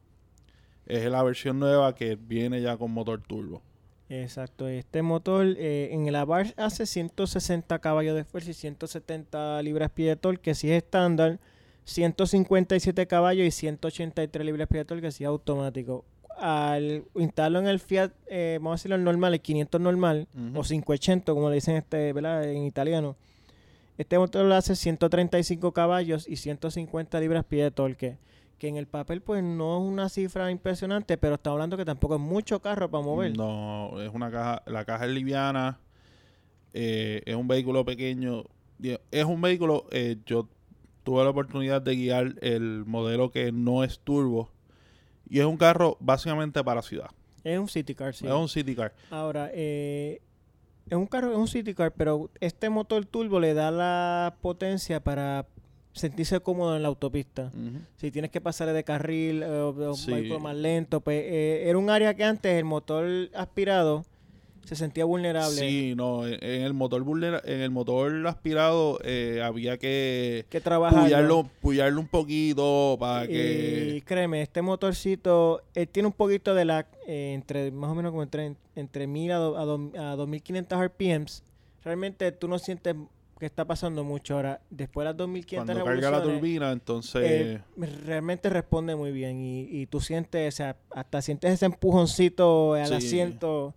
Es 0.86 1.10
la 1.10 1.22
versión 1.22 1.58
nueva 1.58 1.94
que 1.94 2.16
viene 2.16 2.62
ya 2.62 2.76
con 2.76 2.90
motor 2.90 3.20
turbo. 3.20 3.62
Exacto, 4.08 4.68
este 4.68 5.02
motor 5.02 5.46
eh, 5.58 5.88
en 5.92 6.06
el 6.06 6.14
Abarth 6.14 6.56
hace 6.58 6.86
160 6.86 7.80
caballos 7.80 8.14
de 8.14 8.22
fuerza 8.22 8.50
y 8.50 8.54
170 8.54 9.60
libras-pie 9.62 10.10
de 10.10 10.16
torque, 10.16 10.42
que 10.42 10.54
sí 10.54 10.70
es 10.70 10.84
estándar, 10.84 11.40
157 11.86 13.06
caballos 13.06 13.46
y 13.46 13.50
183 13.52 14.44
libras-pie 14.44 14.78
de 14.80 14.84
torque, 14.84 15.02
que 15.02 15.12
sí 15.12 15.24
es 15.24 15.28
automático. 15.28 16.04
Al 16.36 17.04
instalarlo 17.14 17.60
en 17.60 17.68
el 17.68 17.80
Fiat, 17.80 18.10
eh, 18.26 18.58
vamos 18.60 18.72
a 18.72 18.74
decirlo 18.74 18.96
el 18.96 19.04
normal, 19.04 19.32
el 19.32 19.40
500 19.40 19.80
normal, 19.80 20.28
Ujú. 20.34 20.60
o 20.60 20.62
580, 20.62 21.32
como 21.32 21.48
le 21.48 21.54
dicen 21.54 21.76
este, 21.76 22.12
¿verdad? 22.12 22.44
en 22.44 22.64
italiano, 22.64 23.16
este 23.96 24.18
motor 24.18 24.44
lo 24.44 24.54
hace 24.54 24.76
135 24.76 25.72
caballos 25.72 26.28
y 26.28 26.36
150 26.36 27.18
libras-pie 27.20 27.62
de 27.64 27.70
torque. 27.70 28.18
Que 28.58 28.68
en 28.68 28.76
el 28.76 28.86
papel, 28.86 29.20
pues 29.22 29.42
no 29.42 29.78
es 29.78 29.82
una 29.90 30.08
cifra 30.08 30.50
impresionante, 30.50 31.16
pero 31.18 31.34
estamos 31.36 31.56
hablando 31.56 31.76
que 31.76 31.84
tampoco 31.84 32.16
es 32.16 32.20
mucho 32.20 32.60
carro 32.60 32.90
para 32.90 33.04
mover. 33.04 33.36
No, 33.36 34.00
es 34.02 34.10
una 34.12 34.30
caja, 34.30 34.62
la 34.66 34.84
caja 34.84 35.04
es 35.06 35.12
liviana, 35.12 35.78
eh, 36.74 37.22
es 37.26 37.36
un 37.36 37.46
vehículo 37.48 37.84
pequeño, 37.84 38.44
es 39.10 39.24
un 39.24 39.40
vehículo, 39.40 39.86
eh, 39.90 40.16
yo 40.26 40.48
tuve 41.06 41.22
la 41.22 41.30
oportunidad 41.30 41.80
de 41.80 41.94
guiar 41.94 42.34
el 42.40 42.84
modelo 42.84 43.30
que 43.30 43.52
no 43.52 43.84
es 43.84 44.00
turbo 44.00 44.50
y 45.30 45.38
es 45.38 45.46
un 45.46 45.56
carro 45.56 45.96
básicamente 46.00 46.62
para 46.64 46.82
ciudad, 46.82 47.10
Es 47.44 47.56
un 47.60 47.68
city 47.68 47.94
car, 47.94 48.12
sí. 48.12 48.26
es 48.26 48.32
un 48.32 48.48
city 48.48 48.74
car. 48.74 48.92
Ahora, 49.08 49.48
eh, 49.54 50.20
es 50.90 50.96
un 50.96 51.06
carro, 51.06 51.30
es 51.30 51.38
un 51.38 51.46
city 51.46 51.74
car, 51.74 51.92
pero 51.92 52.28
este 52.40 52.70
motor 52.70 53.06
turbo 53.06 53.38
le 53.38 53.54
da 53.54 53.70
la 53.70 54.34
potencia 54.40 54.98
para 54.98 55.46
sentirse 55.92 56.40
cómodo 56.40 56.74
en 56.74 56.82
la 56.82 56.88
autopista. 56.88 57.52
Si 57.98 58.10
tienes 58.10 58.32
que 58.32 58.40
pasarle 58.40 58.72
de 58.72 58.82
carril 58.82 59.44
eh, 59.44 59.46
o 59.48 59.94
Sí. 59.94 60.10
vehículo 60.12 60.40
más 60.40 60.56
lento, 60.56 61.00
pues 61.00 61.22
eh, 61.24 61.68
era 61.68 61.78
un 61.78 61.88
área 61.88 62.14
que 62.14 62.24
antes 62.24 62.52
el 62.52 62.64
motor 62.64 63.06
aspirado 63.34 64.04
se 64.66 64.76
sentía 64.76 65.04
vulnerable. 65.04 65.56
Sí, 65.56 65.94
no, 65.96 66.26
en 66.26 66.42
el 66.62 66.74
motor 66.74 67.02
vulnera- 67.02 67.40
en 67.44 67.60
el 67.60 67.70
motor 67.70 68.26
aspirado 68.26 68.98
eh, 69.04 69.40
había 69.42 69.78
que 69.78 70.44
Que 70.50 70.60
trabajarlo. 70.60 71.48
puyarlo 71.60 72.00
un 72.00 72.08
poquito 72.08 72.96
para 73.00 73.24
Y 73.24 73.28
que 73.28 74.02
créeme, 74.04 74.42
este 74.42 74.60
motorcito 74.62 75.62
él 75.74 75.88
tiene 75.88 76.08
un 76.08 76.12
poquito 76.12 76.54
de 76.54 76.64
lag 76.64 76.86
eh, 77.06 77.32
entre 77.34 77.70
más 77.70 77.90
o 77.90 77.94
menos 77.94 78.10
como 78.10 78.22
entre, 78.22 78.54
entre 78.74 79.06
1000 79.06 79.32
a, 79.32 79.36
do- 79.36 79.56
a, 79.58 79.64
do- 79.64 79.92
a 79.98 80.16
2500 80.16 80.78
RPMs. 80.86 81.42
Realmente 81.84 82.32
tú 82.32 82.48
no 82.48 82.58
sientes 82.58 82.96
que 83.38 83.46
está 83.46 83.64
pasando 83.66 84.02
mucho 84.02 84.34
ahora. 84.34 84.60
Después 84.70 85.04
de 85.04 85.10
las 85.10 85.16
2500 85.18 85.66
cuando 85.66 85.84
carga 85.84 86.10
la 86.10 86.22
turbina, 86.22 86.72
entonces 86.72 87.22
eh, 87.24 87.60
realmente 88.06 88.48
responde 88.48 88.96
muy 88.96 89.12
bien 89.12 89.40
y, 89.40 89.60
y 89.70 89.86
tú 89.86 90.00
sientes, 90.00 90.54
o 90.54 90.56
sea, 90.56 90.76
hasta 90.90 91.20
sientes 91.22 91.52
ese 91.52 91.66
empujoncito 91.66 92.72
al 92.74 92.86
Sí. 92.88 92.94
asiento 92.94 93.74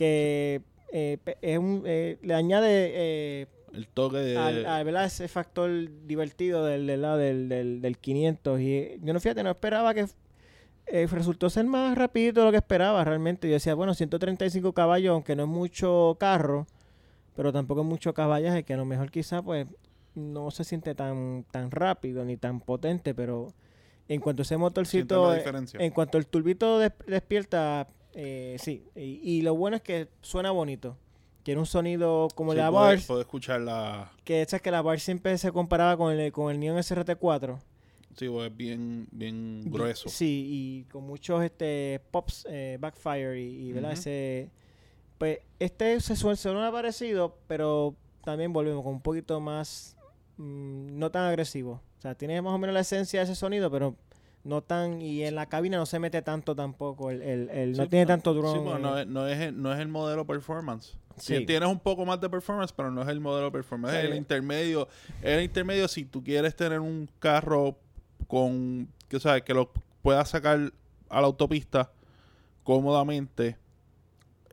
que 0.00 0.62
eh, 0.92 1.18
es 1.42 1.58
un, 1.58 1.82
eh, 1.84 2.16
le 2.22 2.32
añade 2.34 2.68
eh, 2.94 3.46
el 3.74 3.86
toque 3.86 4.16
de 4.16 4.36
al, 4.38 4.64
al- 4.64 4.84
¿verdad? 4.86 5.04
ese 5.04 5.28
factor 5.28 5.70
divertido 6.06 6.64
del, 6.64 6.86
del, 6.86 7.02
lado 7.02 7.18
del, 7.18 7.50
del, 7.50 7.82
del 7.82 7.98
500 7.98 8.58
y 8.60 8.98
yo 9.02 9.12
no 9.12 9.20
fíjate 9.20 9.42
no 9.42 9.50
esperaba 9.50 9.92
que 9.92 10.06
eh, 10.86 11.06
resultó 11.06 11.50
ser 11.50 11.66
más 11.66 11.96
rapidito 11.98 12.40
de 12.40 12.46
lo 12.46 12.50
que 12.50 12.56
esperaba 12.56 13.04
realmente. 13.04 13.46
Yo 13.46 13.54
decía 13.54 13.74
bueno 13.74 13.92
135 13.94 14.72
caballos 14.72 15.12
aunque 15.12 15.36
no 15.36 15.42
es 15.42 15.48
mucho 15.50 16.16
carro 16.18 16.66
pero 17.36 17.52
tampoco 17.52 17.82
es 17.82 17.86
mucho 17.86 18.14
caballaje 18.14 18.64
que 18.64 18.72
a 18.74 18.78
lo 18.78 18.86
mejor 18.86 19.10
quizá 19.10 19.42
pues 19.42 19.66
no 20.14 20.50
se 20.50 20.64
siente 20.64 20.94
tan 20.94 21.44
tan 21.52 21.70
rápido 21.70 22.24
ni 22.24 22.36
tan 22.38 22.60
potente 22.60 23.14
pero 23.14 23.52
en 24.08 24.20
cuanto 24.20 24.40
a 24.40 24.44
ese 24.44 24.56
motorcito 24.56 25.22
en 25.84 25.92
cuanto 25.92 26.18
el 26.18 26.26
turbito 26.26 26.78
des- 26.80 26.92
despierta 27.06 27.86
eh, 28.14 28.56
sí 28.58 28.84
y, 28.96 29.20
y 29.22 29.42
lo 29.42 29.54
bueno 29.54 29.76
es 29.76 29.82
que 29.82 30.08
suena 30.20 30.50
bonito 30.50 30.96
tiene 31.42 31.60
un 31.60 31.66
sonido 31.66 32.28
como 32.34 32.52
Sí, 32.52 32.58
la 32.58 32.70
puede- 32.70 32.82
Bars 32.86 33.06
puede 33.06 33.20
escuchar 33.22 33.60
la 33.62 34.10
que 34.24 34.42
esa 34.42 34.56
es 34.56 34.62
que 34.62 34.70
la 34.70 34.82
bar 34.82 35.00
siempre 35.00 35.36
se 35.38 35.50
comparaba 35.52 35.96
con 35.96 36.12
el, 36.18 36.30
con 36.32 36.50
el 36.52 36.60
Neon 36.60 36.76
SRT4. 36.78 37.58
Sí, 38.16 38.28
pues 38.28 38.50
es 38.50 38.56
bien, 38.56 39.08
bien 39.12 39.62
Bi- 39.64 39.70
grueso. 39.70 40.08
Sí, 40.08 40.46
y 40.50 40.84
con 40.92 41.04
muchos 41.04 41.42
este 41.42 42.00
pops, 42.10 42.46
eh, 42.50 42.76
backfire 42.80 43.40
y, 43.40 43.68
y, 43.68 43.72
¿verdad? 43.72 43.92
Ujú. 43.92 44.00
Ese, 44.00 44.50
pues 45.16 45.38
este 45.58 45.98
se 46.00 46.16
suena, 46.16 46.36
suena 46.36 46.72
parecido, 46.72 47.38
pero 47.46 47.94
también 48.24 48.52
volvemos 48.52 48.82
con 48.84 48.94
un 48.94 49.00
poquito 49.00 49.40
más, 49.40 49.96
mm, 50.36 50.98
no 50.98 51.10
tan 51.10 51.24
agresivo. 51.24 51.80
O 51.98 52.00
sea, 52.02 52.14
tiene 52.14 52.42
más 52.42 52.52
o 52.52 52.58
menos 52.58 52.74
la 52.74 52.80
esencia 52.80 53.20
de 53.20 53.24
ese 53.24 53.34
sonido, 53.34 53.70
pero 53.70 53.94
no 54.44 54.62
tan, 54.62 55.02
y 55.02 55.22
en 55.24 55.34
la 55.34 55.46
cabina 55.46 55.76
no 55.76 55.86
se 55.86 55.98
mete 55.98 56.22
tanto 56.22 56.54
tampoco, 56.56 57.10
el, 57.10 57.20
el, 57.22 57.48
el- 57.50 57.72
no 57.76 57.84
Sí, 57.84 57.90
tiene 57.90 58.06
tanto 58.06 58.32
drone. 58.34 58.58
Sí, 58.58 58.64
no 58.80 58.98
es, 58.98 59.06
no, 59.06 59.26
es, 59.28 59.52
no 59.52 59.72
es 59.72 59.78
el 59.80 59.88
modelo 59.88 60.26
performance. 60.26 60.96
sí. 61.16 61.34
Tien- 61.34 61.46
Tienes 61.46 61.68
un 61.68 61.78
poco 61.80 62.06
más 62.06 62.20
de 62.20 62.28
performance, 62.30 62.72
pero 62.72 62.90
no 62.90 63.02
es 63.02 63.08
el 63.08 63.20
modelo 63.20 63.52
performance. 63.52 63.94
Es 63.96 64.04
el 64.04 64.14
intermedio. 64.14 64.88
Es 65.20 65.36
el 65.36 65.42
intermedio 65.44 65.86
si 65.88 66.04
tú 66.04 66.22
quieres 66.24 66.56
tener 66.56 66.80
un 66.80 67.08
carro 67.18 67.76
con, 68.28 68.88
que 69.08 69.20
sabes, 69.20 69.42
que 69.42 69.52
lo 69.52 69.70
puedas 70.02 70.28
sacar 70.30 70.72
a 71.10 71.20
la 71.20 71.26
autopista 71.26 71.90
cómodamente 72.62 73.56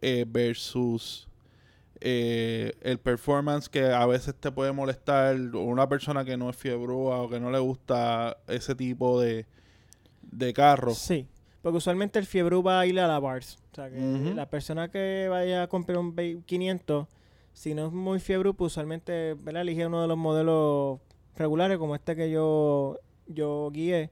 eh, 0.01 0.25
versus 0.27 1.27
eh, 2.01 2.73
el 2.81 2.99
performance 2.99 3.69
que 3.69 3.85
a 3.85 4.05
veces 4.05 4.35
te 4.35 4.51
puede 4.51 4.71
molestar 4.71 5.35
una 5.55 5.87
persona 5.89 6.23
que 6.25 6.37
no 6.37 6.49
es 6.49 6.55
fiebrúa 6.55 7.21
o 7.21 7.29
que 7.29 7.39
no 7.39 7.49
le 7.51 7.59
gusta 7.59 8.37
ese 8.47 8.75
tipo 8.75 9.19
de, 9.21 9.45
de 10.31 10.53
carro. 10.53 10.93
Sí, 10.93 11.27
porque 11.61 11.77
usualmente 11.77 12.19
el 12.19 12.25
fiebre 12.25 12.55
va 12.61 12.79
a 12.79 12.85
ir 12.85 12.99
a 12.99 13.07
la 13.07 13.19
bars. 13.19 13.57
O 13.71 13.75
sea, 13.75 13.89
que 13.89 13.99
la 14.35 14.49
persona 14.49 14.89
que 14.89 15.27
vaya 15.29 15.63
a 15.63 15.67
comprar 15.67 15.97
un 15.97 16.15
ve- 16.15 16.39
500, 16.45 17.07
si 17.53 17.73
no 17.73 17.87
es 17.87 17.93
muy 17.93 18.19
fiebre, 18.19 18.53
pues 18.53 18.73
usualmente 18.73 19.35
¿verdad? 19.35 19.63
elige 19.63 19.85
uno 19.87 20.01
de 20.01 20.07
los 20.07 20.17
modelos 20.17 20.99
regulares 21.35 21.77
como 21.77 21.95
este 21.95 22.15
que 22.15 22.29
yo, 22.31 22.99
yo 23.27 23.69
guié. 23.71 24.09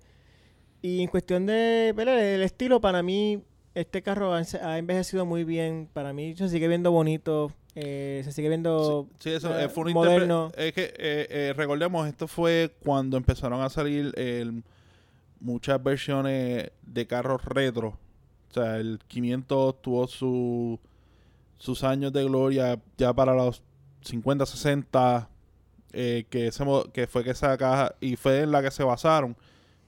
Y 0.81 1.01
en 1.01 1.07
cuestión 1.07 1.45
de 1.45 1.93
¿verdad? 1.95 2.23
el 2.23 2.43
estilo, 2.43 2.79
para 2.81 3.01
mí, 3.01 3.41
este 3.73 4.01
carro 4.01 4.33
ha, 4.33 4.77
envejecido 4.77 5.25
muy 5.25 5.43
bien. 5.43 5.89
Para 5.93 6.13
mí 6.13 6.35
se 6.35 6.47
sigue 6.49 6.67
viendo 6.67 6.91
bonito. 6.91 7.51
eh, 7.75 8.21
se 8.23 8.31
sigue 8.31 8.47
viendo 8.49 9.07
Sí, 9.19 9.31
eso 9.31 9.57
eh, 9.59 9.67
fue 9.69 9.85
una 9.85 9.93
moderno. 9.93 10.51
Es 10.55 10.73
que, 10.73 10.83
eh, 10.97 11.27
eh, 11.29 11.53
recordemos, 11.57 12.07
esto 12.07 12.27
fue 12.27 12.71
cuando 12.83 13.17
empezaron 13.17 13.61
a 13.61 13.69
salir 13.69 14.13
el- 14.15 14.63
muchas 15.45 15.81
versiones 15.81 16.71
de 16.81 17.07
carros 17.07 17.45
retro. 17.45 17.97
O 18.49 18.53
sea, 18.53 18.77
el 18.77 18.99
500 19.07 19.81
tuvo 19.81 20.07
su, 20.07 20.79
sus 21.57 21.83
años 21.83 22.11
de 22.11 22.23
gloria 22.23 22.81
ya 22.97 23.13
para 23.13 23.33
los 23.33 23.61
50, 24.01 24.45
60, 24.45 25.29
eh, 25.93 26.25
que, 26.29 26.47
ese, 26.47 26.65
que 26.93 27.07
fue 27.07 27.23
que 27.23 27.31
esa 27.31 27.57
caja, 27.57 27.95
y 28.01 28.15
fue 28.15 28.41
en 28.41 28.51
la 28.51 28.61
que 28.61 28.71
se 28.71 28.83
basaron. 28.83 29.37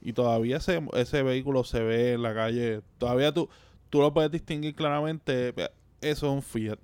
Y 0.01 0.13
todavía 0.13 0.57
ese, 0.57 0.81
ese 0.93 1.23
vehículo 1.23 1.63
se 1.63 1.81
ve 1.81 2.13
en 2.13 2.21
la 2.21 2.33
calle. 2.35 2.81
Todavía 2.99 3.31
tú, 3.33 3.49
tú 3.89 4.01
lo 4.01 4.13
puedes 4.13 4.31
distinguir 4.31 4.75
claramente. 4.75 5.53
Eso 5.99 6.27
es 6.27 6.33
un 6.33 6.41
Fiat. 6.43 6.77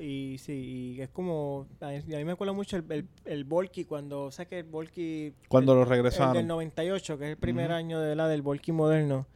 Y 0.00 0.36
sí, 0.38 0.94
y 0.96 1.00
es 1.00 1.08
como. 1.08 1.66
A 1.80 1.88
mí, 1.90 2.24
me 2.24 2.32
acuerdo 2.32 2.54
mucho 2.54 2.76
el, 2.76 2.84
el, 2.90 3.08
el 3.24 3.44
Volky, 3.44 3.84
cuando. 3.84 4.24
O 4.26 4.30
sea 4.30 4.44
que 4.44 4.60
el 4.60 4.64
Volky. 4.64 5.32
Cuando 5.48 5.72
el- 5.72 5.78
lo 5.78 5.82
El 5.82 5.88
del 5.88 5.96
regresaron. 5.98 6.46
98, 6.46 7.18
que 7.18 7.24
es 7.24 7.30
el 7.30 7.36
primer 7.36 7.72
año 7.72 7.98
de 8.00 8.14
la 8.14 8.28
del 8.28 8.42
Volky 8.42 8.70
moderno. 8.72 9.26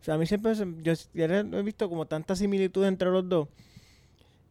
O 0.00 0.04
sea, 0.04 0.14
a 0.14 0.18
mí 0.18 0.26
siempre. 0.26 0.54
Yo, 0.54 0.92
yo 1.12 1.24
he 1.24 1.62
visto 1.62 1.88
como 1.88 2.06
tanta 2.06 2.36
similitud 2.36 2.84
entre 2.84 3.10
los 3.10 3.28
dos. 3.28 3.48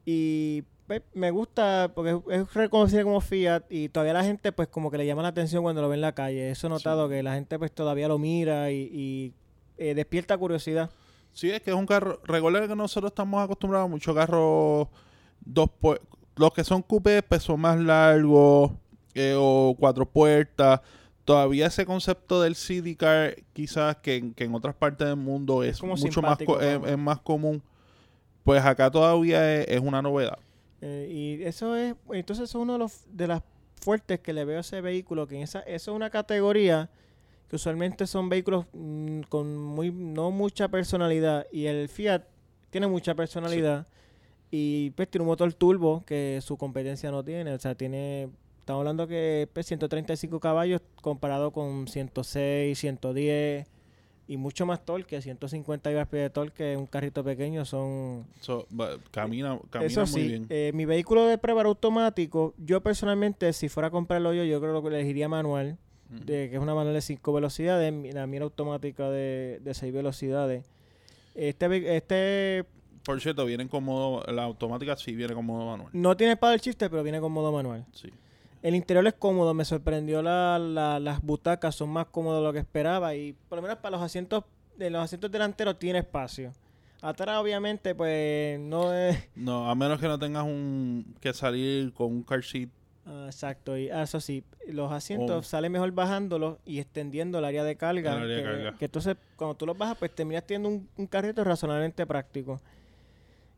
Y 0.05 0.63
pues, 0.87 1.01
me 1.13 1.31
gusta 1.31 1.91
porque 1.93 2.19
es, 2.29 2.53
reconocido 2.53 3.03
como 3.03 3.21
Fiat 3.21 3.63
y 3.69 3.89
todavía 3.89 4.13
la 4.13 4.23
gente, 4.23 4.51
pues, 4.51 4.67
como 4.69 4.89
que 4.91 4.97
le 4.97 5.05
llama 5.05 5.21
la 5.21 5.29
atención 5.29 5.63
cuando 5.63 5.81
lo 5.81 5.89
ve 5.89 5.95
en 5.95 6.01
la 6.01 6.13
calle. 6.13 6.51
Eso 6.51 6.67
he 6.67 6.69
notado 6.69 7.09
que 7.09 7.23
la 7.23 7.33
gente, 7.35 7.57
pues, 7.59 7.71
todavía 7.71 8.07
lo 8.07 8.17
mira 8.17 8.71
y, 8.71 8.89
y, 8.93 9.33
eh, 9.77 9.93
despierta 9.95 10.37
curiosidad. 10.37 10.89
Sí, 11.37 11.51
es 11.51 11.61
que 11.61 11.69
es 11.69 11.75
un 11.75 11.85
carro. 11.85 12.19
Recuerda 12.23 12.67
que 12.67 12.75
nosotros 12.75 13.11
estamos 13.11 13.43
acostumbrados 13.43 13.85
a 13.85 13.89
muchos 13.89 14.15
carros. 14.15 14.87
Dos 15.41 15.69
pu- 15.79 15.99
Los 16.35 16.51
que 16.51 16.63
son 16.63 16.81
coupés, 16.81 17.21
pues 17.29 17.43
son 17.43 17.59
más 17.61 17.77
largos. 17.79 18.71
eh, 19.13 19.35
o 19.37 19.75
cuatro 19.79 20.05
puertas. 20.07 20.81
Todavía 21.25 21.67
ese 21.67 21.85
concepto 21.85 22.41
del 22.41 22.55
city 22.55 22.95
car, 22.95 23.35
quizás 23.53 23.97
que, 23.97 24.15
en- 24.17 24.33
que 24.33 24.45
en 24.45 24.53
otras 24.55 24.73
partes 24.75 25.07
del 25.07 25.15
mundo 25.17 25.63
es, 25.63 25.77
como 25.79 25.95
mucho 25.95 26.21
más, 26.21 26.37
co- 26.45 26.59
es, 26.59 26.97
más 26.97 27.19
común. 27.21 27.61
Pues 28.43 28.63
acá 28.63 28.89
todavía 28.89 29.59
es, 29.61 29.67
es 29.69 29.79
una 29.81 30.01
novedad. 30.01 30.39
Eh, 30.81 31.07
y 31.39 31.43
eso 31.43 31.75
es, 31.75 31.95
entonces 32.11 32.49
es 32.49 32.55
uno 32.55 32.73
de 32.73 32.79
los 32.79 33.03
de 33.11 33.27
las 33.27 33.41
fuertes 33.81 34.19
que 34.21 34.33
le 34.33 34.45
veo 34.45 34.57
a 34.57 34.61
ese 34.61 34.81
vehículo, 34.81 35.27
que 35.27 35.35
en 35.37 35.41
esa, 35.43 35.59
eso 35.61 35.91
es 35.91 35.95
una 35.95 36.09
categoría 36.09 36.89
que 37.49 37.55
usualmente 37.55 38.07
son 38.07 38.29
vehículos 38.29 38.65
mm, 38.73 39.21
con 39.29 39.57
muy 39.57 39.91
no 39.91 40.31
mucha 40.31 40.67
personalidad 40.67 41.47
y 41.51 41.65
el 41.65 41.87
Fiat 41.89 42.23
tiene 42.69 42.87
mucha 42.87 43.15
personalidad 43.15 43.87
y 44.51 44.91
pues 44.91 45.09
tiene 45.09 45.23
un 45.23 45.27
motor 45.27 45.53
turbo 45.53 46.03
que 46.05 46.39
su 46.41 46.57
competencia 46.57 47.11
no 47.11 47.23
tiene, 47.23 47.53
o 47.53 47.59
sea, 47.59 47.75
tiene 47.75 48.29
estamos 48.59 48.81
hablando 48.81 49.07
que 49.07 49.47
pues, 49.53 49.65
135 49.65 50.41
caballos 50.41 50.81
comparado 51.01 51.51
con 51.51 51.87
106, 51.87 52.77
110 52.77 53.65
y 54.27 54.35
mucho 54.35 54.65
más 54.65 54.83
torque, 54.83 55.21
150 55.21 55.89
libras 55.89 56.11
de 56.11 56.29
torque, 56.29 56.75
un 56.75 56.85
carrito 56.85 57.23
pequeño 57.23 57.63
son... 57.63 58.25
So, 58.41 58.67
camina 59.11 59.57
camina 59.69 59.87
Eso 59.89 60.01
muy 60.01 60.07
sí, 60.09 60.27
bien. 60.27 60.47
eh, 60.49 60.71
mi 60.73 60.83
vehículo 60.83 61.25
de 61.27 61.37
prueba 61.37 61.61
era 61.61 61.69
automático, 61.69 62.53
yo 62.57 62.81
personalmente 62.81 63.53
si 63.53 63.69
fuera 63.69 63.87
a 63.87 63.91
comprarlo 63.91 64.33
yo, 64.33 64.43
yo 64.43 64.59
creo 64.59 64.81
que 64.81 64.89
elegiría 64.89 65.29
manual. 65.29 65.77
De, 66.09 66.49
que 66.49 66.55
es 66.55 66.61
una 66.61 66.73
manual 66.75 66.93
de 66.93 67.01
5 67.01 67.33
velocidades, 67.33 67.93
la 68.13 68.27
mía 68.27 68.37
era 68.37 68.43
automática 68.45 69.09
de, 69.09 69.59
de 69.63 69.73
6 69.73 69.93
velocidades. 69.93 70.65
Este, 71.35 71.95
este 71.97 72.65
Por 73.03 73.21
cierto, 73.21 73.45
vienen 73.45 73.67
con 73.67 73.83
modo... 73.83 74.23
La 74.31 74.43
automática 74.43 74.95
sí 74.97 75.13
viene 75.15 75.33
con 75.33 75.45
modo 75.45 75.65
manual. 75.65 75.89
no 75.93 76.17
tiene 76.17 76.35
paddle 76.37 76.57
shifter, 76.59 76.89
pero 76.89 77.03
viene 77.03 77.19
con 77.19 77.31
modo 77.31 77.51
manual. 77.51 77.85
Sí. 77.93 78.09
El 78.63 78.73
interior 78.73 79.05
es 79.05 79.13
cómodo, 79.13 79.53
me 79.53 79.63
sorprendió 79.65 80.21
la, 80.23 80.57
la- 80.59 80.99
las 80.99 81.21
butacas, 81.21 81.75
son 81.75 81.89
más 81.89 82.07
cómodas 82.07 82.39
de 82.41 82.47
lo 82.47 82.53
que 82.53 82.59
esperaba 82.59 83.13
y 83.15 83.33
por 83.49 83.57
lo 83.57 83.61
menos 83.61 83.77
para 83.77 83.95
los 83.97 84.01
asientos, 84.01 84.43
de 84.77 84.89
los 84.89 85.01
asientos 85.03 85.31
delanteros 85.31 85.77
tiene 85.77 85.99
espacio. 85.99 86.53
Atrás 87.01 87.37
obviamente 87.37 87.93
pues 87.93 88.59
no 88.59 88.91
es... 88.91 89.29
No, 89.35 89.69
a 89.69 89.75
menos 89.75 89.99
que 89.99 90.07
no 90.07 90.17
tengas 90.17 90.43
un... 90.43 91.15
Que 91.21 91.31
salir 91.33 91.93
con 91.93 92.07
un 92.07 92.23
car 92.23 92.43
seat. 92.43 92.69
Ah, 93.07 93.23
exacto, 93.25 93.75
y 93.77 93.89
ah, 93.89 94.03
eso 94.03 94.19
sí, 94.19 94.43
los 94.67 94.91
asientos 94.91 95.37
Oh. 95.37 95.41
sale 95.49 95.69
mejor 95.69 95.91
bajándolos 95.91 96.57
y 96.65 96.79
extendiendo 96.79 97.39
el 97.39 97.45
área 97.45 97.63
de 97.63 97.75
carga. 97.75 98.15
De 98.17 98.35
que, 98.37 98.43
carga. 98.43 98.77
que 98.77 98.85
entonces 98.85 99.17
cuando 99.35 99.55
tú 99.55 99.65
los 99.65 99.77
bajas 99.77 99.97
pues 99.97 100.13
terminas 100.13 100.45
teniendo 100.45 100.69
un, 100.69 100.87
un 100.97 101.07
carrito 101.07 101.43
razonablemente 101.43 102.05
práctico. 102.05 102.59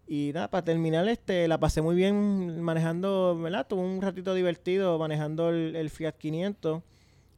Y 0.08 0.32
nada, 0.34 0.50
para 0.50 0.64
terminar, 0.66 1.08
este, 1.08 1.47
la 1.47 1.60
pasé 1.60 1.82
muy 1.84 1.95
bien 1.95 2.62
manejando, 2.64 3.38
¿verdad? 3.39 3.68
Tuve 3.68 3.82
un 3.82 4.02
ratito 4.02 4.34
divertido 4.34 4.97
manejando 4.97 5.50
el, 5.50 5.76
el 5.76 5.89
Fiat 5.91 6.14
500. 6.18 6.82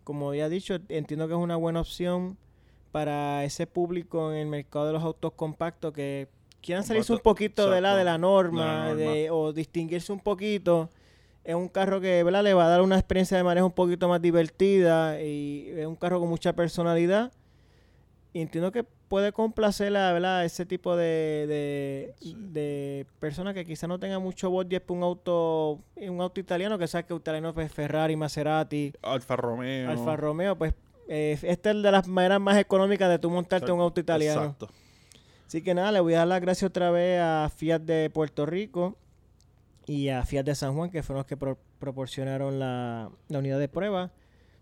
Como 0.06 0.30
había 0.30 0.48
dicho, 0.48 0.78
entiendo 0.88 1.28
que 1.28 1.34
es 1.34 1.40
una 1.40 1.58
buena 1.58 1.82
opción 1.82 2.38
para 2.94 3.44
ese 3.44 3.68
público 3.68 4.32
en 4.32 4.38
el 4.38 4.48
mercado 4.48 4.88
de 4.88 4.94
los 4.94 5.04
autos 5.04 5.34
compactos 5.34 5.92
que 5.94 6.30
quieran 6.62 6.84
salirse 6.86 7.12
un 7.12 7.20
poquito 7.20 7.70
de 7.70 7.82
la, 7.82 7.96
de 7.96 8.04
la 8.06 8.18
norma, 8.18 8.62
de 8.62 8.68
la 8.68 8.88
norma. 8.96 9.12
de- 9.12 9.30
o 9.32 9.52
distinguirse 9.52 10.12
un 10.14 10.20
poquito. 10.20 10.90
Es 11.44 11.56
un 11.56 11.68
carro 11.70 12.00
que 12.00 12.24
¿verdad? 12.24 12.44
le 12.44 12.54
va 12.54 12.66
a 12.66 12.70
dar 12.70 12.82
una 12.82 12.98
experiencia 12.98 13.36
de 13.38 13.44
manejo 13.44 13.66
un 13.66 13.72
poquito 13.74 14.08
más 14.08 14.22
divertida 14.22 15.22
y 15.22 15.70
es 15.76 15.88
un 15.88 15.96
carro 15.96 16.20
con 16.20 16.30
mucha 16.30 16.54
personalidad. 16.54 17.32
Y 18.34 18.42
entiendo 18.42 18.72
que 18.72 18.84
puede 18.84 19.34
complacer 19.34 19.96
a 19.98 20.14
¿verdad? 20.14 20.46
ese 20.46 20.66
tipo 20.66 20.96
de, 20.96 21.46
de, 21.48 22.14
Sí. 22.22 22.36
de 22.40 23.06
personas 23.20 23.54
que 23.54 23.66
quizá 23.66 23.88
no 23.88 24.00
tengan 24.00 24.22
mucho 24.22 24.50
budget 24.50 24.84
para 24.86 24.98
un 24.98 25.04
auto, 25.04 25.80
un 25.98 26.22
auto 26.22 26.40
italiano, 26.40 26.78
que 26.78 26.88
sabes 26.88 27.08
que 27.08 27.14
italiano 27.14 27.54
pues 27.54 27.72
Ferrari, 27.72 28.16
Maserati, 28.16 28.94
Alfa 29.02 29.36
Romeo. 29.36 29.90
Alfa 29.90 30.16
Romeo, 30.16 30.56
pues 30.58 30.74
eh, 31.10 31.38
esta 31.42 31.72
es 31.72 31.82
de 31.84 31.92
las 31.92 32.08
maneras 32.08 32.40
más 32.40 32.58
económicas 32.58 33.10
de 33.10 33.20
tú 33.20 33.30
montarte 33.30 33.70
un 33.72 33.82
auto 33.82 34.00
italiano. 34.00 34.42
Exacto. 34.44 34.70
Así 35.46 35.62
que 35.62 35.74
nada, 35.74 35.92
le 35.92 36.00
voy 36.00 36.14
a 36.14 36.20
dar 36.20 36.28
las 36.28 36.40
gracias 36.40 36.70
otra 36.70 36.92
vez 36.92 37.20
a 37.20 37.52
Fiat 37.54 37.82
de 37.82 38.10
Puerto 38.10 38.46
Rico 38.46 38.96
y 39.88 40.10
a 40.10 40.24
Fiat 40.24 40.44
de 40.46 40.56
San 40.56 40.74
Juan, 40.76 40.90
que 40.90 41.04
fueron 41.04 41.20
los 41.22 41.26
que 41.28 41.38
pro- 41.38 41.58
proporcionaron 41.80 42.60
la, 42.60 43.10
la 43.28 43.40
unidad 43.40 43.60
de 43.60 43.68
prueba. 43.68 44.12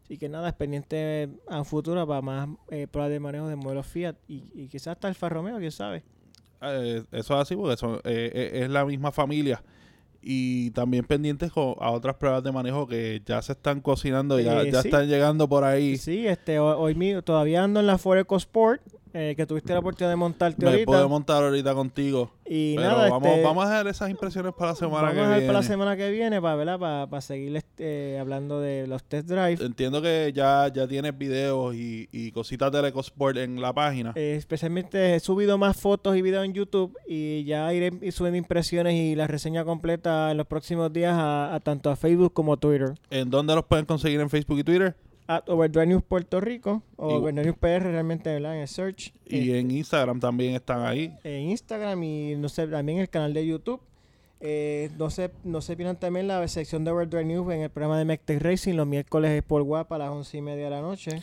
Así 0.04 0.18
que 0.18 0.28
nada, 0.30 0.50
es 0.50 0.56
pendiente 0.56 1.30
a 1.48 1.60
un 1.60 1.66
futuro 1.66 2.08
para 2.08 2.22
más 2.22 2.50
eh, 2.72 2.88
pruebas 2.88 3.12
de 3.12 3.20
manejo 3.20 3.48
de 3.48 3.56
modelos 3.56 3.86
Fiat 3.86 4.16
y, 4.28 4.44
y 4.56 4.68
quizás 4.68 4.94
hasta 4.94 5.08
Alfa 5.08 5.30
Romeo, 5.30 5.58
quién 5.60 5.72
sabe. 5.72 6.04
Eh, 6.62 7.04
eso 7.12 7.36
es 7.36 7.42
así 7.42 7.56
porque 7.56 7.78
son, 7.78 8.00
eh, 8.04 8.52
es 8.64 8.70
la 8.70 8.86
misma 8.86 9.12
familia. 9.12 9.64
Y 10.22 10.72
también 10.72 11.06
pendientes 11.06 11.50
con, 11.52 11.76
a 11.80 11.92
otras 11.92 12.16
pruebas 12.16 12.44
de 12.44 12.52
manejo 12.52 12.88
que 12.88 13.22
ya 13.26 13.42
se 13.42 13.54
están 13.54 13.80
cocinando, 13.80 14.38
ya, 14.40 14.64
ya 14.66 14.82
sí. 14.82 14.90
están 14.90 15.08
llegando 15.08 15.48
por 15.48 15.64
ahí. 15.64 15.96
Sí, 15.98 16.28
este, 16.28 16.60
ho- 16.60 16.78
hoy 16.78 16.96
mismo 16.96 17.22
todavía 17.22 17.64
ando 17.64 17.80
en 17.80 17.88
la 17.88 17.98
Ford 17.98 18.18
EcoSport, 18.20 18.82
eh, 19.14 19.34
que 19.36 19.46
tuviste 19.46 19.74
la 19.74 19.80
oportunidad 19.80 20.12
de 20.12 20.16
montarte 20.16 20.64
Me 20.66 20.72
ahorita. 20.72 20.86
puedo 20.86 21.10
montar 21.10 21.44
ahorita 21.44 21.74
contigo. 21.74 22.32
y 22.46 22.76
pero 22.76 22.88
nada, 22.90 23.10
vamos, 23.10 23.28
este, 23.30 23.44
vamos 23.44 23.66
a 23.66 23.70
dejar 23.70 23.88
esas 23.88 24.10
impresiones 24.10 24.54
para 24.54 24.72
la 24.72 24.76
semana 24.76 25.02
vamos 25.08 25.14
que 25.16 25.20
a 25.22 25.28
ver 25.28 25.38
viene. 25.38 25.48
para 25.48 25.60
la 25.60 25.64
semana 25.68 25.98
que 25.98 26.10
viene 26.12 26.42
para, 26.42 26.56
¿verdad? 26.56 26.80
para, 26.80 27.08
para 27.08 27.22
seguir 27.22 27.56
este, 27.56 28.18
hablando 28.20 28.60
de 28.60 28.88
los 28.88 29.04
test 29.04 29.28
drive. 29.28 29.64
Entiendo 29.64 30.02
que 30.02 30.32
ya, 30.36 30.68
ya 30.74 30.88
tienes 30.88 31.18
videos 31.18 31.74
y, 31.76 32.08
y 32.12 32.32
cositas 32.32 32.72
del 32.72 32.86
EcoSport 32.86 33.38
en 33.38 33.62
la 33.62 33.74
página. 33.74 34.14
Eh, 34.16 34.36
especialmente 34.38 35.16
he 35.16 35.20
subido 35.20 35.58
más 35.58 35.76
fotos 35.78 36.16
y 36.16 36.22
videos 36.22 36.46
en 36.46 36.54
YouTube 36.54 36.96
y 37.08 37.44
ya 37.46 37.74
iré 37.74 38.12
subiendo 38.12 38.38
impresiones 38.38 38.94
y 38.94 39.16
la 39.16 39.28
reseña 39.28 39.64
completa 39.66 40.32
en 40.32 40.38
los 40.38 40.48
próximos 40.48 40.92
días 40.94 41.14
a, 41.16 41.54
a 41.56 41.60
tanto 41.60 41.90
a 41.90 41.96
Facebook 41.96 42.34
como 42.34 42.54
a 42.54 42.58
Twitter. 42.58 42.94
¿En 43.10 43.30
dónde 43.30 43.56
los 43.56 43.66
pueden 43.66 43.86
conseguir 43.86 44.20
en 44.20 44.30
Facebook 44.30 44.60
y 44.60 44.64
Twitter? 44.64 44.96
At 45.32 45.48
Overdrive 45.48 45.86
News 45.86 46.02
Puerto 46.04 46.42
Rico 46.42 46.82
o 46.96 47.18
Overdrive 47.18 47.46
News 47.46 47.58
PR 47.60 47.84
realmente 47.84 48.34
¿verdad? 48.34 48.56
en 48.56 48.62
el 48.62 48.68
search. 48.68 49.14
Y 49.28 49.52
Eh, 49.52 49.60
en 49.60 49.70
Instagram 49.70 50.20
también 50.20 50.56
están 50.56 50.82
ahí. 50.86 51.14
en 51.24 51.52
Instagram 51.52 52.02
y 52.04 52.36
no 52.36 52.50
sé, 52.50 52.66
también 52.68 52.98
el 52.98 53.10
canal 53.10 53.34
de 53.34 53.46
YouTube. 53.46 53.80
Eh, 54.42 54.90
no 54.98 55.10
se 55.10 55.30
no 55.44 55.62
se 55.62 55.76
pierdan 55.76 56.00
también 56.00 56.28
la 56.28 56.48
sección 56.48 56.84
de 56.84 56.92
Overdrive 56.92 57.26
News 57.26 57.54
en 57.54 57.62
el 57.62 57.70
programa 57.70 58.00
de 58.00 58.06
Mectec 58.06 58.42
Racing 58.42 58.74
los 58.74 58.88
miércoles 58.88 59.44
por 59.44 59.62
WAP 59.62 59.92
a 59.92 59.98
las 60.00 60.10
once 60.10 60.36
y 60.38 60.42
media 60.42 60.64
de 60.64 60.70
la 60.72 60.82
noche. 60.82 61.22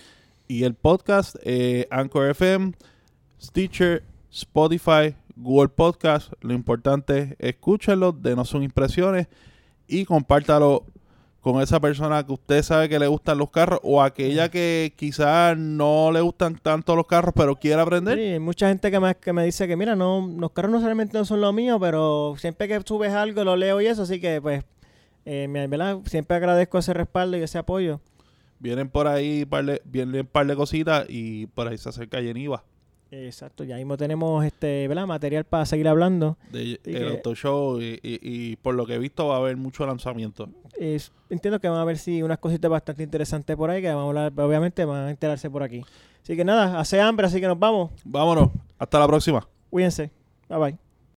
Y 0.48 0.62
el 0.62 0.74
podcast, 0.74 1.34
eh, 1.42 1.88
Anchor 1.90 2.28
FM, 2.30 2.74
Stitcher, 3.42 4.04
Spotify, 4.30 5.14
Google 5.34 5.68
Podcast. 5.70 6.32
Lo 6.42 6.52
importante 6.54 7.36
es 7.40 7.54
escúchenlo, 7.54 8.12
denos 8.12 8.48
sus 8.50 8.62
impresiones 8.62 9.26
y 9.88 10.04
compártalo 10.04 10.84
con 11.46 11.62
esa 11.62 11.78
persona 11.78 12.26
que 12.26 12.32
usted 12.32 12.60
sabe 12.64 12.88
que 12.88 12.98
le 12.98 13.06
gustan 13.06 13.38
los 13.38 13.50
carros 13.50 13.78
o 13.84 14.02
aquella 14.02 14.48
que 14.48 14.92
quizás 14.96 15.56
no 15.56 16.10
le 16.10 16.20
gustan 16.20 16.56
tanto 16.56 16.96
los 16.96 17.06
carros 17.06 17.32
pero 17.36 17.54
quiere 17.54 17.80
aprender. 17.80 18.18
Sí, 18.18 18.24
hay 18.24 18.40
mucha 18.40 18.68
gente 18.68 18.90
que 18.90 18.98
me, 18.98 19.14
que 19.14 19.32
me 19.32 19.44
dice 19.44 19.68
que, 19.68 19.76
mira, 19.76 19.94
no 19.94 20.28
los 20.40 20.50
carros 20.50 20.72
no 20.72 20.80
solamente 20.80 21.16
no 21.16 21.24
son 21.24 21.40
lo 21.40 21.52
mío, 21.52 21.78
pero 21.78 22.34
siempre 22.36 22.66
que 22.66 22.80
subes 22.84 23.12
algo 23.12 23.44
lo 23.44 23.54
leo 23.54 23.80
y 23.80 23.86
eso, 23.86 24.02
así 24.02 24.20
que, 24.20 24.42
pues, 24.42 24.64
eh, 25.24 25.46
¿verdad? 25.68 26.00
siempre 26.06 26.36
agradezco 26.36 26.78
ese 26.78 26.92
respaldo 26.94 27.36
y 27.36 27.42
ese 27.42 27.58
apoyo. 27.58 28.00
Vienen 28.58 28.88
por 28.88 29.06
ahí 29.06 29.44
par 29.44 29.66
de, 29.66 29.80
vienen 29.84 30.22
un 30.22 30.26
par 30.26 30.48
de 30.48 30.56
cositas 30.56 31.06
y 31.08 31.46
por 31.46 31.68
ahí 31.68 31.78
se 31.78 31.88
acerca 31.88 32.20
Yeniva 32.20 32.64
Exacto, 33.10 33.62
ya 33.64 33.76
mismo 33.76 33.96
tenemos 33.96 34.44
este, 34.44 34.88
¿verdad? 34.88 35.06
material 35.06 35.44
para 35.44 35.64
seguir 35.64 35.86
hablando. 35.88 36.36
de 36.50 36.62
Sí, 36.64 36.78
el 36.84 36.98
que- 36.98 37.08
auto 37.08 37.34
show 37.34 37.80
y, 37.80 37.98
y- 38.02 38.18
y 38.22 38.56
por 38.56 38.74
lo 38.74 38.84
que 38.84 38.94
he 38.94 38.98
visto 38.98 39.28
va 39.28 39.36
a 39.36 39.38
haber 39.38 39.56
mucho 39.56 39.86
lanzamiento. 39.86 40.48
Es- 40.78 41.12
entiendo 41.30 41.60
que 41.60 41.68
van 41.68 41.78
a 41.80 41.84
ver 41.84 41.98
si 41.98 42.22
unas 42.22 42.38
cositas 42.38 42.70
bastante 42.70 43.02
interesantes 43.04 43.56
por 43.56 43.70
ahí, 43.70 43.80
que 43.80 43.88
vamos 43.88 44.04
a 44.04 44.08
hablar, 44.08 44.32
obviamente 44.44 44.84
van 44.84 45.06
a 45.06 45.10
enterarse 45.10 45.48
por 45.48 45.62
aquí. 45.62 45.82
Así 46.22 46.36
que 46.36 46.44
nada, 46.44 46.80
hace 46.80 47.00
hambre, 47.00 47.26
así 47.26 47.40
que 47.40 47.46
nos 47.46 47.58
vamos. 47.58 47.92
Vámonos, 48.04 48.50
hasta 48.78 48.98
la 48.98 49.06
próxima. 49.06 49.46
Cuídense. 49.70 50.10
Bye 50.48 50.58
bye. 50.58 50.85